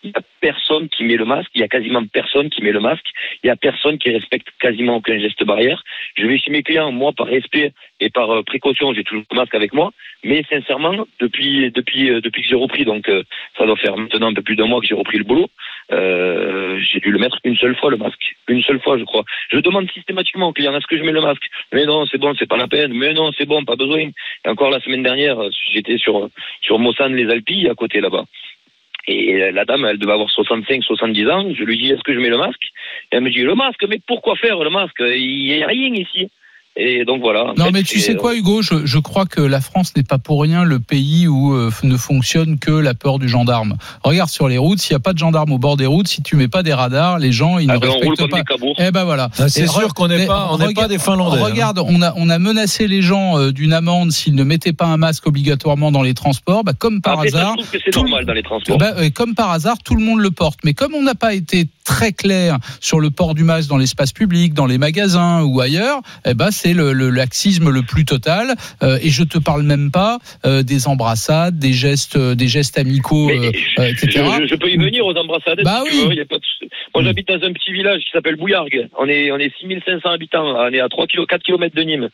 Il 0.03 0.11
n'y 0.11 0.17
a 0.17 0.23
personne 0.41 0.89
qui 0.89 1.05
met 1.05 1.17
le 1.17 1.27
masque, 1.27 1.51
il 1.55 1.61
y 1.61 1.65
a 1.65 1.69
quasiment 1.69 2.03
personne 2.07 2.49
qui 2.49 2.63
met 2.63 2.73
le 2.73 2.81
masque, 2.81 3.05
il 3.43 3.47
n'y 3.47 3.51
a 3.51 3.57
personne 3.57 3.99
qui 3.99 4.11
respecte 4.11 4.49
quasiment 4.59 4.97
aucun 4.97 5.19
geste 5.19 5.45
barrière. 5.45 5.83
Je 6.17 6.27
vais 6.27 6.39
chez 6.39 6.51
mes 6.51 6.63
clients, 6.63 6.91
moi, 6.91 7.13
par 7.13 7.27
respect 7.27 7.73
et 8.01 8.09
par 8.09 8.31
euh, 8.31 8.43
précaution, 8.43 8.95
j'ai 8.95 9.05
toujours 9.05 9.25
le 9.31 9.37
masque 9.37 9.55
avec 9.55 9.75
moi, 9.75 9.93
mais 10.25 10.43
sincèrement, 10.49 11.07
depuis 11.21 11.71
depuis 11.71 12.11
euh, 12.11 12.21
depuis 12.21 12.43
que 12.43 12.49
j'ai 12.49 12.57
repris, 12.57 12.85
donc 12.85 13.09
euh, 13.09 13.23
ça 13.59 13.67
doit 13.67 13.77
faire 13.77 13.97
maintenant 13.97 14.29
un 14.29 14.35
peu 14.35 14.43
plus 14.43 14.57
d'un 14.57 14.67
mois 14.67 14.81
que 14.81 14.87
j'ai 14.87 14.95
repris 14.95 15.19
le 15.19 15.25
boulot, 15.25 15.49
euh, 15.93 16.79
j'ai 16.81 17.01
dû 17.01 17.11
le 17.11 17.19
mettre 17.19 17.39
une 17.45 17.57
seule 17.57 17.77
fois 17.77 17.91
le 17.91 17.97
masque, 17.97 18.37
une 18.49 18.63
seule 18.63 18.81
fois, 18.81 18.99
je 18.99 19.05
crois. 19.05 19.25
Je 19.51 19.59
demande 19.59 19.91
systématiquement 19.93 20.49
aux 20.49 20.53
clients 20.53 20.75
est-ce 20.77 20.87
que 20.87 20.97
je 20.97 21.03
mets 21.03 21.13
le 21.13 21.21
masque? 21.21 21.47
Mais 21.73 21.85
non, 21.85 22.07
c'est 22.07 22.19
bon, 22.19 22.35
c'est 22.39 22.49
pas 22.49 22.57
la 22.57 22.69
peine. 22.69 22.93
Mais 22.93 23.13
non, 23.13 23.33
c'est 23.37 23.47
bon, 23.47 23.65
pas 23.65 23.77
besoin. 23.77 23.99
Et 24.45 24.49
encore 24.49 24.71
la 24.71 24.81
semaine 24.81 25.03
dernière, 25.03 25.37
j'étais 25.73 25.99
sur 25.99 26.29
sur 26.63 26.79
Mossane 26.79 27.15
les 27.15 27.31
Alpilles 27.31 27.69
à 27.69 27.75
côté 27.75 28.01
là-bas. 28.01 28.25
Et 29.11 29.51
la 29.51 29.64
dame, 29.64 29.85
elle 29.85 29.99
devait 29.99 30.12
avoir 30.12 30.31
65, 30.31 30.85
70 30.85 31.29
ans. 31.29 31.53
Je 31.53 31.64
lui 31.64 31.77
dis, 31.77 31.90
est-ce 31.90 32.03
que 32.03 32.14
je 32.14 32.20
mets 32.20 32.29
le 32.29 32.38
masque? 32.38 32.62
Et 33.11 33.16
elle 33.16 33.23
me 33.23 33.31
dit, 33.31 33.42
le 33.42 33.55
masque, 33.55 33.85
mais 33.88 33.99
pourquoi 34.07 34.37
faire 34.37 34.62
le 34.62 34.70
masque? 34.70 35.01
Il 35.01 35.44
n'y 35.44 35.62
a 35.62 35.66
rien 35.66 35.92
ici. 35.94 36.31
Et 36.76 37.04
donc 37.04 37.20
voilà. 37.20 37.52
Non, 37.59 37.70
mais 37.72 37.83
tu 37.83 37.98
sais 37.98 38.14
quoi, 38.14 38.35
Hugo 38.37 38.62
je, 38.62 38.87
je 38.87 38.98
crois 38.98 39.26
que 39.26 39.40
la 39.40 39.61
France 39.61 39.92
n'est 39.96 40.04
pas 40.04 40.18
pour 40.18 40.40
rien 40.40 40.62
le 40.64 40.78
pays 40.78 41.26
où 41.26 41.52
euh, 41.52 41.70
ne 41.83 41.96
fonctionne 41.96 42.59
que 42.59 42.70
la 42.70 42.94
peur 42.94 43.18
du 43.18 43.28
gendarme. 43.28 43.76
Regarde 44.04 44.30
sur 44.30 44.48
les 44.48 44.56
routes, 44.56 44.78
s'il 44.78 44.94
n'y 44.94 44.96
a 44.96 45.00
pas 45.00 45.12
de 45.12 45.18
gendarme 45.18 45.52
au 45.52 45.59
bord 45.59 45.76
des 45.76 45.87
routes, 45.87 46.06
si 46.06 46.22
tu 46.22 46.37
mets 46.37 46.46
pas 46.48 46.62
des 46.62 46.72
radars, 46.72 47.18
les 47.18 47.33
gens 47.33 47.59
ils 47.59 47.68
Ah 47.70 47.74
ne 47.74 47.78
ben, 47.80 47.88
on 47.88 47.92
roule 47.94 48.00
respectent 48.11 48.20
comme 48.20 48.30
pas. 48.30 48.37
des 48.38 48.44
cabours. 48.44 48.74
Eh 48.78 48.90
ben 48.92 49.04
voilà. 49.04 49.30
Ah, 49.38 49.48
c'est 49.48 49.66
sûr 49.66 49.92
qu'on 49.94 50.06
n'est 50.09 50.26
pas, 50.26 50.48
on 50.52 50.59
n'est 50.59 50.64
pas 50.64 50.68
regarde- 50.68 50.90
des 50.92 50.98
Finlandais. 50.98 51.38
hein. 51.40 51.44
Regarde, 51.44 51.80
on 51.85 52.00
a, 52.02 52.14
on 52.16 52.30
a 52.30 52.38
menacé 52.38 52.87
les 52.87 53.02
gens 53.02 53.37
euh, 53.37 53.50
d'une 53.52 53.72
amende 53.72 54.12
s'ils 54.12 54.37
ne 54.37 54.44
mettaient 54.44 54.72
pas 54.72 54.87
un 54.87 54.96
masque 54.96 55.26
obligatoirement 55.26 55.90
dans 55.90 56.02
les 56.02 56.14
transports. 56.14 56.62
Bah, 56.62 56.72
comme 56.78 57.00
par 57.02 57.14
Après, 57.14 57.30
ça, 57.30 57.37
je 57.38 57.42
hasard, 57.42 57.56
trouve 57.56 57.70
que 57.70 57.78
c'est 57.85 57.94
normal 57.96 58.24
dans 58.24 58.33
les 58.33 58.42
transports. 58.44 58.78
bah, 58.78 58.92
euh, 58.96 59.11
comme 59.11 59.35
par 59.35 59.50
hasard, 59.50 59.76
tout 59.85 59.96
le 59.96 60.04
monde 60.04 60.20
le 60.20 60.30
porte. 60.30 60.61
Mais 60.64 60.72
comme 60.72 60.94
on 60.94 61.02
n'a 61.02 61.16
pas 61.16 61.35
été 61.35 61.66
très 61.94 62.12
clair 62.12 62.59
sur 62.81 63.00
le 63.00 63.11
port 63.11 63.35
du 63.35 63.42
masque 63.44 63.68
dans 63.68 63.76
l'espace 63.79 64.12
public, 64.12 64.55
dans 64.55 64.66
les 64.66 64.79
magasins 64.79 65.42
ou 65.42 65.61
ailleurs, 65.61 66.00
eh 66.26 66.35
ben 66.35 66.50
c'est 66.50 66.74
le, 66.74 66.92
le 66.92 67.11
laxisme 67.11 67.70
le 67.70 67.83
plus 67.83 68.05
total. 68.05 68.55
Euh, 68.83 68.98
et 69.03 69.11
je 69.11 69.24
te 69.24 69.38
parle 69.38 69.62
même 69.62 69.90
pas 69.90 70.18
euh, 70.46 70.62
des 70.62 70.87
embrassades, 70.88 71.59
des 71.59 71.72
gestes, 71.72 72.16
euh, 72.16 72.35
des 72.35 72.48
gestes 72.48 72.79
amicaux, 72.79 73.29
euh, 73.31 73.50
etc. 73.90 74.24
je- 74.40 74.46
je 74.46 74.55
peux 74.55 74.68
y 74.70 74.76
venir 74.76 75.05
aux 75.07 75.14
embrassades. 75.16 75.61
Bah 75.64 75.83
si 75.88 75.96
oui. 76.03 76.09
veux, 76.09 76.14
y 76.14 76.20
a 76.20 76.24
pas 76.26 76.38
de 76.38 76.44
souci. 76.44 76.70
Moi, 76.94 77.03
j'habite 77.05 77.29
dans 77.29 77.42
un 77.46 77.53
petit 77.53 77.72
village 77.72 78.00
qui 78.03 78.11
s'appelle 78.12 78.37
Bouillargues. 78.37 78.88
On 78.98 79.07
est, 79.09 79.31
on 79.33 79.38
est 79.38 79.53
6500 79.61 80.09
habitants. 80.11 80.44
On 80.44 80.72
est 80.72 80.81
à 80.81 80.88
3 80.88 81.07
kilo, 81.07 81.26
4 81.26 81.42
km 81.42 81.74
de 81.74 81.83
Nîmes. 81.83 82.09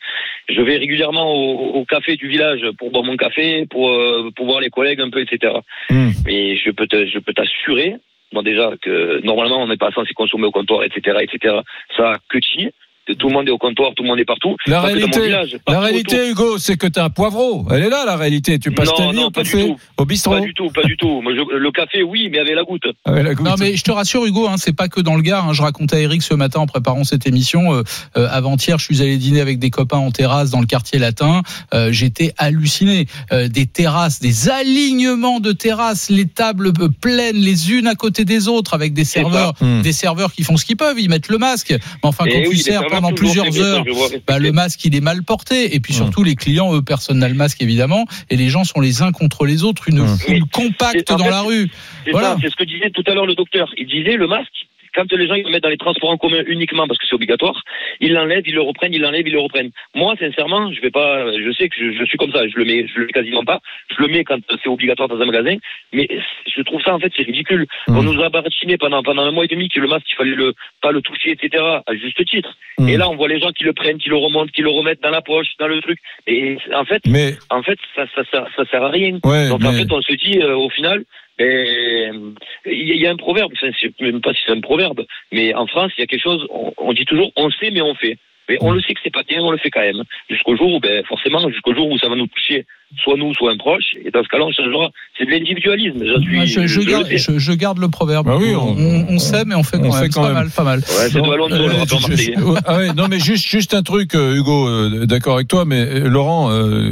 Je 0.48 0.60
vais 0.62 0.76
régulièrement 0.78 1.26
au, 1.34 1.80
au 1.80 1.84
café 1.84 2.16
du 2.16 2.28
village 2.28 2.60
pour 2.78 2.90
boire 2.90 3.04
mon 3.04 3.16
café, 3.16 3.66
pour, 3.70 3.88
euh, 3.90 4.30
pour 4.36 4.46
voir 4.46 4.60
les 4.60 4.70
collègues 4.70 5.00
un 5.00 5.10
peu, 5.10 5.20
etc. 5.20 5.52
Hmm. 5.90 6.10
Mais 6.24 6.56
je 6.56 6.70
peux 6.70 6.86
te, 6.86 7.06
je 7.06 7.18
peux 7.18 7.32
t'assurer, 7.32 7.96
bon, 8.32 8.42
déjà, 8.42 8.72
que 8.80 9.20
normalement, 9.24 9.62
on 9.62 9.68
n'est 9.68 9.76
pas 9.76 9.92
censé 9.92 10.12
consommer 10.14 10.46
au 10.46 10.52
comptoir, 10.52 10.84
etc., 10.84 11.18
etc. 11.22 11.60
Ça, 11.96 12.18
que 12.28 12.38
chi. 12.40 12.70
Tout 13.14 13.28
le 13.28 13.34
monde 13.34 13.48
est 13.48 13.52
au 13.52 13.58
comptoir, 13.58 13.92
tout 13.94 14.02
le 14.02 14.08
monde 14.08 14.18
est 14.18 14.24
partout. 14.24 14.56
La 14.66 14.80
réalité, 14.80 15.20
village, 15.20 15.56
la 15.68 16.28
Hugo, 16.28 16.58
c'est 16.58 16.76
que 16.76 16.86
t'es 16.86 17.00
un 17.00 17.10
poivreau. 17.10 17.66
Elle 17.70 17.84
est 17.84 17.88
là, 17.88 18.04
la 18.04 18.16
réalité. 18.16 18.58
Tu 18.58 18.72
passes 18.72 18.88
Non, 18.88 18.94
ta 18.96 19.10
vie 19.10 19.16
non, 19.16 19.26
au 19.26 19.30
café, 19.30 19.74
au 19.96 20.04
bistrot. 20.04 20.34
Pas 20.34 20.40
du 20.40 20.54
tout, 20.54 20.68
pas 20.70 20.82
du 20.82 20.96
tout. 20.96 21.20
Moi, 21.22 21.32
je- 21.34 21.56
le 21.56 21.70
café, 21.70 22.02
oui, 22.02 22.28
mais 22.30 22.38
avec 22.40 22.54
la 22.54 22.64
goutte. 22.64 22.84
Avec 23.04 23.24
la 23.24 23.34
goutte. 23.34 23.46
Non 23.46 23.54
mais 23.58 23.76
je 23.76 23.84
te 23.84 23.90
rassure 23.92 24.24
Hugo, 24.26 24.48
hein, 24.48 24.56
c'est 24.58 24.74
pas 24.74 24.88
que 24.88 25.00
dans 25.00 25.14
le 25.16 25.22
Gard. 25.22 25.48
hein. 25.48 25.52
Je 25.52 25.62
racontais 25.62 25.96
à 25.96 26.00
Eric 26.00 26.22
ce 26.22 26.34
matin 26.34 26.60
en 26.60 26.66
préparant 26.66 27.04
cette 27.04 27.26
émission. 27.26 27.74
euh, 27.74 27.82
euh, 28.16 28.28
Avant-hier, 28.30 28.78
je 28.78 28.84
suis 28.84 29.00
allé 29.02 29.16
dîner 29.18 29.40
avec 29.40 29.58
des 29.58 29.70
copains 29.70 29.98
en 29.98 30.10
terrasse 30.10 30.50
dans 30.50 30.60
le 30.60 30.66
quartier 30.66 30.98
latin. 30.98 31.42
Euh, 31.74 31.92
J'étais 31.92 32.32
halluciné. 32.38 33.06
Euh, 33.32 33.48
des 33.48 33.66
terrasses, 33.66 34.20
des 34.20 34.48
alignements 34.48 35.40
de 35.40 35.52
terrasses, 35.52 36.10
les 36.10 36.26
tables 36.26 36.72
pleines 37.00 37.36
les 37.36 37.72
unes 37.72 37.86
à 37.86 37.94
côté 37.94 38.24
des 38.24 38.48
autres 38.48 38.74
avec 38.74 38.92
des 38.92 39.04
serveurs. 39.04 39.54
Hmm. 39.60 39.82
des 39.82 39.92
serveurs 39.92 40.32
qui 40.32 40.42
font 40.42 40.56
ce 40.56 40.64
qu'ils 40.64 40.76
peuvent. 40.76 40.98
Ils 40.98 41.08
mettent 41.08 41.28
le 41.28 41.38
masque. 41.38 41.70
Mais 41.70 41.78
enfin, 42.02 42.24
Et 42.26 42.30
quand 42.30 42.38
oui, 42.38 42.50
tu 42.50 42.56
les 42.56 42.62
sers 42.62 42.82
pendant 43.00 43.12
plusieurs 43.14 43.61
heures, 43.61 43.85
bah, 44.26 44.38
le 44.38 44.52
masque 44.52 44.85
il 44.85 44.94
est 44.94 45.00
mal 45.00 45.22
porté. 45.22 45.74
Et 45.74 45.80
puis 45.80 45.92
Hmm. 45.94 45.96
surtout 45.96 46.22
les 46.24 46.35
clients, 46.35 46.74
eux, 46.74 46.82
personne 46.82 47.18
n'a 47.18 47.28
le 47.28 47.35
masque 47.35 47.62
évidemment. 47.62 48.06
Et 48.30 48.37
les 48.37 48.48
gens 48.48 48.64
sont 48.64 48.80
les 48.80 49.02
uns 49.02 49.12
contre 49.12 49.46
les 49.46 49.64
autres, 49.64 49.88
une 49.88 50.00
Hmm. 50.02 50.16
foule 50.18 50.44
compacte 50.52 51.09
dans 51.09 51.18
fait, 51.18 51.30
la 51.30 51.40
rue. 51.42 51.70
Voilà. 52.11 52.35
ça, 52.35 52.38
c'est 52.42 52.50
ce 52.50 52.56
que 52.56 52.64
disait 52.64 52.90
tout 52.90 53.04
à 53.06 53.14
l'heure 53.14 53.26
le 53.26 53.35
docteur. 53.35 53.68
Il 53.78 53.87
disait 53.87 54.16
le 54.16 54.26
masque, 54.26 54.52
quand 54.96 55.12
les 55.12 55.28
gens 55.28 55.35
ils 55.35 55.44
le 55.44 55.50
mettent 55.50 55.62
dans 55.62 55.68
les 55.68 55.76
transports 55.76 56.11
en 56.11 56.16
commun 56.16 56.42
uniquement 56.46 56.87
parce 56.88 56.98
que 56.98 57.06
c'est 57.06 57.14
obligatoire, 57.14 57.62
ils 58.00 58.12
l'enlèvent, 58.12 58.42
ils 58.46 58.54
le 58.54 58.62
reprennent, 58.62 58.94
ils 58.94 59.00
l'enlèvent, 59.00 59.28
ils 59.28 59.32
le 59.32 59.40
reprennent. 59.40 59.70
Moi, 59.94 60.14
sincèrement, 60.18 60.72
je 60.72 60.80
vais 60.80 60.90
pas, 60.90 61.30
je 61.32 61.52
sais 61.52 61.68
que 61.68 61.76
je, 61.78 61.92
je 61.92 62.04
suis 62.04 62.18
comme 62.18 62.32
ça, 62.32 62.48
je 62.48 62.56
le 62.56 62.64
mets, 62.64 62.87
je 62.88 63.00
le 63.00 63.06
mets 63.06 63.12
quasiment 63.12 63.44
pas. 63.44 63.61
Je 63.96 64.02
le 64.02 64.09
mets 64.09 64.24
quand 64.24 64.38
c'est 64.62 64.68
obligatoire 64.68 65.09
dans 65.09 65.20
un 65.20 65.26
magasin, 65.26 65.56
mais 65.92 66.09
je 66.46 66.62
trouve 66.62 66.80
ça 66.82 66.94
en 66.94 66.98
fait 66.98 67.12
c'est 67.16 67.22
ridicule. 67.22 67.66
On 67.88 68.02
nous 68.02 68.20
a 68.22 68.28
baratiné 68.28 68.76
pendant 68.78 69.02
pendant 69.02 69.22
un 69.22 69.30
mois 69.30 69.44
et 69.44 69.48
demi 69.48 69.68
que 69.68 69.80
le 69.80 69.88
masque 69.88 70.06
il 70.11 70.16
fallait 70.16 70.35
le 70.35 70.54
pas 70.80 70.92
le 70.92 71.02
toucher, 71.02 71.32
etc. 71.32 71.62
À 71.87 71.94
juste 71.94 72.24
titre. 72.26 72.56
Mm. 72.78 72.88
Et 72.88 72.96
là, 72.96 73.09
on 73.09 73.16
voit 73.16 73.28
les 73.28 73.40
gens 73.40 73.50
qui 73.52 73.64
le 73.64 73.72
prennent, 73.72 73.98
qui 73.98 74.09
le 74.09 74.16
remontent, 74.16 74.50
qui 74.54 74.62
le 74.62 74.70
remettent 74.70 75.02
dans 75.02 75.11
la 75.11 75.22
poche, 75.22 75.48
dans 75.59 75.68
le 75.68 75.80
truc. 75.80 75.98
Et 76.26 76.56
en 76.74 76.85
fait, 76.85 77.02
Mais, 77.06 77.35
en 77.50 77.62
fait, 77.62 77.78
ça 77.94 78.06
ça 78.14 78.22
ça, 78.32 78.46
ça 78.56 78.64
sert 78.70 78.82
à 78.82 78.90
rien. 78.90 79.18
ouais, 79.24 79.48
Donc 79.48 79.64
en 79.64 79.72
fait, 79.72 79.90
on 79.90 80.02
se 80.02 80.14
dit 80.14 80.40
euh, 80.40 80.56
au 80.56 80.70
final, 80.70 81.04
ben, 81.38 82.35
il 82.66 82.96
y, 82.96 83.07
a- 83.07 83.11
un 83.11 83.16
proverbe, 83.16 83.53
enfin, 83.55 83.70
je 83.72 83.87
sais 83.87 83.92
même 84.01 84.20
pas 84.20 84.33
si 84.35 84.40
c'est 84.46 84.53
un 84.53 84.61
proverbe, 84.61 85.05
mais 85.33 85.55
en 85.55 85.66
France, 85.66 85.92
il 85.96 86.01
y 86.01 86.05
a 86.05 86.07
quelque 86.07 86.22
chose, 86.22 86.46
on, 86.51 86.72
on 86.79 86.92
dit 86.92 87.05
toujours, 87.05 87.31
on 87.37 87.51
sait 87.51 87.70
mais 87.70 87.83
on 87.83 87.94
fait. 87.94 88.18
Mais 88.49 88.59
on 88.61 88.70
le 88.70 88.81
sait 88.81 88.94
que 88.94 89.01
c'est 89.03 89.12
pas 89.12 89.25
bien, 89.25 89.42
on 89.42 89.51
le 89.51 89.59
fait 89.59 89.70
quand 89.70 89.81
même. 89.81 90.05
Jusqu'au 90.31 90.57
jour 90.57 90.75
où, 90.75 90.81
ben, 90.81 91.05
forcément, 91.05 91.49
jusqu'au 91.51 91.75
jour 91.75 91.90
où 91.90 91.99
ça 91.99 92.09
va 92.09 92.14
nous 92.14 92.29
toucher, 92.29 92.64
soit 93.03 93.16
nous, 93.16 93.35
soit 93.35 93.53
un 93.53 93.57
proche, 93.57 93.85
et 94.05 94.11
dans 94.11 94.22
ce 94.22 94.29
cas-là, 94.29 94.44
on 94.46 94.53
changera. 94.53 94.90
C'est 95.18 95.25
de 95.27 95.31
l'individualisme. 95.31 95.99
J'en 96.07 96.20
suis, 96.20 96.38
Ah, 96.40 96.44
je, 96.44 96.66
je 96.66 96.81
je 96.81 97.16
je- 97.33 97.38
je 97.38 97.53
garde 97.53 97.79
le 97.79 97.88
proverbe. 97.88 98.27
Bah 98.27 98.37
oui, 98.38 98.55
on, 98.55 98.77
on- 98.79 99.07
on 99.14 99.18
sait, 99.18 99.44
mais 99.44 99.55
on 99.55 99.62
fait 99.62 99.79
on 99.79 99.83
quand 99.83 99.92
fait 99.92 100.01
même. 100.03 100.11
quand 100.11 100.22
C'est 100.22 100.29
pas 100.29 100.35
même. 100.35 100.35
mal, 100.35 100.51
pas 100.51 100.64
mal. 100.64 100.79
Ouais, 100.81 100.85
c'est 101.11 101.14
de 101.14 101.18
Euh, 101.20 101.37
le 101.37 101.77
rappeur 101.79 101.99
je- 102.01 102.09
marseillais. 102.09 102.35
je- 102.37 102.61
ah 102.66 102.77
ouais, 102.77 102.92
non, 102.94 103.09
mais 103.09 103.18
juste, 103.18 103.46
juste 103.49 103.75
un 103.75 103.83
truc, 103.83 104.14
euh, 104.14 104.37
Hugo, 104.37 104.68
euh, 104.68 105.07
d'accord 105.07 105.35
avec 105.37 105.49
toi, 105.49 105.64
mais 105.64 105.81
euh, 105.81 106.09
Laurent, 106.09 106.49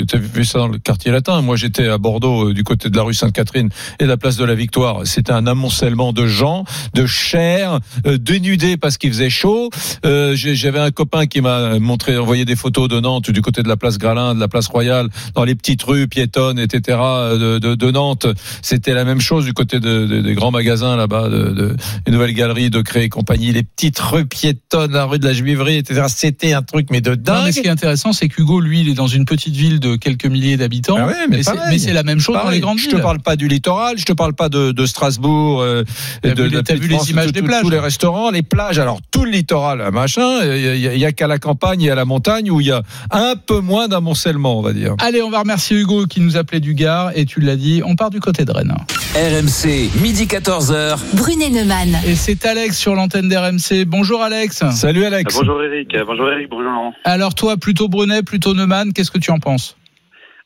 tu 0.08 0.16
as 0.16 0.18
vu 0.18 0.44
ça 0.44 0.58
dans 0.58 0.68
le 0.68 0.78
quartier 0.78 1.10
latin? 1.12 1.40
Moi, 1.42 1.56
j'étais 1.56 1.86
à 1.88 1.98
Bordeaux, 1.98 2.48
euh, 2.50 2.54
du 2.54 2.64
côté 2.64 2.88
de 2.90 2.96
la 2.96 3.02
rue 3.02 3.14
Sainte-Catherine 3.14 3.68
et 4.00 4.04
de 4.04 4.08
la 4.08 4.16
place 4.16 4.36
de 4.36 4.44
la 4.44 4.54
Victoire. 4.54 5.06
C'était 5.06 5.32
un 5.32 5.46
amoncellement 5.46 6.12
de 6.12 6.26
gens, 6.26 6.64
de 6.94 7.06
chair, 7.06 7.78
euh, 8.06 8.18
dénudés 8.18 8.76
parce 8.76 8.98
qu'il 8.98 9.10
faisait 9.10 9.30
chaud. 9.30 9.70
Euh, 10.04 10.34
J'avais 10.34 10.80
un 10.80 10.90
copain 10.90 11.26
qui 11.26 11.40
m'a 11.40 11.78
montré, 11.78 12.16
envoyé 12.16 12.44
des 12.44 12.56
photos 12.56 12.88
de 12.88 12.98
Nantes, 13.00 13.30
du 13.30 13.42
côté 13.42 13.62
de 13.62 13.68
la 13.68 13.76
place 13.76 13.98
Gralin, 13.98 14.34
de 14.34 14.40
la 14.40 14.48
place 14.48 14.66
Royale, 14.66 15.08
dans 15.34 15.44
les 15.44 15.54
petites 15.54 15.83
rues 15.86 16.08
piétonnes, 16.08 16.58
etc. 16.58 16.98
de, 17.38 17.58
de, 17.58 17.74
de 17.74 17.90
Nantes. 17.90 18.26
C'était 18.62 18.94
la 18.94 19.04
même 19.04 19.20
chose 19.20 19.44
du 19.44 19.52
côté 19.52 19.80
de, 19.80 20.06
de- 20.06 20.20
des 20.20 20.34
grands 20.34 20.50
magasins 20.50 20.96
là-bas, 20.96 21.28
de, 21.28 21.50
de, 21.50 21.76
des 22.06 22.12
nouvelles 22.12 22.34
galeries 22.34 22.70
de 22.70 22.80
Cré 22.82 23.04
et 23.04 23.08
compagnie, 23.08 23.52
les 23.52 23.62
petites 23.62 23.98
rues 23.98 24.26
piétonnes, 24.26 24.92
la 24.92 25.04
rue 25.04 25.18
de 25.18 25.26
la 25.26 25.32
Juiverie, 25.32 25.76
etc. 25.76 26.02
C'était 26.08 26.52
un 26.52 26.62
truc 26.62 26.88
mais 26.90 27.00
de 27.00 27.10
Non, 27.10 27.16
dingue. 27.16 27.44
mais 27.46 27.52
ce 27.52 27.60
qui 27.60 27.66
est 27.66 27.70
intéressant, 27.70 28.12
c'est 28.12 28.28
qu'Hugo, 28.28 28.60
lui, 28.60 28.80
il 28.80 28.88
est 28.88 28.94
dans 28.94 29.06
une 29.06 29.24
petite 29.24 29.54
ville 29.54 29.80
de 29.80 29.96
quelques 29.96 30.26
milliers 30.26 30.56
d'habitants. 30.56 30.96
Ah 30.98 31.06
ouais, 31.06 31.12
mais 31.28 31.40
mais 31.70 31.78
c'est- 31.78 31.92
la 31.92 32.02
même 32.02 32.20
chose 32.20 32.36
dans 32.42 32.50
les 32.50 32.60
grandes 32.60 32.78
je 32.78 32.84
villes. 32.88 32.94
te 32.96 33.02
parle 33.02 33.20
pas 33.20 33.36
du 33.36 33.46
littoral, 33.48 33.96
je 33.98 34.04
te 34.04 34.12
parle 34.12 34.34
pas 34.34 34.48
de, 34.48 34.86
Strasbourg, 34.86 35.60
euh, 35.62 35.82
de, 36.22 36.28
vu 36.28 36.34
de 36.50 36.56
la 36.68 36.74
vu 36.76 36.88
les 36.88 37.10
images 37.10 37.26
tout- 37.26 37.32
des 37.32 37.42
plages 37.42 37.62
tous 37.62 37.70
les 37.70 37.78
restaurants, 37.78 38.30
les 38.30 38.42
plages, 38.42 38.78
alors 38.78 39.00
tout 39.10 39.24
le 39.24 39.30
littoral, 39.30 39.90
machin, 39.92 40.42
il 40.44 40.60
y, 40.60 40.68
a- 40.88 40.94
il 40.94 40.98
y 41.00 41.04
a 41.04 41.12
qu'à 41.12 41.26
la 41.26 41.38
campagne 41.38 41.82
et 41.82 41.90
à 41.90 41.94
la 41.94 42.04
montagne 42.04 42.50
où 42.50 42.60
il 42.60 42.66
y 42.68 42.70
a 42.72 42.82
un 43.10 43.34
peu 43.36 43.60
moins 43.60 43.88
d'amoncellement, 43.88 44.58
on 44.58 44.62
va 44.62 44.72
dire. 44.72 44.94
Allez, 44.98 45.22
on 45.22 45.30
va 45.30 45.40
remercier 45.40 45.73
Hugo 45.74 46.06
qui 46.06 46.20
nous 46.20 46.36
appelait 46.36 46.60
du 46.60 46.74
Gard 46.74 47.10
et 47.14 47.24
tu 47.24 47.40
l'as 47.40 47.56
dit, 47.56 47.82
on 47.84 47.96
part 47.96 48.10
du 48.10 48.20
côté 48.20 48.44
de 48.44 48.52
Rennes. 48.52 48.74
RMC, 49.14 49.90
midi 50.02 50.24
14h. 50.26 50.98
Brunet 51.16 51.50
Neumann. 51.50 51.96
Et 52.06 52.14
c'est 52.14 52.44
Alex 52.46 52.78
sur 52.78 52.94
l'antenne 52.94 53.28
d'RMC. 53.28 53.84
Bonjour 53.86 54.22
Alex. 54.22 54.64
Salut 54.70 55.04
Alex. 55.04 55.36
Bonjour 55.38 55.62
Eric, 55.62 55.94
Euh, 55.94 56.04
bonjour 56.06 56.30
Eric, 56.30 56.48
bonjour 56.48 56.70
Laurent. 56.70 56.94
Alors 57.04 57.34
toi, 57.34 57.56
plutôt 57.56 57.88
Brunet, 57.88 58.22
plutôt 58.22 58.54
Neumann, 58.54 58.92
qu'est-ce 58.92 59.10
que 59.10 59.18
tu 59.18 59.30
en 59.30 59.38
penses? 59.38 59.76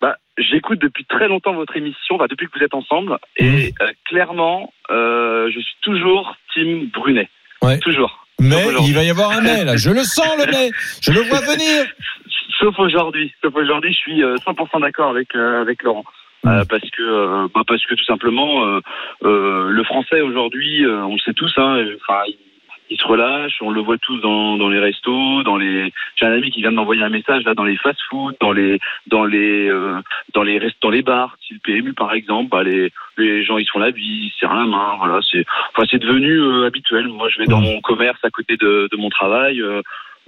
Bah, 0.01 0.17
j'écoute 0.37 0.81
depuis 0.81 1.05
très 1.09 1.29
longtemps 1.29 1.55
votre 1.55 1.77
émission, 1.77 2.17
bah, 2.19 2.27
depuis 2.29 2.47
que 2.47 2.59
vous 2.59 2.64
êtes 2.64 2.75
ensemble, 2.75 3.19
et 3.37 3.75
euh, 3.81 3.87
clairement, 4.09 4.73
euh, 4.91 5.51
je 5.55 5.61
suis 5.61 5.77
toujours 5.83 6.37
Team 6.55 6.88
Brunet. 6.93 7.29
Ouais. 7.62 7.79
Toujours. 7.79 8.27
Mais 8.41 8.67
il 8.87 8.95
va 8.95 9.03
y 9.03 9.11
avoir 9.11 9.33
un 9.33 9.41
mais 9.41 9.64
là, 9.64 9.77
je 9.77 9.91
le 9.91 10.05
sens 10.05 10.29
le 10.38 10.47
mais, 10.53 10.71
je 11.01 11.11
le 11.11 11.23
vois 11.23 11.41
venir. 11.41 11.87
Sauf 12.59 12.79
aujourd'hui. 12.79 13.33
Sauf 13.42 13.55
aujourd'hui, 13.55 13.92
je 13.92 13.99
suis 13.99 14.23
euh, 14.23 14.37
100% 14.37 14.81
d'accord 14.81 15.11
avec 15.11 15.35
euh, 15.37 15.61
avec 15.61 15.83
Laurent. 15.83 16.05
Euh, 16.47 16.62
parce 16.71 16.88
que 16.90 17.03
euh, 17.03 17.49
bah, 17.53 17.62
parce 17.66 17.85
que 17.85 17.94
tout 17.97 18.05
simplement 18.05 18.64
euh, 18.64 18.81
euh, 19.25 19.71
le 19.71 19.83
français 19.83 20.21
aujourd'hui 20.21 20.85
euh, 20.87 21.03
on 21.03 21.14
le 21.14 21.18
sait 21.18 21.33
tous 21.33 21.53
hein 21.57 21.79
euh, 21.79 21.97
enfin 22.01 22.21
il, 22.29 22.37
il 22.90 22.97
se 22.97 23.05
relâche 23.05 23.57
on 23.61 23.73
le 23.73 23.81
voit 23.81 23.99
tous 23.99 24.18
dans, 24.21 24.57
dans 24.57 24.68
les 24.68 24.79
restos 24.79 25.42
dans 25.42 25.57
les 25.57 25.92
j'ai 26.14 26.27
un 26.27 26.33
ami 26.33 26.53
qui 26.53 26.61
vient 26.61 26.71
de 26.71 26.77
m'envoyer 26.77 27.03
un 27.03 27.09
message 27.09 27.42
là 27.42 27.55
dans 27.55 27.64
les 27.64 27.77
fast 27.77 27.99
food 28.09 28.37
dans 28.40 28.53
les 28.53 28.79
dans 29.09 29.25
les 29.25 29.68
euh, 29.68 30.01
dans 30.33 30.44
les 30.44 30.61
rest- 30.61 30.81
dans 30.81 30.90
les 30.90 31.03
bars 31.03 31.35
style 31.42 31.59
PMU 31.59 31.92
par 31.92 32.12
exemple 32.14 32.51
bah, 32.51 32.62
les 32.62 32.92
les 33.16 33.42
gens 33.42 33.59
ils 33.59 33.68
font 33.68 33.81
la 33.81 33.90
bise 33.90 34.27
ils 34.27 34.31
se 34.31 34.38
serrent 34.38 34.55
la 34.55 34.64
main 34.66 34.94
voilà 34.99 35.18
c'est 35.29 35.44
enfin 35.75 35.88
c'est 35.90 35.99
devenu 35.99 36.38
euh, 36.40 36.66
habituel 36.66 37.09
moi 37.09 37.29
je 37.31 37.40
vais 37.40 37.47
dans 37.47 37.61
mon 37.61 37.81
commerce 37.81 38.21
à 38.23 38.31
côté 38.31 38.57
de, 38.57 38.88
de 38.92 38.97
mon 38.97 39.09
travail 39.11 39.61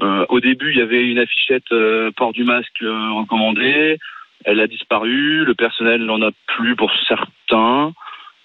euh, 0.02 0.24
au 0.28 0.40
début, 0.40 0.70
il 0.72 0.78
y 0.78 0.82
avait 0.82 1.04
une 1.06 1.18
affichette 1.18 1.70
euh, 1.72 2.10
port 2.16 2.32
du 2.32 2.44
masque 2.44 2.82
euh, 2.82 3.12
recommandé. 3.12 3.98
Elle 4.44 4.60
a 4.60 4.66
disparu. 4.66 5.44
Le 5.44 5.54
personnel 5.54 6.04
n'en 6.04 6.22
a 6.22 6.30
plus 6.46 6.76
pour 6.76 6.90
certains. 7.06 7.92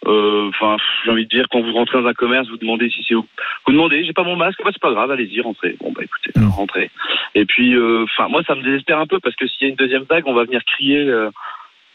Euh, 0.05 0.49
Enfin, 0.49 0.77
j'ai 1.03 1.11
envie 1.11 1.23
de 1.25 1.29
dire, 1.29 1.47
quand 1.49 1.61
vous 1.61 1.73
rentrez 1.73 1.99
dans 2.01 2.07
un 2.07 2.13
commerce, 2.13 2.47
vous 2.49 2.57
demandez 2.57 2.89
si 2.89 3.03
c'est 3.07 3.15
vous 3.15 3.25
demandez, 3.67 4.05
j'ai 4.05 4.13
pas 4.13 4.23
mon 4.23 4.35
masque, 4.35 4.59
bah, 4.63 4.69
c'est 4.71 4.81
pas 4.81 4.91
grave, 4.91 5.09
allez-y, 5.09 5.41
rentrez. 5.41 5.75
Bon 5.79 5.91
bah 5.91 6.01
écoutez, 6.03 6.31
rentrez. 6.55 6.91
Et 7.33 7.45
puis, 7.45 7.73
euh, 7.75 8.03
enfin, 8.03 8.27
moi 8.29 8.43
ça 8.45 8.53
me 8.55 8.61
désespère 8.61 8.99
un 8.99 9.07
peu 9.07 9.19
parce 9.19 9.35
que 9.35 9.47
s'il 9.47 9.63
y 9.63 9.65
a 9.65 9.69
une 9.69 9.75
deuxième 9.75 10.03
vague, 10.03 10.27
on 10.27 10.33
va 10.33 10.43
venir 10.43 10.63
crier. 10.65 10.99
euh, 11.07 11.31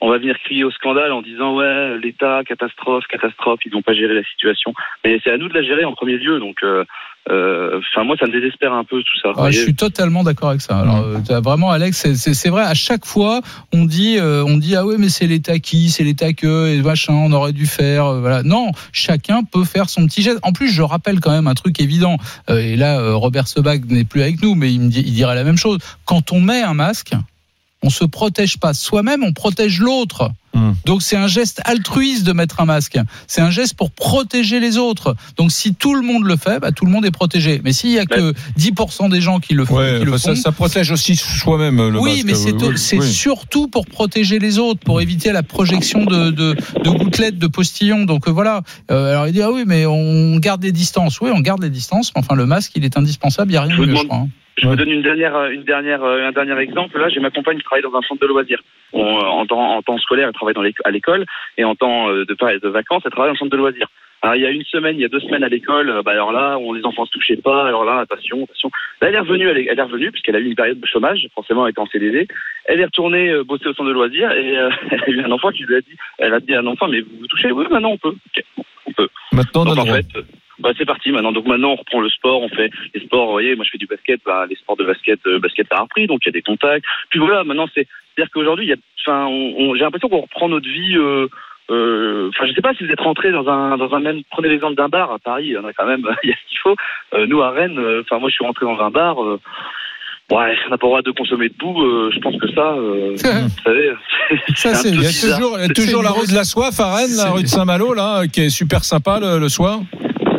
on 0.01 0.09
va 0.09 0.19
venir 0.19 0.39
crier 0.41 0.65
au 0.65 0.71
scandale 0.71 1.13
en 1.13 1.21
disant 1.23 1.55
ouais 1.57 1.99
l'État 1.99 2.43
catastrophe 2.47 3.07
catastrophe 3.07 3.61
ils 3.67 3.73
n'ont 3.73 3.83
pas 3.83 3.93
géré 3.93 4.15
la 4.15 4.25
situation 4.25 4.73
mais 5.05 5.21
c'est 5.23 5.31
à 5.31 5.37
nous 5.37 5.49
de 5.49 5.55
la 5.55 5.63
gérer 5.63 5.85
en 5.85 5.93
premier 5.93 6.17
lieu 6.17 6.39
donc 6.39 6.63
euh, 6.63 6.85
enfin 7.29 8.05
moi 8.05 8.17
ça 8.19 8.27
me 8.27 8.33
désespère 8.33 8.73
un 8.73 8.85
peu 8.85 8.99
tout 9.03 9.21
ça. 9.23 9.33
Ah, 9.37 9.51
Je 9.51 9.61
suis 9.61 9.75
totalement 9.75 10.25
d'accord 10.25 10.51
avec 10.51 10.61
ça. 10.63 10.79
Alors, 10.81 11.05
euh, 11.05 11.41
vraiment, 11.41 11.71
Alex, 11.71 12.13
c'est- 12.15 12.49
vrai. 12.49 12.63
À 12.65 12.75
chaque 12.75 13.05
fois, 13.05 13.41
on 13.73 13.85
dit, 13.85 14.17
euh, 14.19 14.43
on 14.45 14.57
dit, 14.57 14.75
ah 14.75 14.85
oui, 14.85 14.97
mais 14.99 15.09
c'est 15.09 15.27
l'État 15.27 15.59
qui, 15.59 15.91
c'est 15.91 16.03
l'État 16.03 16.33
que, 16.33 16.69
et 16.69 16.83
machin, 16.83 17.13
on 17.13 17.33
aurait 17.33 17.53
dû 17.53 17.67
faire. 17.67 18.07
euh, 18.07 18.21
voilà. 18.21 18.43
Non, 18.43 18.73
chacun 18.93 19.43
peut 19.45 19.65
faire 19.65 19.89
son 19.89 20.07
petit 20.07 20.23
geste. 20.23 20.41
En 20.43 20.53
plus, 20.53 20.71
je 20.71 20.83
rappelle 20.83 21.21
quand 21.21 21.31
même 21.31 21.47
un 21.47 21.55
truc 21.55 21.81
évident. 21.81 22.17
Euh, 22.49 22.59
et 22.59 22.77
là, 22.77 22.99
euh, 22.99 23.15
Robert 23.15 23.47
Sebag 23.47 23.91
n'est 23.91 24.05
plus 24.05 24.23
avec 24.23 24.43
nous, 24.43 24.55
mais 24.55 24.73
il 24.73 24.81
me 24.81 24.89
dit, 24.89 25.03
il 25.07 25.13
dirait 25.13 25.35
la 25.35 25.45
même 25.45 25.59
chose. 25.59 25.79
Quand 26.05 26.33
on 26.33 26.41
met 26.41 26.63
un 26.63 26.75
masque, 26.75 27.13
on 27.83 27.91
se 27.91 28.05
protège 28.05 28.59
pas 28.59 28.75
soi-même, 28.75 29.23
on 29.23 29.33
protège 29.33 29.81
l'autre. 29.81 30.31
Hmm. 30.61 30.75
Donc 30.85 31.01
c'est 31.03 31.17
un 31.17 31.27
geste 31.27 31.61
altruiste 31.65 32.25
de 32.27 32.33
mettre 32.33 32.61
un 32.61 32.65
masque. 32.67 32.99
C'est 33.27 33.41
un 33.41 33.51
geste 33.51 33.75
pour 33.75 33.91
protéger 33.91 34.61
les 34.61 34.77
autres. 34.77 35.17
Donc 35.37 35.53
si 35.53 35.75
tout 35.75 35.95
le 35.95 36.03
monde 36.03 36.25
le 36.25 36.37
fait, 36.37 36.61
bah, 36.61 36.71
tout 36.73 36.85
le 36.85 36.91
monde 36.91 37.07
est 37.07 37.11
protégé. 37.11 37.61
Mais 37.65 37.73
s'il 37.73 37.91
y 37.91 37.99
a 37.99 38.05
que 38.05 38.35
10% 38.59 39.09
des 39.11 39.21
gens 39.21 39.39
qui 39.41 39.55
le 39.55 39.65
font, 39.65 39.77
Ouais, 39.79 39.99
qui 40.01 40.05
le 40.05 40.19
ça, 40.19 40.35
font, 40.35 40.41
ça 40.41 40.53
protège 40.53 40.91
aussi 40.91 41.17
soi-même 41.17 41.77
le 41.89 41.99
oui, 41.99 42.23
masque. 42.23 42.25
mais 42.27 42.35
c'est 42.35 42.53
Oui, 42.53 42.77
c'est 42.77 42.99
oui. 42.99 43.11
surtout 43.13 43.69
pour 43.69 43.87
protéger 43.87 44.39
les 44.39 44.59
autres, 44.59 44.81
pour 44.85 45.01
éviter 45.01 45.33
la 45.33 45.43
projection 45.43 46.05
de, 46.05 46.31
de, 46.31 46.55
de 46.85 46.91
gouttelettes, 46.91 47.39
de 47.39 47.47
postillons. 47.47 48.05
Donc 48.05 48.29
euh, 48.29 48.31
voilà. 48.31 48.63
Euh, 48.91 49.13
alors 49.13 49.27
il 49.29 49.33
dit 49.33 49.43
ah 49.43 49.51
oui, 49.51 49.65
mais 49.67 49.87
on 49.87 50.37
garde 50.39 50.63
les 50.63 50.73
distances. 50.73 51.21
Oui, 51.21 51.31
on 51.33 51.41
garde 51.41 51.63
les 51.63 51.71
distances. 51.71 52.13
Mais 52.15 52.21
enfin, 52.21 52.35
le 52.35 52.45
masque, 52.47 52.73
il 52.75 52.85
est 52.85 52.99
indispensable. 52.99 53.51
Il 53.51 53.55
n'y 53.55 53.59
a 53.59 53.63
rien 53.63 53.77
de 53.79 53.87
mieux, 53.87 53.97
je 53.97 54.03
crois. 54.05 54.19
hein. 54.19 54.29
Je 54.61 54.67
vous 54.67 54.77
donne 54.77 54.91
une 54.91 55.03
dernière, 55.03 55.35
euh, 55.35 55.51
une 55.51 55.63
dernière, 55.63 56.03
euh, 56.05 56.29
un 56.29 56.33
dernier 56.33 56.59
exemple. 56.59 56.99
Là, 56.99 57.09
j'ai 57.09 57.21
ma 57.21 57.31
compagne 57.31 57.57
qui 57.59 57.65
travaille 57.65 57.83
dans 57.83 57.97
un 57.97 58.03
centre 58.03 58.21
de 58.21 58.27
loisirs. 58.27 58.63
On, 58.93 59.03
euh, 59.03 59.21
en, 59.23 59.47
temps, 59.47 59.77
en 59.77 59.83
temps 59.83 59.99
scolaire, 59.99 60.29
elle 60.29 60.35
travaille 60.35 60.55
dans 60.55 60.65
à 60.85 60.91
l'école, 60.91 61.25
et 61.57 61.65
en 61.65 61.75
temps 61.75 62.09
de, 62.11 62.25
de 62.25 62.69
vacances, 62.69 63.03
elle 63.05 63.11
travaille 63.11 63.31
dans 63.31 63.37
un 63.37 63.39
centre 63.39 63.53
de 63.53 63.57
loisirs. 63.57 63.89
Alors, 64.23 64.37
il 64.37 64.43
y 64.43 64.47
a 64.47 64.51
une 64.51 64.65
semaine, 64.65 64.97
il 64.97 65.01
y 65.01 65.05
a 65.07 65.09
deux 65.09 65.21
semaines 65.21 65.45
à 65.45 65.49
l'école, 65.49 66.03
bah, 66.05 66.11
alors 66.11 66.31
là, 66.31 66.59
on, 66.59 66.75
les 66.75 66.85
enfants 66.85 67.07
se 67.07 67.11
touchaient 67.11 67.39
pas, 67.39 67.67
alors 67.67 67.87
là, 67.87 68.01
attention, 68.01 68.45
attention. 68.45 68.71
Là, 69.01 69.09
elle 69.09 69.15
est 69.15 69.21
revenue, 69.21 69.49
elle 69.49 69.59
est, 69.59 69.67
elle 69.71 69.79
est 69.79 69.83
revenue, 69.83 70.11
puisqu'elle 70.13 70.37
a 70.37 70.41
eu 70.41 70.45
une 70.45 70.55
période 70.55 70.79
de 70.79 70.87
chômage, 70.87 71.27
forcément, 71.35 71.67
elle 71.67 71.71
était 71.71 71.81
en 71.81 71.87
CDD. 71.87 72.29
Elle 72.67 72.81
est 72.81 72.85
retournée 72.85 73.31
euh, 73.31 73.45
bosser 73.45 73.69
au 73.69 73.73
centre 73.73 73.89
de 73.89 73.95
loisirs, 73.95 74.31
et 74.33 74.59
euh, 74.59 74.71
elle 74.91 75.01
a 75.01 75.09
eu 75.09 75.21
un 75.23 75.31
enfant 75.31 75.51
qui 75.53 75.63
lui 75.63 75.77
a 75.77 75.81
dit, 75.81 75.97
elle 76.19 76.35
a 76.35 76.41
dit 76.41 76.55
à 76.55 76.61
un 76.61 76.67
enfant, 76.67 76.87
mais 76.89 77.01
vous 77.01 77.17
vous 77.21 77.27
touchez? 77.29 77.51
Oui, 77.51 77.65
maintenant, 77.71 77.93
on 77.93 77.99
peut. 77.99 78.15
On 78.87 78.93
peut. 78.93 79.09
Maintenant, 79.33 79.63
on 79.65 79.73
a 79.73 79.75
Donc 79.75 79.87
le 79.87 79.93
en 79.93 79.95
fait, 79.95 80.07
bah, 80.61 80.71
c'est 80.79 80.85
parti 80.87 81.11
maintenant. 81.13 81.33
Donc 81.33 81.47
maintenant, 81.47 81.73
on 81.73 81.77
reprend 81.77 82.01
le 82.01 82.09
sport, 82.11 82.43
on 82.43 82.49
fait 82.49 82.71
les 82.95 83.01
sports. 83.01 83.27
Vous 83.27 83.33
voyez, 83.33 83.57
moi 83.57 83.65
je 83.65 83.71
fais 83.71 83.79
du 83.79 83.87
basket, 83.87 84.21
bah, 84.25 84.47
les 84.49 84.57
sports 84.57 84.77
de 84.77 84.85
basket, 84.85 85.19
euh, 85.27 85.39
basket 85.39 85.67
a 85.73 85.81
repris, 85.81 86.07
donc 86.07 86.21
il 86.25 86.29
y 86.29 86.31
a 86.31 86.33
des 86.33 86.43
contacts. 86.43 86.85
Puis 87.11 87.19
voilà, 87.21 87.45
maintenant 87.45 87.67
c'est, 87.75 87.87
c'est-à-dire 88.15 88.31
qu'aujourd'hui, 88.33 88.67
il 88.67 88.69
y 88.69 88.73
a, 88.73 88.77
enfin, 89.07 89.27
on, 89.27 89.55
on- 89.59 89.75
j'ai 89.75 89.81
l'impression 89.83 90.09
qu'on 90.09 90.21
reprend 90.23 90.49
notre 90.49 90.69
vie. 90.69 90.97
euh, 90.97 91.27
euh, 91.71 92.29
Enfin, 92.31 92.47
je 92.47 92.53
sais 92.55 92.61
pas 92.63 92.75
si 92.75 92.85
vous 92.85 92.91
êtes 92.91 93.01
rentré 93.01 93.31
dans 93.31 93.49
un 93.49 93.77
dans 93.77 93.93
un 93.95 94.01
même. 94.01 94.23
Prenez 94.31 94.49
l'exemple 94.49 94.75
d'un 94.75 94.89
bar 94.89 95.13
à 95.13 95.19
Paris, 95.19 95.47
il 95.47 95.53
y 95.53 95.59
en 95.59 95.65
a 95.65 95.73
quand 95.73 95.87
même, 95.87 96.03
il 96.25 96.31
y 96.31 96.33
a 96.33 96.37
ce 96.37 96.49
qu'il 96.49 96.59
faut. 96.59 96.77
Euh, 97.15 97.27
nous 97.27 97.41
à 97.43 97.51
Rennes, 97.51 97.79
euh, 97.79 98.03
enfin 98.05 98.19
moi 98.19 98.29
je 98.29 98.35
suis 98.35 98.45
rentré 98.45 98.67
dans 98.67 98.79
un 98.81 98.91
bar. 98.91 99.23
euh, 99.23 99.41
Ouais, 100.33 100.57
on 100.67 100.71
n'a 100.71 100.79
pas 100.79 100.87
le 100.87 100.91
droit 100.91 101.03
de 101.03 101.11
consommer 101.11 101.49
debout. 101.49 101.83
euh, 101.83 102.09
je 102.15 102.21
pense 102.21 102.37
que 102.41 102.47
ça, 102.53 102.75
euh, 102.75 103.11
vous 103.17 103.63
savez, 103.65 103.91
Ça, 104.55 104.75
c'est- 104.75 104.91
Il 104.91 105.03
y 105.03 105.07
a 105.07 105.09
toujours, 105.11 105.59
toujours 105.75 106.03
la 106.05 106.11
rue 106.11 106.29
de 106.29 106.35
la 106.35 106.45
soif 106.45 106.79
à 106.79 106.95
Rennes, 106.95 107.17
la 107.17 107.31
rue 107.33 107.43
de 107.43 107.49
Saint-Malo, 107.49 107.95
là, 107.95 108.29
qui 108.29 108.43
est 108.43 108.49
super 108.51 108.85
sympa 108.85 109.19
le, 109.21 109.41
le 109.41 109.49
soir. 109.49 109.81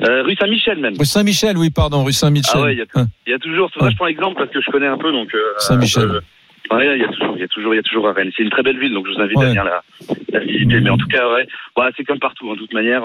Euh, 0.04 0.24
rue 0.24 0.36
Saint-Michel 0.36 0.80
même. 0.80 0.94
Rue 0.98 1.06
Saint-Michel, 1.06 1.58
oui, 1.58 1.70
pardon, 1.70 2.04
rue 2.04 2.14
Saint-Michel. 2.14 2.52
Ah 2.56 2.62
ouais, 2.64 2.74
il 2.74 2.80
y 2.80 2.82
a, 2.82 2.86
Hein. 2.96 3.06
il 3.28 3.32
y 3.32 3.34
a 3.34 3.40
toujours. 3.40 3.70
Je 3.80 3.96
prends 3.96 4.06
l'exemple 4.08 4.38
parce 4.38 4.50
que 4.52 4.62
je 4.62 4.72
connais 4.72 4.88
un 4.88 4.98
peu 4.98 5.12
donc. 5.12 5.34
euh, 5.36 5.40
Saint-Michel. 5.60 6.04
euh, 6.10 6.76
ouais, 6.76 6.98
il 6.98 7.02
y 7.02 7.06
a 7.06 7.08
toujours, 7.10 7.34
il 7.36 7.42
y 7.42 7.44
a 7.44 7.48
toujours, 7.48 7.74
il 7.74 7.78
y 7.78 7.80
a 7.80 7.84
toujours 7.84 8.08
à 8.08 8.14
Rennes. 8.14 8.32
C'est 8.36 8.44
une 8.44 8.50
très 8.50 8.64
belle 8.64 8.80
ville 8.80 8.94
donc 8.94 9.08
je 9.08 9.14
vous 9.14 9.22
invite 9.22 9.38
Ouais. 9.38 9.46
à 9.46 9.50
venir 9.50 9.64
la, 9.64 9.82
la 10.34 10.40
visiter. 10.40 10.80
Mais 10.80 10.90
en 10.90 10.98
tout 10.98 11.08
cas, 11.08 11.30
ouais, 11.34 11.48
ouais, 11.78 11.90
c'est 11.98 12.04
comme 12.04 12.20
partout 12.20 12.50
hein, 12.50 12.54
de 12.56 12.60
toute 12.60 12.74
manière. 12.74 13.04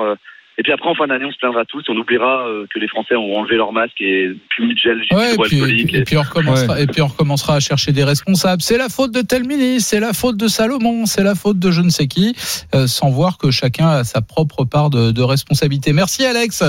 Et 0.59 0.63
puis 0.63 0.73
après 0.73 0.89
en 0.89 0.95
fin 0.95 1.07
d'année, 1.07 1.25
on 1.27 1.33
se 1.33 1.39
plaindra 1.39 1.65
tous, 1.67 1.85
on 1.89 1.97
oubliera 1.97 2.47
euh, 2.49 2.67
que 2.73 2.79
les 2.79 2.89
Français 2.89 3.15
ont 3.15 3.37
enlevé 3.37 3.57
leur 3.57 3.73
masque 3.73 4.01
et 4.01 4.31
plus 4.51 4.75
de 4.75 4.79
gel 4.79 5.03
Ouais, 5.13 5.35
et 5.35 5.37
puis, 5.37 5.97
et 5.97 6.05
puis 6.05 6.17
on 6.17 6.23
recommencera, 6.23 6.81
et 6.81 6.87
puis 6.87 7.03
on 7.03 7.09
recommencera 7.09 7.57
à 7.57 7.61
chercher 7.61 7.93
des 7.93 8.05
responsables. 8.05 8.63
C'est 8.63 8.79
la 8.79 8.89
faute 8.89 9.13
de 9.13 9.21
tel 9.21 9.47
ministre, 9.47 9.91
c'est 9.91 10.01
la 10.01 10.15
faute 10.15 10.37
de 10.39 10.49
Salomon, 10.49 11.05
c'est 11.07 11.23
la 11.23 11.35
faute 11.35 11.59
de 11.59 11.71
je 11.71 11.83
ne 11.83 11.91
sais 11.91 12.07
qui, 12.07 12.35
euh, 12.75 12.87
sans 12.87 13.11
voir 13.11 13.37
que 13.37 13.51
chacun 13.51 13.89
a 13.89 14.05
sa 14.05 14.23
propre 14.23 14.65
part 14.65 14.89
de, 14.89 15.11
de 15.11 15.23
responsabilité. 15.23 15.93
Merci 15.93 16.25
Alex. 16.25 16.63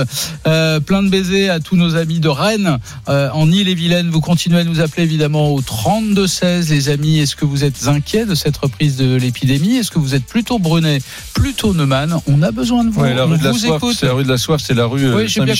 Euh, 0.46 0.80
plein 0.80 1.02
de 1.02 1.08
baisers 1.08 1.48
à 1.48 1.60
tous 1.60 1.76
nos 1.76 1.96
amis 1.96 2.20
de 2.20 2.28
Rennes, 2.28 2.78
euh, 3.08 3.30
en 3.32 3.50
Ille-et-Vilaine. 3.50 4.08
Vous 4.10 4.20
continuez 4.20 4.60
à 4.60 4.64
nous 4.64 4.80
appeler 4.80 5.04
évidemment 5.04 5.54
au 5.54 5.62
32 5.62 6.26
16, 6.26 6.70
les 6.70 6.88
amis. 6.90 7.20
Est-ce 7.20 7.36
que 7.36 7.44
vous 7.44 7.64
êtes 7.64 7.88
inquiets 7.88 8.26
de 8.26 8.34
cette 8.34 8.56
reprise 8.56 8.96
de 8.96 9.16
l'épidémie? 9.16 9.76
Est-ce 9.76 9.90
que 9.90 9.98
vous 9.98 10.14
êtes 10.14 10.26
plutôt 10.26 10.58
Brunet, 10.58 10.98
plutôt 11.34 11.72
Neumann? 11.72 12.16
On 12.26 12.42
a 12.42 12.50
besoin 12.50 12.84
de 12.84 12.90
vous. 12.90 13.00
Ouais, 13.00 13.14
la 13.14 13.26
on 13.26 13.30
rue 13.30 13.38
de 13.38 13.44
la 13.44 13.52
vous 13.52 13.58
soif, 13.58 13.77
écoute. 13.78 13.96
c'est 13.98 14.06
la 14.06 14.12
rue 14.12 14.24
de 14.24 14.28
la 14.28 14.38
soif, 14.38 14.60
c'est 14.64 14.74
la 14.74 14.86
rue 14.86 15.04
euh, 15.06 15.16
Oui, 15.16 15.28
j'ai 15.28 15.40
bien, 15.40 15.54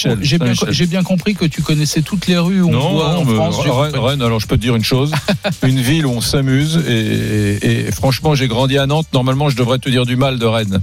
j'ai 0.71 0.87
bien, 0.87 1.03
compris 1.03 1.35
que 1.35 1.45
tu 1.47 1.63
connaissais 1.63 2.03
toutes 2.03 2.27
les 2.27 2.37
rues 2.39 2.61
où 2.61 2.69
on 2.69 2.73
Non, 2.73 2.93
voit 2.93 3.19
en 3.19 3.25
mais 3.25 3.35
France. 3.35 3.57
Rennes. 3.59 3.97
Rennes, 3.97 4.23
alors 4.23 4.41
je 4.41 4.47
peux 4.47 4.57
te 4.57 4.63
dire 4.63 4.77
une 4.77 4.85
chose, 4.85 5.13
une 5.67 5.81
ville 5.81 6.07
où 6.07 6.11
on 6.11 6.21
s'amuse 6.21 6.83
et, 6.87 6.93
et- 6.93 7.89
et 7.89 7.93
franchement 7.93 8.35
j'ai 8.35 8.49
grandi 8.49 8.77
à 8.79 8.87
Nantes, 8.87 9.07
normalement 9.13 9.49
je 9.49 9.57
devrais 9.57 9.79
te 9.79 9.89
dire 9.89 10.05
du 10.07 10.17
mal 10.17 10.39
de 10.39 10.47
Rennes, 10.47 10.81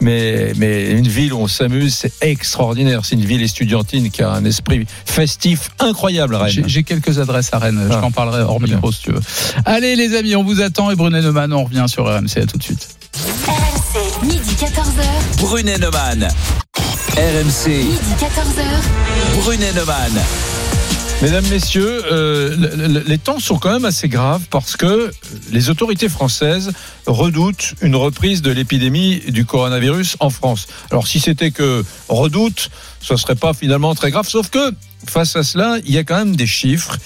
mais, 0.00 0.52
mais 0.56 0.90
une 0.92 1.08
ville 1.08 1.32
où 1.32 1.38
on 1.38 1.48
s'amuse 1.48 1.94
c'est 1.94 2.12
extraordinaire, 2.22 3.04
c'est 3.04 3.14
une 3.16 3.24
ville 3.24 3.42
estudiantine 3.42 4.10
qui 4.10 4.22
a 4.22 4.30
un 4.30 4.44
esprit 4.44 4.86
festif 5.04 5.70
incroyable 5.78 6.38
J'ai 6.48 6.60
Rennes. 6.60 6.68
j'ai 6.68 6.82
quelques 6.82 7.18
adresses 7.18 7.50
à 7.52 7.58
Rennes, 7.58 7.80
je 7.88 7.94
Ah. 7.94 8.00
t'en 8.00 8.10
parlerai 8.10 8.42
hors 8.42 8.60
micro 8.60 8.90
si 8.92 9.02
tu 9.02 9.12
veux. 9.12 9.20
Allez 9.64 9.96
les 9.96 10.16
amis, 10.16 10.34
on 10.36 10.44
vous 10.44 10.60
attend 10.60 10.90
et 10.90 10.96
Brunet 10.96 11.20
Neumann, 11.22 11.52
on 11.52 11.64
revient 11.64 11.84
sur 11.88 12.04
RMC, 12.06 12.38
à 12.42 12.46
tout 12.46 12.58
de 12.58 12.62
suite. 12.62 12.88
Midi 14.22 14.54
14h. 14.58 15.38
Brunet 15.38 15.78
Neumann. 15.78 16.28
RMC, 17.16 17.68
Midi 17.68 18.14
14h. 18.18 19.40
Brunet 19.42 19.72
Neumann. 19.74 20.12
Mesdames, 21.22 21.46
Messieurs, 21.50 22.02
euh, 22.12 22.56
le- 22.56 22.86
le- 22.88 23.04
les 23.06 23.18
temps 23.18 23.40
sont 23.40 23.58
quand 23.58 23.72
même 23.72 23.84
assez 23.84 24.08
graves 24.08 24.42
parce 24.50 24.76
que 24.76 25.10
les 25.50 25.68
autorités 25.68 26.08
françaises 26.08 26.72
redoutent 27.06 27.74
une 27.82 27.96
reprise 27.96 28.40
de 28.42 28.50
l'épidémie 28.52 29.20
du 29.28 29.44
coronavirus 29.44 30.16
en 30.20 30.30
France. 30.30 30.68
Alors 30.90 31.08
si 31.08 31.18
c'était 31.20 31.50
que 31.50 31.84
redoute, 32.08 32.70
ce 33.00 33.16
serait 33.16 33.34
pas 33.34 33.52
finalement 33.52 33.94
très 33.96 34.10
grave, 34.12 34.28
sauf 34.28 34.48
que 34.50 34.72
face 35.08 35.34
à 35.36 35.42
cela, 35.42 35.78
il 35.84 35.92
y 35.92 35.98
a 35.98 36.04
quand 36.04 36.16
même 36.18 36.36
des 36.36 36.46
chiffres 36.46 36.96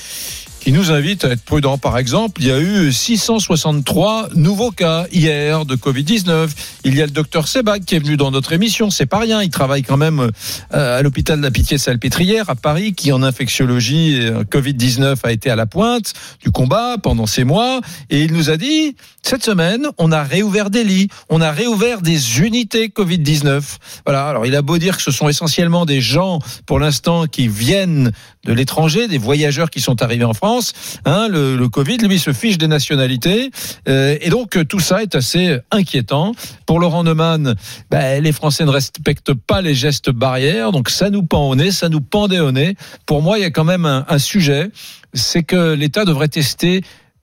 qui 0.63 0.71
nous 0.71 0.93
invitent 0.93 1.25
à 1.25 1.31
être 1.31 1.43
prudents. 1.43 1.77
Par 1.77 1.99
exemple, 1.99 2.41
il 2.41 2.47
y 2.47 2.53
a 2.53 2.61
eu 2.61 2.93
663 2.93 4.29
nouveaux 4.37 4.71
cas 4.71 5.07
hier 5.11 5.67
de 5.67 5.75
Covid-19. 5.75 6.51
Il 6.85 6.95
y 6.95 7.03
a 7.03 7.07
le 7.07 7.11
docteur 7.11 7.49
Sebag 7.49 7.85
qui 7.85 7.97
est 7.97 7.99
venu 7.99 8.17
dans 8.17 8.31
notre 8.31 8.53
émission. 8.53 8.89
C'est 8.89 9.07
pas 9.07 9.19
rien. 9.19 9.43
Il 9.43 9.51
travaille 9.51 9.83
quand 9.83 9.97
même 9.97 10.31
euh, 10.73 10.99
à 10.99 11.03
l'hôpital 11.03 11.39
de 11.39 11.43
la 11.43 11.51
Pitié-Salpêtrière 11.51 12.49
à 12.49 12.55
Paris, 12.55 12.95
qui 12.95 13.11
en 13.11 13.25
infectiologie 13.25 14.21
euh, 14.21 14.45
Covid-19 14.45 15.17
a 15.25 15.33
été 15.33 15.51
à 15.51 15.57
la 15.57 15.67
pointe 15.67 16.13
du 16.41 16.53
combat 16.53 16.97
pendant 17.03 17.27
ces 17.27 17.43
mois. 17.43 17.81
Et 18.09 18.23
il 18.23 18.33
nous 18.33 18.49
a 18.49 18.57
dit, 18.57 18.95
cette 19.23 19.45
semaine, 19.45 19.89
on 19.99 20.13
a 20.13 20.23
réouvert 20.23 20.71
des 20.71 20.85
lits, 20.85 21.09
on 21.29 21.41
a 21.41 21.51
réouvert 21.51 22.03
des 22.03 22.41
unités 22.41 22.89
Covid-19. 22.89 23.63
Voilà. 24.07 24.29
Alors, 24.29 24.47
il 24.47 24.55
a 24.55 24.63
beau 24.63 24.79
dire 24.79 24.97
que 24.97 25.03
ce 25.03 25.11
sont 25.11 25.29
essentiellement 25.29 25.87
des 25.87 26.01
gens, 26.01 26.39
pour 26.67 26.79
l'instant, 26.79 27.27
qui 27.27 27.49
viennent 27.49 28.13
de 28.45 28.53
l'étranger, 28.53 29.09
des 29.09 29.19
voyageurs 29.19 29.71
qui 29.71 29.81
sont 29.81 30.03
arrivés 30.03 30.25
en 30.25 30.35
France. 30.35 30.73
Hein, 31.05 31.29
le, 31.29 31.57
le 31.57 31.69
Covid, 31.69 31.99
lui, 31.99 32.19
se 32.19 32.33
fiche 32.33 32.59
des 32.59 32.67
nationalités. 32.67 33.51
Euh, 33.89 34.17
et 34.21 34.31
donc, 34.31 34.59
tout 34.69 34.81
ça 34.81 35.03
est 35.03 35.15
assez 35.15 35.59
inquiétant. 35.71 36.35
Pour 36.67 36.81
Laurent 36.81 37.05
Neumann, 37.05 37.55
ben, 37.91 38.23
les 38.23 38.33
Français 38.33 38.65
ne 38.65 38.71
respectent 38.71 39.35
pas 39.35 39.63
les 39.63 39.75
gestes 39.75 40.11
barrières. 40.11 40.73
Donc, 40.73 40.91
ça 40.91 41.11
nous 41.11 41.23
pend 41.23 41.49
au 41.49 41.55
nez, 41.55 41.71
ça 41.71 41.89
nous 41.89 42.01
pendait 42.01 42.41
au 42.41 42.53
nez. 42.53 42.75
Pour 43.07 43.23
moi, 43.23 43.39
il 43.39 43.43
y 43.43 43.45
a 43.45 43.51
quand 43.51 43.65
même 43.65 43.87
un, 43.87 44.05
un 44.09 44.19
sujet. 44.19 44.71
C'est 45.15 45.43
que 45.43 45.75
l'État 45.75 46.05
devrait 46.05 46.29
tester 46.29 46.83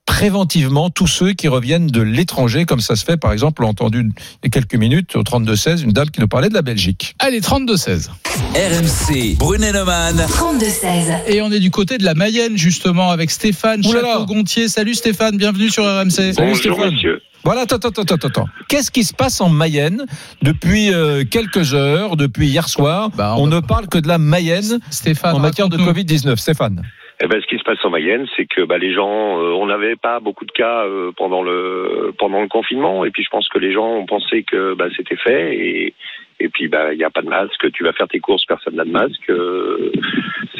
préventivement 0.09 0.89
tous 0.89 1.05
ceux 1.05 1.33
qui 1.33 1.47
reviennent 1.47 1.85
de 1.85 2.01
l'étranger, 2.01 2.65
comme 2.65 2.79
ça 2.79 2.95
se 2.95 3.05
fait, 3.05 3.15
par 3.15 3.31
exemple, 3.31 3.63
on 3.63 3.67
a 3.67 3.69
entendu 3.69 3.99
il 4.01 4.11
y 4.43 4.47
a 4.47 4.49
quelques 4.49 4.73
minutes 4.73 5.15
au 5.15 5.21
32-16, 5.21 5.83
une 5.83 5.91
dame 5.91 6.09
qui 6.09 6.19
nous 6.19 6.27
parlait 6.27 6.49
de 6.49 6.55
la 6.55 6.63
Belgique. 6.63 7.15
Allez, 7.19 7.39
32-16. 7.41 8.09
RMC, 8.55 9.37
Brunet-Neumann. 9.37 10.17
32-16. 10.17 11.27
Et 11.27 11.41
on 11.43 11.51
est 11.51 11.59
du 11.59 11.69
côté 11.69 11.99
de 11.99 12.03
la 12.05 12.15
Mayenne, 12.15 12.57
justement, 12.57 13.11
avec 13.11 13.29
Stéphane. 13.29 13.83
Château-Gontier. 13.83 14.67
Salut 14.67 14.95
Stéphane, 14.95 15.37
bienvenue 15.37 15.69
sur 15.69 15.83
RMC. 15.83 16.09
Salut, 16.09 16.33
Bonjour, 16.37 16.57
Stéphane. 16.57 16.93
monsieur. 16.95 17.21
Voilà, 17.45 17.61
attends, 17.61 17.75
attends, 17.77 18.01
attends, 18.01 18.27
attends. 18.27 18.45
Qu'est-ce 18.67 18.89
qui 18.91 19.03
se 19.03 19.13
passe 19.13 19.39
en 19.39 19.49
Mayenne 19.49 20.05
depuis 20.41 20.91
euh, 20.91 21.23
quelques 21.23 21.73
heures, 21.75 22.17
depuis 22.17 22.47
hier 22.47 22.67
soir? 22.67 23.11
Bah, 23.15 23.35
On 23.37 23.43
on 23.43 23.47
ne 23.47 23.59
parle 23.59 23.87
que 23.87 23.99
de 23.99 24.07
la 24.07 24.17
Mayenne 24.17 24.79
Stéphane, 24.89 25.35
en 25.35 25.39
matière 25.39 25.69
de 25.69 25.77
raconte-nous. 25.77 26.03
Covid-19. 26.03 26.35
Stéphane. 26.37 26.81
Eh 27.21 27.27
ben, 27.27 27.41
ce 27.41 27.47
qui 27.47 27.57
se 27.57 27.63
passe 27.63 27.83
en 27.83 27.89
Mayenne, 27.89 28.27
c'est 28.37 28.45
que 28.45 28.61
bah, 28.61 28.77
les 28.77 28.93
gens, 28.93 29.39
euh, 29.39 29.51
on 29.51 29.65
n'avait 29.65 29.97
pas 29.97 30.21
beaucoup 30.21 30.45
de 30.45 30.51
cas 30.51 30.85
euh, 30.85 31.11
pendant 31.17 31.43
le 31.43 32.13
pendant 32.17 32.41
le 32.41 32.47
confinement, 32.47 33.03
et 33.03 33.11
puis 33.11 33.23
je 33.23 33.29
pense 33.29 33.49
que 33.49 33.59
les 33.59 33.73
gens 33.73 33.87
ont 33.87 34.05
pensé 34.05 34.43
que 34.43 34.73
bah, 34.73 34.87
c'était 34.95 35.17
fait, 35.17 35.55
et 35.55 35.93
et 36.39 36.47
puis 36.47 36.69
bah 36.69 36.93
il 36.93 36.97
n'y 36.97 37.03
a 37.03 37.09
pas 37.09 37.21
de 37.21 37.27
masque. 37.27 37.69
Tu 37.73 37.83
vas 37.83 37.91
faire 37.91 38.07
tes 38.07 38.19
courses, 38.19 38.45
personne 38.45 38.75
n'a 38.75 38.85
de 38.85 38.91
masque. 38.91 39.29
euh, 39.29 39.91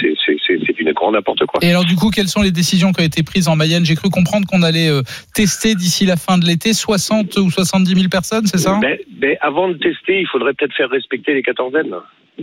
c'est 0.02 0.14
c'est 0.26 0.36
c'est 0.46 0.60
c'est 0.66 0.80
une 0.80 0.92
grande 0.92 1.14
n'importe 1.14 1.46
quoi. 1.46 1.62
Et 1.64 1.70
alors 1.70 1.86
du 1.86 1.96
coup, 1.96 2.10
quelles 2.10 2.28
sont 2.28 2.42
les 2.42 2.52
décisions 2.52 2.92
qui 2.92 3.02
ont 3.02 3.06
été 3.06 3.24
prises 3.24 3.48
en 3.48 3.56
Mayenne? 3.56 3.86
J'ai 3.86 3.96
cru 3.96 4.10
comprendre 4.10 4.46
qu'on 4.46 4.64
allait 4.64 4.90
euh, 4.90 5.02
tester 5.34 5.76
d'ici 5.76 6.06
la 6.06 6.18
fin 6.18 6.38
de 6.38 6.46
l'été 6.46 6.74
60 6.74 7.38
ou 7.38 7.50
70 7.50 7.96
000 7.96 8.10
personnes, 8.10 8.46
c'est 8.48 8.58
ça? 8.58 8.78
Mais, 8.82 9.00
mais 9.22 9.38
avant 9.40 9.70
de 9.70 9.76
tester, 9.76 10.20
il 10.20 10.28
faudrait 10.28 10.54
peut-être 10.54 10.76
faire 10.76 10.90
respecter 10.90 11.34
les 11.34 11.42
quatorzaines. 11.42 11.96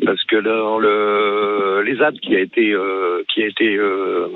Parce 0.04 0.22
que 0.24 0.36
le, 0.36 0.80
le, 0.80 1.82
les 1.82 1.96
ZAD 1.96 2.18
qui 2.20 2.36
a 2.36 2.40
été, 2.40 2.72
euh, 2.72 3.22
qui 3.32 3.42
a 3.42 3.46
été 3.46 3.76
euh, 3.76 4.28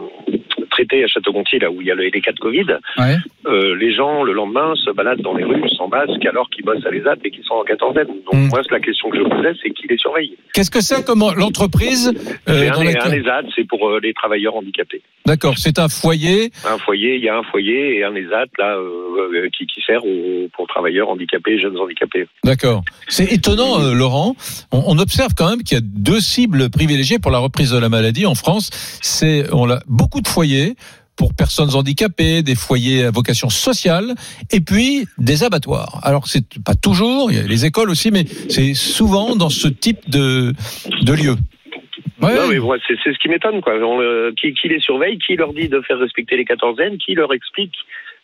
traité 0.71 1.05
à 1.05 1.07
Château-Gontier, 1.07 1.59
là 1.59 1.71
où 1.71 1.81
il 1.81 1.87
y 1.87 1.91
a 1.91 1.95
le- 1.95 2.05
les 2.05 2.21
cas 2.21 2.33
de 2.33 2.39
Covid, 2.39 2.67
Ouais. 2.99 3.17
euh, 3.47 3.75
les 3.77 3.93
gens, 3.93 4.23
le 4.23 4.33
lendemain, 4.33 4.75
se 4.77 4.91
baladent 4.91 5.21
dans 5.21 5.35
les 5.35 5.45
rues 5.45 5.69
sans 5.77 5.89
masque 5.89 6.25
alors 6.27 6.49
qu'ils 6.51 6.65
bossent 6.65 6.85
à 6.87 6.91
l'ESAT 6.91 7.17
et 7.25 7.31
qu'ils 7.31 7.45
sont 7.45 7.55
en 7.55 7.65
quatorzaine. 7.65 8.07
Donc, 8.07 8.35
Mm. 8.35 8.49
moi, 8.49 8.61
la 8.71 8.81
question 8.81 9.11
que 9.11 9.19
je 9.19 9.23
posais, 9.23 9.53
c'est 9.63 9.71
qui 9.71 9.87
les 9.89 9.99
surveille? 9.99 10.37
Qu'est-ce 10.55 10.71
que 10.71 10.81
c'est 10.81 11.05
comme 11.05 11.21
l'entreprise 11.37 12.09
euh, 12.49 12.53
C'est 12.53 12.71
dans 12.71 12.81
un, 12.81 12.85
laquelle- 12.85 13.29
un 13.29 13.43
c'est 13.55 13.67
pour 13.67 13.89
euh, 13.91 14.01
les 14.03 14.13
travailleurs 14.15 14.57
handicapés. 14.57 15.03
D'accord, 15.27 15.59
c'est 15.59 15.79
un 15.79 15.89
foyer. 15.89 16.51
Un 16.64 16.79
foyer, 16.79 17.16
il 17.16 17.23
y 17.23 17.29
a 17.29 17.37
un 17.37 17.43
foyer 17.43 17.99
et 17.99 18.05
un 18.05 18.14
ESAT, 18.14 18.47
là, 18.59 18.77
euh, 18.77 19.33
euh, 19.35 19.49
qui, 19.57 19.66
qui 19.66 19.81
sert 19.87 20.05
aux, 20.05 20.49
pour 20.57 20.66
travailleurs 20.66 21.09
handicapés, 21.09 21.61
jeunes 21.61 21.77
handicapés. 21.79 22.27
D'accord. 22.45 22.83
C'est 23.09 23.31
étonnant, 23.33 23.81
euh, 23.81 23.93
Laurent. 23.93 24.35
On, 24.73 24.83
on 24.87 24.99
observe 24.99 25.35
quand 25.37 25.49
même 25.49 25.62
qu'il 25.62 25.77
y 25.77 25.79
a 25.79 25.85
deux 25.85 26.21
cibles 26.21 26.71
privilégiées 26.71 27.18
pour 27.18 27.31
la 27.31 27.39
reprise 27.39 27.71
de 27.71 27.79
la 27.79 27.89
maladie 27.89 28.27
en 28.27 28.35
France. 28.35 28.71
C'est 29.03 29.45
on 29.53 29.71
a 29.71 29.81
beaucoup 29.87 30.21
de 30.21 30.29
foyers 30.29 30.75
pour 31.21 31.35
personnes 31.35 31.75
handicapées, 31.75 32.43
des 32.43 32.55
foyers 32.55 33.05
à 33.05 33.11
vocation 33.11 33.51
sociale, 33.51 34.14
et 34.51 34.61
puis 34.61 35.07
des 35.18 35.45
abattoirs. 35.45 36.01
Alors 36.03 36.27
c'est 36.27 36.59
pas 36.64 36.75
toujours, 36.75 37.31
il 37.31 37.37
y 37.37 37.41
a 37.41 37.43
les 37.43 37.66
écoles 37.66 37.91
aussi, 37.91 38.11
mais 38.11 38.25
c'est 38.49 38.73
souvent 38.73 39.37
dans 39.37 39.51
ce 39.51 39.68
type 39.68 40.09
de 40.09 40.55
de 41.03 41.12
lieu. 41.12 41.37
Ouais. 42.21 42.35
Non, 42.35 42.49
mais 42.49 42.79
c'est 42.87 43.12
ce 43.12 43.18
qui 43.18 43.29
m'étonne, 43.29 43.61
quoi. 43.61 43.75
Qui, 44.37 44.53
qui 44.53 44.68
les 44.68 44.81
surveille, 44.81 45.18
qui 45.18 45.37
leur 45.37 45.53
dit 45.53 45.68
de 45.68 45.81
faire 45.81 45.99
respecter 45.99 46.37
les 46.37 46.45
quatorzaines, 46.45 46.99
qui 46.99 47.14
leur 47.14 47.33
explique 47.33 47.75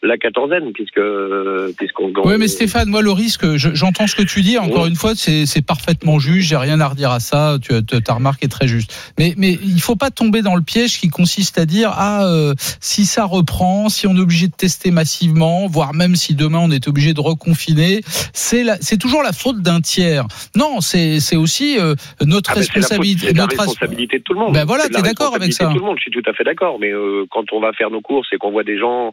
la 0.03 0.17
quatorzaine, 0.19 0.73
puisque 0.73 0.99
euh, 0.99 1.73
puisqu'on. 1.77 2.13
Oui, 2.25 2.35
mais 2.39 2.49
Stéphane, 2.49 2.89
moi, 2.89 3.03
le 3.03 3.11
risque, 3.11 3.57
je- 3.57 3.75
j'entends 3.75 4.07
ce 4.07 4.15
que 4.15 4.23
tu 4.23 4.43
dis. 4.43 4.59
Encore 4.59 4.87
une 4.87 4.95
fois, 4.95 5.13
c'est 5.17 5.65
parfaitement 5.67 6.19
juste. 6.19 6.49
J'ai 6.49 6.57
rien 6.57 6.81
à 6.81 6.89
redire 6.89 7.11
à 7.11 7.21
ça. 7.21 7.57
Tu, 7.63 7.73
ta 7.85 8.15
remarque 8.15 8.45
est 8.45 8.49
très 8.49 8.69
juste. 8.69 8.93
Mais, 9.19 9.35
mais 9.37 9.53
il 9.63 9.81
faut 9.81 9.97
pas 9.97 10.11
tomber 10.11 10.43
dans 10.43 10.55
le 10.55 10.63
piège 10.63 11.01
qui 11.01 11.09
consiste 11.09 11.59
à 11.59 11.65
dire 11.67 11.91
ah 11.95 12.27
euh, 12.27 12.55
si 12.81 13.07
ça 13.07 13.25
reprend, 13.25 13.89
si 13.89 14.07
on 14.07 14.15
est 14.17 14.21
obligé 14.21 14.47
de 14.49 14.53
tester 14.55 14.91
massivement, 14.91 15.67
voire 15.67 15.95
même 15.95 16.15
si 16.15 16.35
demain 16.35 16.59
on 16.61 16.71
est 16.71 16.87
obligé 16.89 17.15
de 17.15 17.21
reconfiner, 17.21 18.03
c'est 18.33 18.65
c'est 18.81 18.99
toujours 18.99 19.23
la 19.23 19.33
faute 19.33 19.61
d'un 19.63 19.81
tiers. 19.81 20.27
Non, 20.55 20.81
c'est 20.81 21.21
c'est 21.21 21.37
aussi 21.37 21.79
euh, 21.79 21.95
notre 22.25 22.51
Ah, 22.53 22.59
responsabilité. 22.59 23.29
C'est 23.29 23.33
la 23.35 23.43
notre 23.43 23.57
responsabilité 23.57 24.19
de 24.19 24.23
tout 24.23 24.35
le 24.35 24.41
monde. 24.41 24.53
Ben 24.55 24.65
voilà, 24.65 24.89
t'es 24.89 25.03
d'accord 25.03 25.35
avec 25.35 25.53
ça. 25.53 25.67
de 25.67 25.73
Tout 25.73 25.79
le 25.81 25.85
monde, 25.85 25.97
je 25.99 26.03
suis 26.03 26.11
tout 26.11 26.23
à 26.29 26.33
fait 26.35 26.45
d'accord. 26.45 26.79
Mais 26.81 26.91
euh, 26.93 27.25
quand 27.31 27.45
on 27.53 27.61
va 27.61 27.73
faire 27.73 27.91
nos 27.91 28.01
courses 28.03 28.29
et 28.33 28.37
qu'on 28.37 28.51
voit 28.51 28.65
des 28.65 28.79
gens 28.79 29.13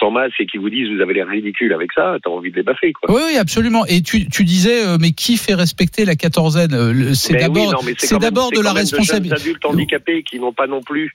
sans 0.00 0.07
masque 0.10 0.40
et 0.40 0.46
qui 0.46 0.58
vous 0.58 0.70
disent 0.70 0.88
vous 0.94 1.00
avez 1.00 1.14
l'air 1.14 1.28
ridicule 1.28 1.72
avec 1.72 1.92
ça, 1.92 2.16
t'as 2.22 2.30
envie 2.30 2.50
de 2.50 2.56
les 2.56 2.62
baffer, 2.62 2.92
quoi. 2.92 3.10
Oui, 3.14 3.22
oui, 3.26 3.36
absolument. 3.38 3.84
Et 3.86 4.02
tu, 4.02 4.28
tu 4.28 4.44
disais, 4.44 4.84
euh, 4.86 4.96
mais 5.00 5.12
qui 5.12 5.36
fait 5.36 5.54
respecter 5.54 6.04
la 6.04 6.14
quatorzaine 6.16 6.74
Euh, 6.74 7.14
C'est 7.14 7.34
oui, 7.34 7.40
d'abord, 7.40 7.82
c'est 7.98 8.18
d'abord 8.18 8.50
de 8.50 8.60
la 8.60 8.72
responsabilité. 8.72 9.36
adultes 9.40 9.64
handicapés 9.64 10.22
qui 10.22 10.38
n'ont 10.40 10.52
pas 10.52 10.66
non 10.66 10.82
plus 10.82 11.12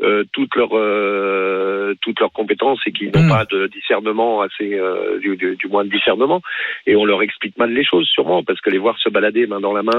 euh, 0.00 0.22
toutes 0.32 0.54
leurs 0.54 0.76
euh, 0.76 1.94
toutes 2.02 2.20
leurs 2.20 2.30
compétences 2.32 2.78
et 2.86 2.92
qui 2.92 3.06
n'ont 3.10 3.24
Hmm. 3.24 3.28
pas 3.30 3.44
de 3.50 3.66
discernement 3.66 4.42
assez 4.42 4.74
euh, 4.74 5.18
du, 5.18 5.36
du, 5.36 5.56
du 5.56 5.66
moins 5.66 5.84
de 5.84 5.90
discernement 5.90 6.40
et 6.86 6.94
on 6.94 7.04
leur 7.04 7.20
explique 7.22 7.58
mal 7.58 7.72
les 7.72 7.84
choses 7.84 8.06
sûrement 8.06 8.44
parce 8.44 8.60
que 8.60 8.70
les 8.70 8.78
voir 8.78 8.96
se 9.00 9.08
balader 9.08 9.48
main 9.48 9.58
dans 9.60 9.72
la 9.72 9.82
main 9.82 9.98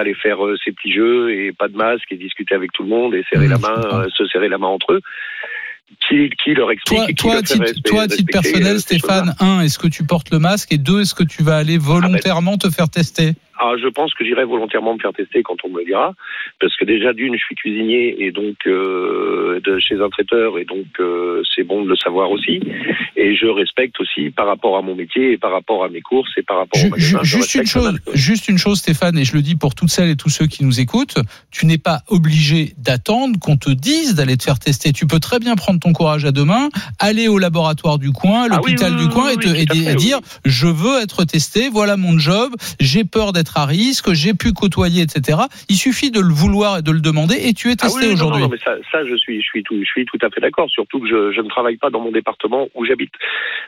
aller 0.00 0.14
faire 0.14 0.38
ces 0.64 0.72
petits 0.72 0.92
jeux 0.92 1.30
et 1.32 1.52
pas 1.52 1.68
de 1.68 1.76
masque 1.76 2.10
et 2.10 2.16
discuter 2.16 2.56
avec 2.56 2.72
tout 2.72 2.82
le 2.82 2.88
monde 2.88 3.14
et 3.14 3.22
serrer 3.32 3.46
Hmm, 3.46 3.50
la 3.52 3.58
main 3.58 4.06
se 4.12 4.26
serrer 4.26 4.48
la 4.48 4.58
main 4.58 4.66
entre 4.68 4.94
eux 4.94 5.00
qui, 6.08 6.30
qui 6.42 6.54
leur 6.54 6.70
explique 6.70 6.98
Toi, 6.98 7.06
qui 7.06 7.14
toi, 7.14 7.34
leur 7.34 7.42
titre, 7.42 7.60
respect- 7.60 7.88
toi, 7.88 8.02
à 8.02 8.08
titre 8.08 8.16
respecter, 8.26 8.50
personnel, 8.50 8.80
Stéphane, 8.80 9.34
un, 9.40 9.60
est-ce 9.60 9.78
que 9.78 9.88
tu 9.88 10.04
portes 10.04 10.30
le 10.30 10.38
masque 10.38 10.72
Et 10.72 10.78
deux, 10.78 11.00
est-ce 11.02 11.14
que 11.14 11.24
tu 11.24 11.42
vas 11.42 11.56
aller 11.56 11.78
volontairement 11.78 12.56
te 12.58 12.70
faire 12.70 12.88
tester? 12.88 13.34
Ah, 13.60 13.72
je 13.82 13.88
pense 13.88 14.14
que 14.14 14.24
j'irai 14.24 14.44
volontairement 14.44 14.94
me 14.94 15.00
faire 15.00 15.12
tester 15.12 15.42
quand 15.42 15.56
on 15.64 15.68
me 15.70 15.78
le 15.80 15.84
dira, 15.84 16.14
parce 16.60 16.76
que 16.76 16.84
déjà 16.84 17.12
d'une, 17.12 17.34
je 17.34 17.38
suis 17.44 17.54
cuisinier 17.56 18.16
et 18.24 18.30
donc 18.30 18.56
euh, 18.66 19.60
de 19.64 19.78
chez 19.78 19.96
un 20.00 20.08
traiteur 20.08 20.58
et 20.58 20.64
donc 20.64 20.86
euh, 21.00 21.42
c'est 21.54 21.64
bon 21.64 21.82
de 21.84 21.88
le 21.88 21.96
savoir 21.96 22.30
aussi. 22.30 22.60
Et 23.16 23.34
je 23.34 23.46
respecte 23.46 24.00
aussi 24.00 24.30
par 24.30 24.46
rapport 24.46 24.76
à 24.76 24.82
mon 24.82 24.94
métier 24.94 25.32
et 25.32 25.38
par 25.38 25.50
rapport 25.52 25.82
à 25.84 25.88
mes 25.88 26.00
courses 26.00 26.30
et 26.36 26.42
par 26.42 26.58
rapport 26.58 26.78
Ju- 26.80 26.86
au 26.86 26.90
magasin. 26.90 27.18
ju- 27.22 27.24
je 27.24 27.36
Juste 27.38 27.54
une 27.56 27.66
chose, 27.66 27.98
juste 28.14 28.48
une 28.48 28.58
chose, 28.58 28.78
Stéphane, 28.78 29.18
et 29.18 29.24
je 29.24 29.34
le 29.34 29.42
dis 29.42 29.56
pour 29.56 29.74
toutes 29.74 29.88
celles 29.90 30.08
et 30.10 30.16
tous 30.16 30.28
ceux 30.28 30.46
qui 30.46 30.64
nous 30.64 30.78
écoutent, 30.80 31.16
tu 31.50 31.66
n'es 31.66 31.78
pas 31.78 32.00
obligé 32.08 32.74
d'attendre 32.78 33.38
qu'on 33.40 33.56
te 33.56 33.70
dise 33.70 34.14
d'aller 34.14 34.36
te 34.36 34.44
faire 34.44 34.58
tester. 34.58 34.92
Tu 34.92 35.06
peux 35.06 35.18
très 35.18 35.38
bien 35.40 35.56
prendre 35.56 35.80
ton 35.80 35.92
courage 35.92 36.24
à 36.24 36.30
deux 36.32 36.44
mains, 36.44 36.68
aller 37.00 37.26
au 37.28 37.38
laboratoire 37.38 37.98
du 37.98 38.12
coin, 38.12 38.46
Ah 38.50 38.60
oui, 38.62 38.70
l'hôpital 38.72 38.92
oui, 38.92 38.98
du 38.98 39.04
oui, 39.06 39.10
coin, 39.12 39.30
et, 39.30 39.36
te- 39.36 39.48
et 39.48 39.66
fait, 39.66 39.94
dire 39.96 40.20
je 40.44 40.66
veux 40.68 41.00
être 41.02 41.24
testé, 41.24 41.68
voilà 41.70 41.96
mon 41.96 42.18
job, 42.18 42.52
j'ai 42.80 43.04
peur 43.04 43.32
d'être 43.32 43.47
à 43.56 43.64
risque, 43.66 44.12
j'ai 44.12 44.34
pu 44.34 44.52
côtoyer, 44.52 45.02
etc. 45.02 45.38
Il 45.68 45.76
suffit 45.76 46.10
de 46.10 46.20
le 46.20 46.32
vouloir 46.32 46.78
et 46.78 46.82
de 46.82 46.90
le 46.90 47.00
demander, 47.00 47.36
et 47.42 47.52
tu 47.54 47.68
es 47.68 47.72
Ah 47.80 47.86
testé 47.86 48.06
oui, 48.06 48.12
aujourd'hui. 48.12 48.42
Non, 48.42 48.48
non, 48.48 48.52
mais 48.52 48.58
ça, 48.64 48.76
ça, 48.92 49.04
je 49.06 49.16
suis, 49.16 49.40
je 49.40 49.46
suis 49.46 49.62
tout, 49.62 49.76
je 49.78 49.84
suis 49.88 50.04
tout 50.04 50.18
à 50.22 50.30
fait 50.30 50.40
d'accord. 50.40 50.68
Surtout 50.70 51.00
que 51.00 51.08
je, 51.08 51.32
je 51.32 51.40
ne 51.40 51.48
travaille 51.48 51.76
pas 51.76 51.90
dans 51.90 52.00
mon 52.00 52.12
département 52.12 52.68
où 52.74 52.84
j'habite. 52.84 53.12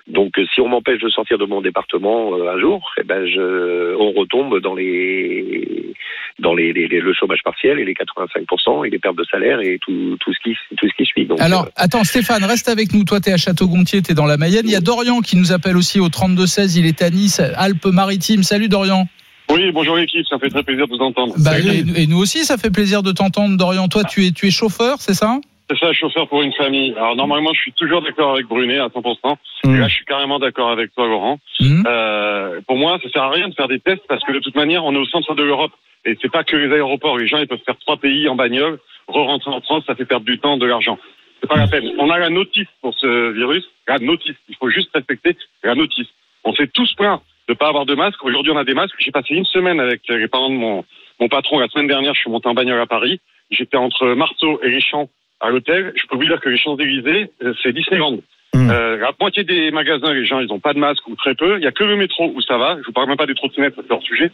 Donc, 0.09 0.39
euh, 0.39 0.45
si 0.55 0.61
on 0.61 0.69
m'empêche 0.69 1.01
de 1.01 1.09
sortir 1.09 1.39
de 1.39 1.45
mon 1.45 1.61
département 1.61 2.35
euh, 2.37 2.55
un 2.55 2.61
jour, 2.61 2.91
eh 3.01 3.05
ben, 3.05 3.27
je, 3.27 3.95
on 3.97 4.13
retombe 4.13 4.61
dans 4.61 4.75
les, 4.75 5.95
dans 6.39 6.55
les, 6.55 6.73
les- 6.73 6.89
les- 6.89 7.01
le 7.01 7.13
chômage 7.15 7.41
partiel 7.45 7.79
et 7.79 7.85
les 7.85 7.95
85% 7.95 8.87
et 8.87 8.91
les 8.91 8.99
pertes 8.99 9.17
de 9.17 9.25
salaire 9.31 9.61
et 9.61 9.79
tout, 9.81 10.17
tout 10.21 10.33
ce 10.33 10.39
qui, 10.43 10.55
tout 10.77 10.89
ce 10.89 10.95
qui 10.97 11.05
suit. 11.05 11.27
Donc, 11.27 11.41
Alors, 11.41 11.65
euh, 11.67 11.71
attends, 11.77 12.05
Stéphane, 12.05 12.45
reste 12.45 12.69
avec 12.69 12.93
nous. 12.93 13.05
Toi, 13.05 13.21
tu 13.21 13.31
es 13.31 13.33
à 13.33 13.37
Château-Gontier, 13.37 14.03
tu 14.03 14.13
es 14.13 14.15
dans 14.15 14.27
la 14.27 14.37
Mayenne. 14.37 14.63
Il 14.65 14.73
y 14.73 14.77
a 14.77 14.81
Dorian 14.81 15.21
qui 15.21 15.37
nous 15.37 15.53
appelle 15.53 15.77
aussi 15.77 16.01
au 16.01 16.09
32-16. 16.09 16.79
Il 16.79 16.87
est 16.87 17.03
à 17.03 17.11
Nice, 17.11 17.41
Alpes-Maritimes. 17.57 18.43
Salut 18.43 18.69
Dorian. 18.69 19.07
Oui, 19.53 19.73
bonjour 19.73 19.97
l'équipe, 19.97 20.27
ça 20.27 20.39
fait 20.39 20.51
très 20.51 20.63
plaisir 20.63 20.87
de 20.87 20.93
vous 20.97 21.03
entendre. 21.03 21.35
Bah, 21.39 21.59
et, 21.59 22.03
et 22.03 22.07
nous 22.07 22.19
aussi, 22.19 22.45
ça 22.45 22.57
fait 22.57 22.71
plaisir 22.71 23.03
de 23.03 23.13
t'entendre, 23.13 23.57
Dorian. 23.57 23.89
Toi, 23.89 24.05
tu 24.05 24.27
es, 24.27 24.31
tu 24.31 24.47
es 24.47 24.51
chauffeur, 24.51 24.97
c'est 25.01 25.15
ça? 25.15 25.41
C'est 25.71 25.79
ça, 25.79 25.93
chauffeur 25.93 26.29
pour 26.29 26.43
une 26.43 26.53
famille. 26.55 26.93
Alors 26.97 27.15
normalement, 27.15 27.53
je 27.55 27.61
suis 27.61 27.73
toujours 27.73 28.03
d'accord 28.03 28.33
avec 28.33 28.47
Brunet 28.47 28.79
à 28.79 28.89
100%. 28.89 29.37
Mm. 29.65 29.75
Et 29.75 29.79
là, 29.79 29.89
je 29.89 29.95
suis 29.95 30.05
carrément 30.05 30.41
d'accord 30.41 30.71
avec 30.71 30.93
toi, 30.95 31.07
Laurent. 31.07 31.39
Mhm. 31.61 31.85
Euh, 31.87 32.61
pour 32.67 32.77
moi, 32.77 32.99
ça 33.01 33.09
sert 33.11 33.23
à 33.23 33.31
rien 33.31 33.49
de 33.49 33.55
faire 33.55 33.69
des 33.69 33.79
tests 33.79 34.03
parce 34.09 34.25
que 34.25 34.33
de 34.33 34.41
toute 34.41 34.57
manière, 34.57 34.85
on 34.85 34.93
est 34.95 34.99
au 34.99 35.07
centre 35.07 35.35
de 35.37 35.45
l'Europe. 35.45 35.71
Et 36.05 36.17
c'est 36.21 36.31
pas 36.33 36.43
que 36.43 36.57
les 36.57 36.75
aéroports. 36.75 37.19
Les 37.19 37.29
gens, 37.29 37.39
ils 37.39 37.47
peuvent 37.47 37.61
faire 37.65 37.77
trois 37.79 37.99
pays 37.99 38.29
en 38.29 38.35
bagnole, 38.35 38.81
re-rentrer 39.07 39.51
en 39.51 39.61
France, 39.61 39.85
ça 39.87 39.95
fait 39.95 40.07
perdre 40.07 40.27
du 40.27 40.39
temps, 40.39 40.57
de 40.57 40.67
l'argent. 40.67 40.99
C'est 41.41 41.49
pas 41.49 41.57
la 41.57 41.69
peine. 41.69 41.93
On 41.99 42.11
a 42.11 42.19
la 42.19 42.31
notice 42.31 42.69
pour 42.81 42.95
ce 42.95 43.31
virus. 43.31 43.65
La 43.87 43.99
notice. 43.99 44.37
Il 44.49 44.57
faut 44.57 44.71
juste 44.71 44.91
respecter 44.93 45.37
la 45.63 45.75
notice. 45.75 46.09
On 46.43 46.53
s'est 46.55 46.69
tous 46.69 46.93
plaints 46.95 47.21
de 47.51 47.55
pas 47.55 47.69
avoir 47.69 47.85
de 47.85 47.97
masque. 47.97 48.25
Aujourd'hui, 48.25 48.53
on 48.53 48.57
a 48.57 48.65
des 48.65 48.75
masques. 48.75 48.95
J'ai 48.99 49.11
passé 49.11 49.35
une 49.35 49.45
semaine 49.45 49.81
avec 49.81 50.03
les 50.09 50.29
parents 50.29 50.51
de 50.51 50.55
mon, 50.55 50.85
mon 51.19 51.29
patron. 51.29 51.59
La 51.59 51.69
semaine 51.69 51.89
dernière, 51.89 52.15
je 52.15 52.21
suis 52.21 52.31
monté 52.31 52.49
en 52.49 52.55
bagnole 52.55 52.81
à 52.81 52.87
Paris. 52.87 53.21
J'étais 53.51 53.77
entre 53.77 54.07
Marceau 54.15 54.61
et 54.63 54.71
les 54.71 54.81
Champs 54.81 55.11
à 55.41 55.51
l'hôtel. 55.51 55.93
Je 55.97 56.07
peux 56.07 56.17
vous 56.17 56.25
dire 56.25 56.41
que 56.41 56.49
les 56.49 56.59
Champs-Élysées, 56.59 57.31
euh, 57.43 57.53
c'est 57.61 57.73
Disneyland. 57.73 58.19
Mm. 58.55 58.71
Euh, 58.71 58.97
la 58.99 59.11
moitié 59.21 59.43
des 59.43 59.73
magasins, 59.73 60.15
les 60.15 60.25
gens, 60.25 60.39
ils 60.39 60.53
ont 60.53 60.61
pas 60.61 60.75
de 60.75 60.79
masque 60.79 61.07
ou 61.09 61.17
très 61.17 61.35
peu. 61.35 61.59
Il 61.59 61.65
y 61.65 61.67
a 61.67 61.73
que 61.73 61.83
le 61.83 61.97
métro 61.97 62.31
où 62.33 62.41
ça 62.41 62.57
va. 62.57 62.79
Je 62.81 62.87
vous 62.87 62.93
parle 62.93 63.09
même 63.09 63.17
pas 63.17 63.27
des 63.27 63.35
trottinettes, 63.35 63.75
c'est 63.77 63.89
leur 63.89 64.03
sujet, 64.03 64.31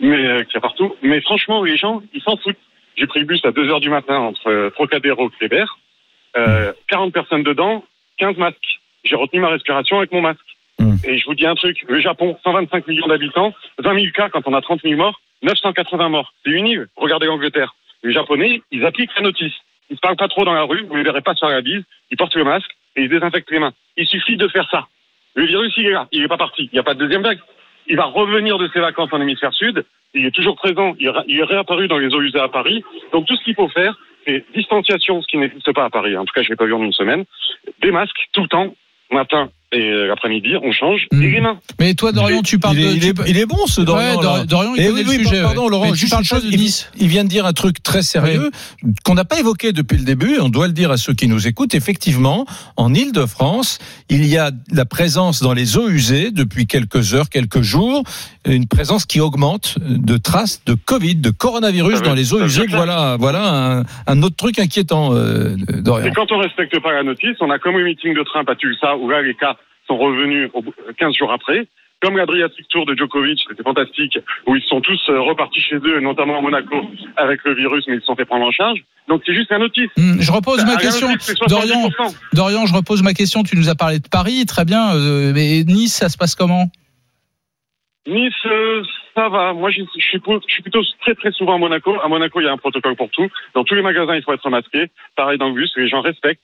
mais 0.00 0.24
euh, 0.24 0.44
qu'il 0.44 0.54
y 0.54 0.58
a 0.58 0.60
partout. 0.60 0.94
Mais 1.02 1.20
franchement, 1.20 1.64
les 1.64 1.76
gens, 1.76 2.00
ils 2.14 2.22
s'en 2.22 2.36
foutent. 2.36 2.56
J'ai 2.94 3.06
pris 3.08 3.20
le 3.20 3.26
bus 3.26 3.44
à 3.44 3.50
2 3.50 3.70
heures 3.70 3.80
du 3.80 3.90
matin 3.90 4.18
entre 4.18 4.48
euh, 4.48 4.70
Trocadéro 4.70 5.28
et 5.28 5.32
Kléber. 5.38 5.64
Euh, 6.36 6.72
40 6.88 7.12
personnes 7.12 7.42
dedans, 7.42 7.84
15 8.18 8.36
masques. 8.36 8.80
J'ai 9.04 9.16
retenu 9.16 9.40
ma 9.40 9.48
respiration 9.48 9.98
avec 9.98 10.12
mon 10.12 10.20
masque. 10.20 10.40
Mm. 10.78 10.94
Et 11.04 11.18
je 11.18 11.24
vous 11.26 11.34
dis 11.34 11.46
un 11.46 11.54
truc, 11.54 11.84
le 11.88 12.00
Japon, 12.00 12.36
125 12.44 12.86
millions 12.86 13.06
d'habitants, 13.06 13.52
20 13.78 13.94
000 14.00 14.12
cas 14.14 14.28
quand 14.28 14.42
on 14.46 14.54
a 14.54 14.60
30 14.60 14.82
000 14.82 14.96
morts, 14.96 15.20
980 15.42 16.08
morts. 16.08 16.32
C'est 16.44 16.50
une 16.50 16.66
île. 16.66 16.88
Regardez 16.96 17.26
l'Angleterre. 17.26 17.74
Les 18.02 18.12
Japonais, 18.12 18.62
ils 18.70 18.84
appliquent 18.84 19.14
la 19.16 19.22
notice. 19.22 19.54
Ils 19.90 19.96
se 19.96 20.00
parlent 20.00 20.16
pas 20.16 20.28
trop 20.28 20.44
dans 20.44 20.54
la 20.54 20.62
rue, 20.62 20.84
vous 20.88 20.96
les 20.96 21.02
verrez 21.02 21.20
pas 21.20 21.34
sur 21.34 21.48
la 21.48 21.60
bise, 21.60 21.82
ils 22.10 22.16
portent 22.16 22.34
le 22.34 22.44
masque 22.44 22.70
et 22.96 23.02
ils 23.02 23.08
désinfectent 23.08 23.50
les 23.50 23.58
mains. 23.58 23.72
Il 23.96 24.06
suffit 24.06 24.36
de 24.36 24.48
faire 24.48 24.68
ça. 24.70 24.86
Le 25.34 25.44
virus, 25.44 25.72
il 25.76 25.86
est 25.86 25.90
là, 25.92 26.08
il 26.12 26.22
est 26.22 26.28
pas 26.28 26.36
parti. 26.36 26.68
Il 26.72 26.74
n'y 26.74 26.78
a 26.78 26.82
pas 26.82 26.94
de 26.94 26.98
deuxième 26.98 27.22
vague. 27.22 27.38
Il 27.86 27.96
va 27.96 28.04
revenir 28.04 28.58
de 28.58 28.68
ses 28.72 28.80
vacances 28.80 29.12
en 29.12 29.20
hémisphère 29.20 29.52
sud. 29.52 29.84
Il 30.14 30.24
est 30.26 30.30
toujours 30.30 30.56
présent. 30.56 30.94
Il 30.98 31.08
est 31.08 31.44
réapparu 31.44 31.88
dans 31.88 31.98
les 31.98 32.14
eaux 32.14 32.20
usées 32.20 32.40
à 32.40 32.48
Paris. 32.48 32.84
Donc 33.12 33.26
tout 33.26 33.36
ce 33.36 33.44
qu'il 33.44 33.54
faut 33.54 33.68
faire, 33.68 33.98
c'est 34.26 34.44
distanciation, 34.54 35.20
ce 35.20 35.26
qui 35.26 35.38
n'existe 35.38 35.72
pas 35.72 35.84
à 35.84 35.90
Paris. 35.90 36.16
En 36.16 36.24
tout 36.24 36.32
cas, 36.32 36.42
je 36.42 36.48
l'ai 36.48 36.56
pas 36.56 36.66
vu 36.66 36.74
en 36.74 36.82
une 36.82 36.92
semaine. 36.92 37.24
Des 37.80 37.90
masques 37.90 38.28
tout 38.32 38.42
le 38.42 38.48
temps, 38.48 38.74
matin 39.10 39.50
et 39.72 39.90
euh, 39.90 40.06
l'après-midi, 40.06 40.50
on 40.62 40.72
change. 40.72 41.06
Mm. 41.12 41.22
Et 41.22 41.30
les 41.30 41.40
mains. 41.40 41.58
Mais 41.80 41.94
toi, 41.94 42.12
Dorian, 42.12 42.42
tu 42.42 42.58
parles 42.58 42.76
il, 42.78 42.84
est, 42.84 42.90
de. 42.90 42.96
il, 42.96 43.06
est, 43.06 43.14
peux- 43.14 43.24
il 43.26 43.38
est 43.38 43.46
bon 43.46 43.66
ce 43.66 43.80
Dorian. 43.80 44.10
Ouais, 44.10 44.16
là. 44.16 44.22
Dor- 44.22 44.46
Dorian, 44.46 44.74
il 44.76 44.82
Eh 44.82 44.90
oui, 44.90 45.02
le 45.04 45.08
oui, 45.10 45.18
sujet. 45.26 45.42
Pardon, 45.42 45.64
ouais. 45.64 45.70
Laurent, 45.70 45.94
juste 45.94 46.14
une 46.14 46.24
chose. 46.24 46.44
de 46.44 46.50
Il, 46.50 46.60
Nice. 46.60 46.90
il 46.98 47.08
vient 47.08 47.24
de 47.24 47.28
dire 47.28 47.46
un 47.46 47.52
truc 47.52 47.82
très 47.82 48.02
sérieux 48.02 48.50
qu'on 49.04 49.14
n'a 49.14 49.24
pas 49.24 49.38
évoqué 49.40 49.72
depuis 49.72 49.96
le 49.98 50.04
début. 50.04 50.38
On 50.40 50.48
doit 50.48 50.66
le 50.66 50.72
dire 50.72 50.90
à 50.90 50.96
ceux 50.96 51.14
qui 51.14 51.28
nous 51.28 51.46
écoutent. 51.46 51.74
Effectivement, 51.74 52.46
en 52.76 52.92
Île-de-France, 52.94 53.78
il 54.08 54.26
y 54.26 54.36
a 54.38 54.50
la 54.72 54.84
présence 54.84 55.42
dans 55.42 55.52
les 55.54 55.76
eaux 55.76 55.88
usées 55.88 56.30
depuis 56.30 56.66
quelques 56.66 57.14
heures, 57.14 57.28
quelques 57.30 57.62
jours, 57.62 58.02
une 58.46 58.66
présence 58.66 59.06
qui 59.06 59.20
augmente 59.20 59.76
de 59.80 60.16
traces 60.16 60.62
de 60.66 60.74
Covid, 60.74 61.16
de 61.16 61.30
coronavirus 61.30 62.02
dans 62.02 62.14
les 62.14 62.34
eaux 62.34 62.44
usées. 62.44 62.66
Voilà, 62.68 63.16
voilà 63.18 63.78
un, 63.78 63.84
un 64.06 64.22
autre 64.22 64.36
truc 64.36 64.58
inquiétant, 64.58 65.14
euh, 65.14 65.56
Dorian. 65.80 66.06
Et 66.06 66.12
quand 66.12 66.30
on 66.32 66.38
respecte 66.38 66.78
pas 66.80 66.92
la 66.92 67.02
notice, 67.02 67.36
on 67.40 67.50
a 67.50 67.58
comme 67.58 67.76
le 67.78 67.84
meeting 67.84 68.14
de 68.14 68.22
Trump 68.22 68.48
à 68.48 68.54
Tulsa, 68.56 68.96
où 68.96 69.08
là, 69.08 69.22
les 69.22 69.34
cas 69.34 69.56
sont 69.86 69.96
revenus 69.98 70.50
au 70.54 70.62
bout- 70.62 70.74
15 70.98 71.14
jours 71.16 71.32
après. 71.32 71.66
Comme 72.00 72.16
l'Adriatic 72.16 72.66
Tour 72.68 72.84
de 72.84 72.96
Djokovic, 72.96 73.40
c'était 73.48 73.62
fantastique, 73.62 74.18
où 74.46 74.56
ils 74.56 74.62
sont 74.64 74.80
tous 74.80 75.00
euh, 75.08 75.20
repartis 75.20 75.60
chez 75.60 75.76
eux, 75.76 76.00
notamment 76.00 76.36
à 76.38 76.40
Monaco, 76.40 76.74
avec 77.16 77.44
le 77.44 77.54
virus, 77.54 77.84
mais 77.86 77.94
ils 77.94 78.00
se 78.00 78.06
sont 78.06 78.16
fait 78.16 78.24
prendre 78.24 78.44
en 78.44 78.50
charge. 78.50 78.80
Donc 79.08 79.22
c'est 79.24 79.34
juste 79.34 79.50
la 79.52 79.58
notice. 79.58 79.88
Hmm, 79.96 80.20
Je 80.20 80.32
repose 80.32 80.64
ma 80.64 80.76
question. 80.78 81.08
notice, 81.10 81.32
Dorian, 81.48 81.88
70%. 81.90 82.16
Dorian, 82.32 82.66
je 82.66 82.74
repose 82.74 83.04
ma 83.04 83.14
question. 83.14 83.44
Tu 83.44 83.56
nous 83.56 83.68
as 83.68 83.76
parlé 83.76 84.00
de 84.00 84.08
Paris, 84.08 84.44
très 84.46 84.64
bien. 84.64 84.96
euh, 84.96 85.32
mais 85.32 85.62
Nice, 85.62 85.94
ça 85.94 86.08
se 86.08 86.16
passe 86.18 86.34
comment? 86.34 86.64
Nice, 88.06 88.32
euh, 88.46 88.82
ça 89.14 89.28
va. 89.28 89.52
Moi, 89.52 89.70
je 89.70 89.82
je 89.96 90.00
suis, 90.00 90.18
je 90.18 90.52
suis 90.52 90.62
plutôt 90.62 90.82
très 91.02 91.14
très 91.14 91.30
souvent 91.30 91.54
à 91.54 91.58
Monaco. 91.58 91.94
À 92.02 92.08
Monaco, 92.08 92.40
il 92.40 92.44
y 92.44 92.48
a 92.48 92.52
un 92.52 92.56
protocole 92.56 92.96
pour 92.96 93.10
tout. 93.10 93.28
Dans 93.54 93.62
tous 93.62 93.74
les 93.76 93.82
magasins, 93.82 94.16
il 94.16 94.22
faut 94.24 94.32
être 94.32 94.50
masqué. 94.50 94.86
Pareil 95.14 95.38
dans 95.38 95.48
le 95.48 95.54
bus, 95.54 95.70
les 95.76 95.86
gens 95.88 96.00
respectent, 96.00 96.42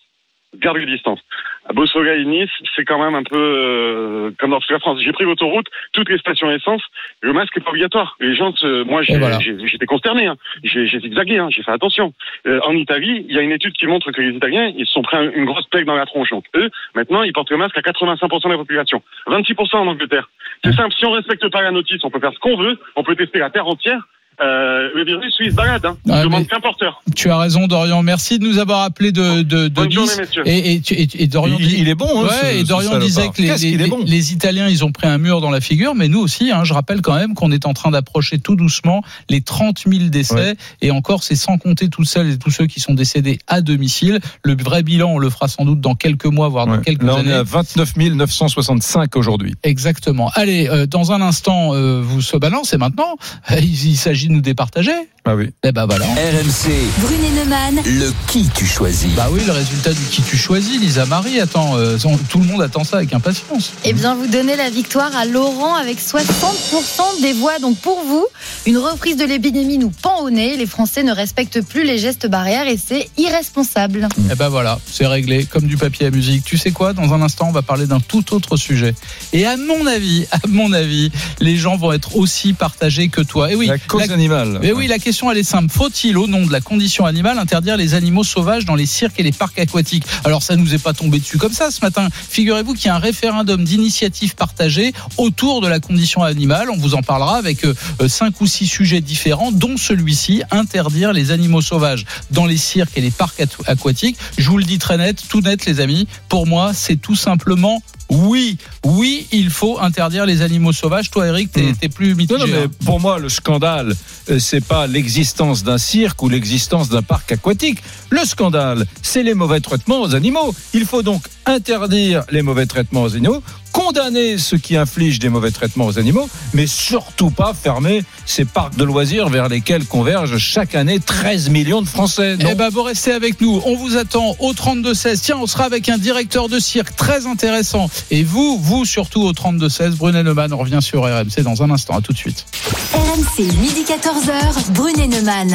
gardent 0.56 0.78
les 0.78 0.86
distances. 0.86 1.20
À 1.68 1.72
Beau 1.74 1.86
Soleil, 1.86 2.24
Nice, 2.26 2.50
c'est 2.74 2.84
quand 2.84 2.98
même 2.98 3.14
un 3.14 3.22
peu 3.22 3.36
euh, 3.36 4.30
comme 4.38 4.50
dans 4.50 4.60
toute 4.60 4.70
la 4.70 4.78
France. 4.78 4.98
J'ai 5.02 5.12
pris 5.12 5.24
l'autoroute, 5.24 5.66
toutes 5.92 6.08
les 6.08 6.16
stations 6.18 6.50
essence, 6.50 6.82
le 7.20 7.32
masque 7.34 7.56
est 7.56 7.60
pas 7.60 7.70
obligatoire. 7.70 8.16
Les 8.20 8.34
gens, 8.34 8.54
se- 8.56 8.82
moi, 8.84 9.02
Et 9.06 9.18
voilà. 9.18 9.38
j'étais 9.40 9.84
consterné. 9.86 10.26
Hein. 10.26 10.36
J'ai 10.64 10.86
j'ai 10.86 11.00
zigzagué, 11.00 11.38
hein. 11.38 11.48
j'ai 11.50 11.62
fait 11.62 11.70
attention. 11.72 12.14
Euh, 12.46 12.60
en 12.64 12.72
Italie, 12.74 13.26
il 13.28 13.34
y 13.34 13.38
a 13.38 13.42
une 13.42 13.52
étude 13.52 13.74
qui 13.74 13.86
montre 13.86 14.10
que 14.10 14.20
les 14.22 14.34
Italiens, 14.34 14.72
ils 14.76 14.86
se 14.86 14.92
sont 14.94 15.02
pris 15.02 15.18
un- 15.18 15.30
une 15.32 15.44
grosse 15.44 15.66
plaque 15.66 15.84
dans 15.84 15.96
la 15.96 16.06
tronche. 16.06 16.30
Donc 16.30 16.44
eux, 16.56 16.70
maintenant, 16.94 17.22
ils 17.22 17.32
portent 17.34 17.50
le 17.50 17.58
masque 17.58 17.76
à 17.76 17.82
85% 17.82 18.48
de 18.48 18.52
la 18.54 18.58
population. 18.58 19.02
26% 19.26 19.76
en 19.80 19.86
Angleterre. 19.88 20.30
C'est 20.64 20.72
simple, 20.74 20.94
si 20.98 21.04
on 21.04 21.12
respecte 21.12 21.46
pas 21.50 21.62
la 21.62 21.70
notice, 21.70 22.00
on 22.02 22.10
peut 22.10 22.20
faire 22.20 22.32
ce 22.32 22.38
qu'on 22.38 22.56
veut, 22.56 22.78
on 22.96 23.02
peut 23.04 23.14
tester 23.16 23.38
la 23.38 23.50
terre 23.50 23.66
entière. 23.68 24.00
Euh, 24.40 24.88
le 24.94 25.04
virus, 25.04 25.34
lui, 25.40 25.46
il 25.46 25.50
se 25.50 25.56
balade. 25.56 25.84
Hein. 25.84 25.96
Il 26.06 26.12
Ah, 26.12 26.22
demande 26.22 26.42
mais- 26.42 26.46
qu'un 26.46 26.60
porteur. 26.60 27.02
Tu 27.16 27.28
as 27.30 27.36
raison, 27.38 27.66
Dorian. 27.66 28.02
Merci 28.04 28.38
de 28.38 28.46
nous 28.46 28.58
avoir 28.58 28.82
appelé 28.82 29.10
de, 29.10 29.42
de, 29.42 29.66
de 29.66 29.68
Bonne 29.68 29.90
journée, 29.90 30.08
Nice. 30.12 30.18
messieurs. 30.20 30.42
Et, 30.46 30.74
et, 30.74 30.80
tu- 30.80 30.94
et- 30.94 31.08
et 31.22 31.26
Dorian, 31.26 31.56
Il, 31.58 31.66
dit- 31.66 31.76
il 31.80 31.88
est 31.88 31.94
bon, 31.96 32.08
hein, 32.14 32.24
Ouais, 32.24 32.52
ce- 32.52 32.56
et 32.60 32.64
Dorian 32.64 32.98
disait 32.98 33.28
que 33.30 33.42
les, 33.42 33.76
les- 33.76 33.86
bon 33.88 34.04
Italiens, 34.06 34.68
ils 34.68 34.84
ont 34.84 34.92
pris 34.92 35.08
un 35.08 35.18
mur 35.18 35.40
dans 35.40 35.50
la 35.50 35.60
figure, 35.60 35.94
mais 35.96 36.06
nous 36.08 36.20
aussi, 36.20 36.52
hein, 36.52 36.62
je 36.64 36.72
rappelle 36.72 37.00
quand 37.02 37.14
même 37.16 37.34
qu'on 37.34 37.50
est 37.50 37.66
en 37.66 37.72
train 37.74 37.90
d'approcher 37.90 38.38
tout 38.38 38.54
doucement 38.54 39.02
les 39.28 39.40
30 39.40 39.82
000 39.86 40.04
décès, 40.10 40.34
Ouais. 40.34 40.54
et 40.82 40.90
encore, 40.92 41.22
c'est 41.24 41.34
sans 41.34 41.58
compter 41.58 41.88
toutes 41.88 42.06
celles 42.06 42.30
et 42.30 42.38
tous 42.38 42.50
ceux 42.50 42.66
qui 42.66 42.78
sont 42.80 42.94
décédés 42.94 43.38
à 43.48 43.60
domicile. 43.60 44.20
Le 44.44 44.56
vrai 44.56 44.82
bilan, 44.84 45.10
on 45.10 45.18
le 45.18 45.30
fera 45.30 45.48
sans 45.48 45.64
doute 45.64 45.80
dans 45.80 45.94
quelques 45.96 46.26
mois, 46.26 46.48
voire 46.48 46.66
dans 46.66 46.78
quelques 46.78 47.02
Là, 47.02 47.14
on 47.16 47.18
années. 47.20 47.30
est 47.30 47.34
à 47.34 47.42
29 47.42 47.96
965 47.96 49.16
aujourd'hui. 49.16 49.54
Exactement. 49.64 50.30
Allez, 50.34 50.68
euh, 50.68 50.86
dans 50.86 51.12
un 51.12 51.20
instant, 51.20 51.74
euh, 51.74 52.00
vous 52.02 52.22
se 52.22 52.36
balance, 52.36 52.72
et 52.72 52.76
maintenant, 52.78 53.16
il, 53.58 53.64
il 53.88 53.96
s'agit 53.96 54.27
nous 54.28 54.40
départager. 54.40 55.08
Ah 55.30 55.36
oui. 55.36 55.50
Eh 55.62 55.72
ben 55.72 55.84
voilà. 55.84 56.06
RMC, 56.06 56.72
Brunet 57.02 57.30
Neumann, 57.36 57.82
le 57.84 58.10
qui 58.28 58.48
tu 58.54 58.64
choisis. 58.64 59.12
Bah 59.14 59.26
oui, 59.30 59.42
le 59.46 59.52
résultat 59.52 59.92
du 59.92 60.00
qui 60.10 60.22
tu 60.22 60.38
choisis, 60.38 60.80
Lisa 60.80 61.04
Marie. 61.04 61.38
Attends, 61.38 61.76
euh, 61.76 61.98
tout 62.30 62.38
le 62.38 62.46
monde 62.46 62.62
attend 62.62 62.82
ça 62.82 62.96
avec 62.96 63.12
impatience. 63.12 63.72
Eh 63.84 63.92
bien, 63.92 64.14
vous 64.14 64.26
donnez 64.26 64.56
la 64.56 64.70
victoire 64.70 65.14
à 65.14 65.26
Laurent 65.26 65.74
avec 65.74 65.98
60% 66.00 67.20
des 67.20 67.34
voix. 67.34 67.58
Donc, 67.58 67.76
pour 67.76 68.02
vous, 68.06 68.24
une 68.64 68.78
reprise 68.78 69.18
de 69.18 69.24
l'épidémie 69.26 69.76
nous 69.76 69.90
pend 69.90 70.22
au 70.22 70.30
nez. 70.30 70.56
Les 70.56 70.64
Français 70.64 71.02
ne 71.02 71.12
respectent 71.12 71.60
plus 71.60 71.84
les 71.84 71.98
gestes 71.98 72.26
barrières 72.26 72.66
et 72.66 72.78
c'est 72.78 73.10
irresponsable. 73.18 74.08
Eh 74.32 74.34
ben 74.34 74.48
voilà, 74.48 74.78
c'est 74.90 75.06
réglé, 75.06 75.44
comme 75.44 75.64
du 75.66 75.76
papier 75.76 76.06
à 76.06 76.10
musique. 76.10 76.42
Tu 76.44 76.56
sais 76.56 76.70
quoi 76.70 76.94
Dans 76.94 77.12
un 77.12 77.20
instant, 77.20 77.48
on 77.50 77.52
va 77.52 77.60
parler 77.60 77.86
d'un 77.86 78.00
tout 78.00 78.32
autre 78.34 78.56
sujet. 78.56 78.94
Et 79.34 79.44
à 79.44 79.58
mon 79.58 79.84
avis, 79.86 80.26
à 80.32 80.38
mon 80.48 80.72
avis, 80.72 81.12
les 81.40 81.56
gens 81.58 81.76
vont 81.76 81.92
être 81.92 82.16
aussi 82.16 82.54
partagés 82.54 83.08
que 83.10 83.20
toi. 83.20 83.52
Et 83.52 83.54
oui, 83.56 83.66
la 83.66 83.76
cause 83.76 84.06
la- 84.06 84.14
animale. 84.14 84.58
mais 84.62 84.72
oui, 84.72 84.86
la 84.86 84.98
question 84.98 85.17
elle 85.30 85.38
est 85.38 85.42
simple. 85.42 85.72
Faut-il, 85.72 86.16
au 86.16 86.26
nom 86.26 86.46
de 86.46 86.52
la 86.52 86.60
condition 86.60 87.04
animale, 87.04 87.38
interdire 87.38 87.76
les 87.76 87.94
animaux 87.94 88.24
sauvages 88.24 88.64
dans 88.64 88.74
les 88.74 88.86
cirques 88.86 89.18
et 89.18 89.22
les 89.22 89.32
parcs 89.32 89.58
aquatiques? 89.58 90.04
Alors 90.24 90.42
ça 90.42 90.56
nous 90.56 90.74
est 90.74 90.78
pas 90.78 90.92
tombé 90.92 91.18
dessus 91.18 91.38
comme 91.38 91.52
ça 91.52 91.70
ce 91.70 91.80
matin. 91.80 92.08
Figurez-vous 92.12 92.74
qu'il 92.74 92.86
y 92.86 92.88
a 92.90 92.94
un 92.94 93.00
référendum 93.00 93.64
d'initiative 93.64 94.34
partagée 94.34 94.92
autour 95.16 95.60
de 95.60 95.68
la 95.68 95.80
condition 95.80 96.22
animale. 96.22 96.70
On 96.70 96.76
vous 96.76 96.94
en 96.94 97.02
parlera 97.02 97.36
avec 97.36 97.64
euh, 97.64 97.74
euh, 98.00 98.08
cinq 98.08 98.40
ou 98.40 98.46
six 98.46 98.66
sujets 98.66 99.00
différents, 99.00 99.52
dont 99.52 99.76
celui-ci 99.76 100.42
interdire 100.50 101.12
les 101.12 101.30
animaux 101.30 101.62
sauvages 101.62 102.04
dans 102.30 102.46
les 102.46 102.56
cirques 102.56 102.96
et 102.96 103.00
les 103.00 103.10
parcs 103.10 103.40
at- 103.40 103.70
aquatiques. 103.70 104.16
Je 104.36 104.48
vous 104.48 104.58
le 104.58 104.64
dis 104.64 104.78
très 104.78 104.96
net, 104.98 105.22
tout 105.28 105.40
net, 105.40 105.66
les 105.66 105.80
amis. 105.80 106.06
Pour 106.28 106.46
moi, 106.46 106.72
c'est 106.74 106.96
tout 106.96 107.16
simplement 107.16 107.82
oui, 108.10 108.56
oui, 108.84 109.26
il 109.32 109.50
faut 109.50 109.78
interdire 109.80 110.24
les 110.26 110.42
animaux 110.42 110.72
sauvages. 110.72 111.10
Toi, 111.10 111.26
Eric, 111.26 111.52
t'es 111.52 111.62
Hmm. 111.72 111.88
plus 111.94 112.10
Non, 112.10 112.16
mitigé. 112.16 112.38
non, 112.38 112.46
mais 112.46 112.62
hein. 112.64 112.70
pour 112.84 113.00
moi, 113.00 113.18
le 113.18 113.28
scandale, 113.28 113.94
euh, 114.30 114.38
c'est 114.38 114.64
pas 114.64 114.86
l'existence 114.86 115.62
d'un 115.62 115.78
cirque 115.78 116.22
ou 116.22 116.28
l'existence 116.28 116.88
d'un 116.88 117.02
parc 117.02 117.32
aquatique. 117.32 117.80
Le 118.10 118.24
scandale, 118.24 118.86
c'est 119.02 119.22
les 119.22 119.34
mauvais 119.34 119.60
traitements 119.60 120.00
aux 120.02 120.14
animaux. 120.14 120.54
Il 120.72 120.86
faut 120.86 121.02
donc 121.02 121.22
interdire 121.48 122.24
les 122.30 122.42
mauvais 122.42 122.66
traitements 122.66 123.02
aux 123.02 123.14
animaux, 123.16 123.42
condamner 123.72 124.38
ceux 124.38 124.58
qui 124.58 124.76
infligent 124.76 125.18
des 125.18 125.28
mauvais 125.28 125.50
traitements 125.50 125.86
aux 125.86 125.98
animaux, 125.98 126.28
mais 126.52 126.66
surtout 126.66 127.30
pas 127.30 127.54
fermer 127.54 128.02
ces 128.26 128.44
parcs 128.44 128.76
de 128.76 128.84
loisirs 128.84 129.28
vers 129.28 129.48
lesquels 129.48 129.86
convergent 129.86 130.36
chaque 130.38 130.74
année 130.74 130.98
13 131.00 131.50
millions 131.50 131.80
de 131.80 131.88
Français. 131.88 132.36
Non 132.36 132.50
Eh 132.52 132.54
ben, 132.54 132.68
vous 132.70 132.82
restez 132.82 133.12
avec 133.12 133.40
nous. 133.40 133.62
On 133.64 133.76
vous 133.76 133.96
attend 133.96 134.36
au 134.40 134.52
32-16. 134.52 135.20
Tiens, 135.22 135.38
on 135.40 135.46
sera 135.46 135.64
avec 135.64 135.88
un 135.88 135.98
directeur 135.98 136.48
de 136.48 136.58
cirque 136.58 136.96
très 136.96 137.26
intéressant. 137.26 137.88
Et 138.10 138.24
vous, 138.24 138.58
vous 138.60 138.84
surtout 138.84 139.22
au 139.22 139.32
32-16. 139.32 139.96
Brunet 139.96 140.22
Neumann, 140.22 140.52
on 140.52 140.58
revient 140.58 140.80
sur 140.82 141.02
RMC 141.02 141.42
dans 141.42 141.62
un 141.62 141.70
instant. 141.70 141.96
À 141.96 142.00
tout 142.00 142.12
de 142.12 142.18
suite. 142.18 142.46
RMC, 142.94 143.44
midi 143.60 143.84
14h, 143.86 144.72
Brunet 144.72 145.06
Neumann. 145.06 145.46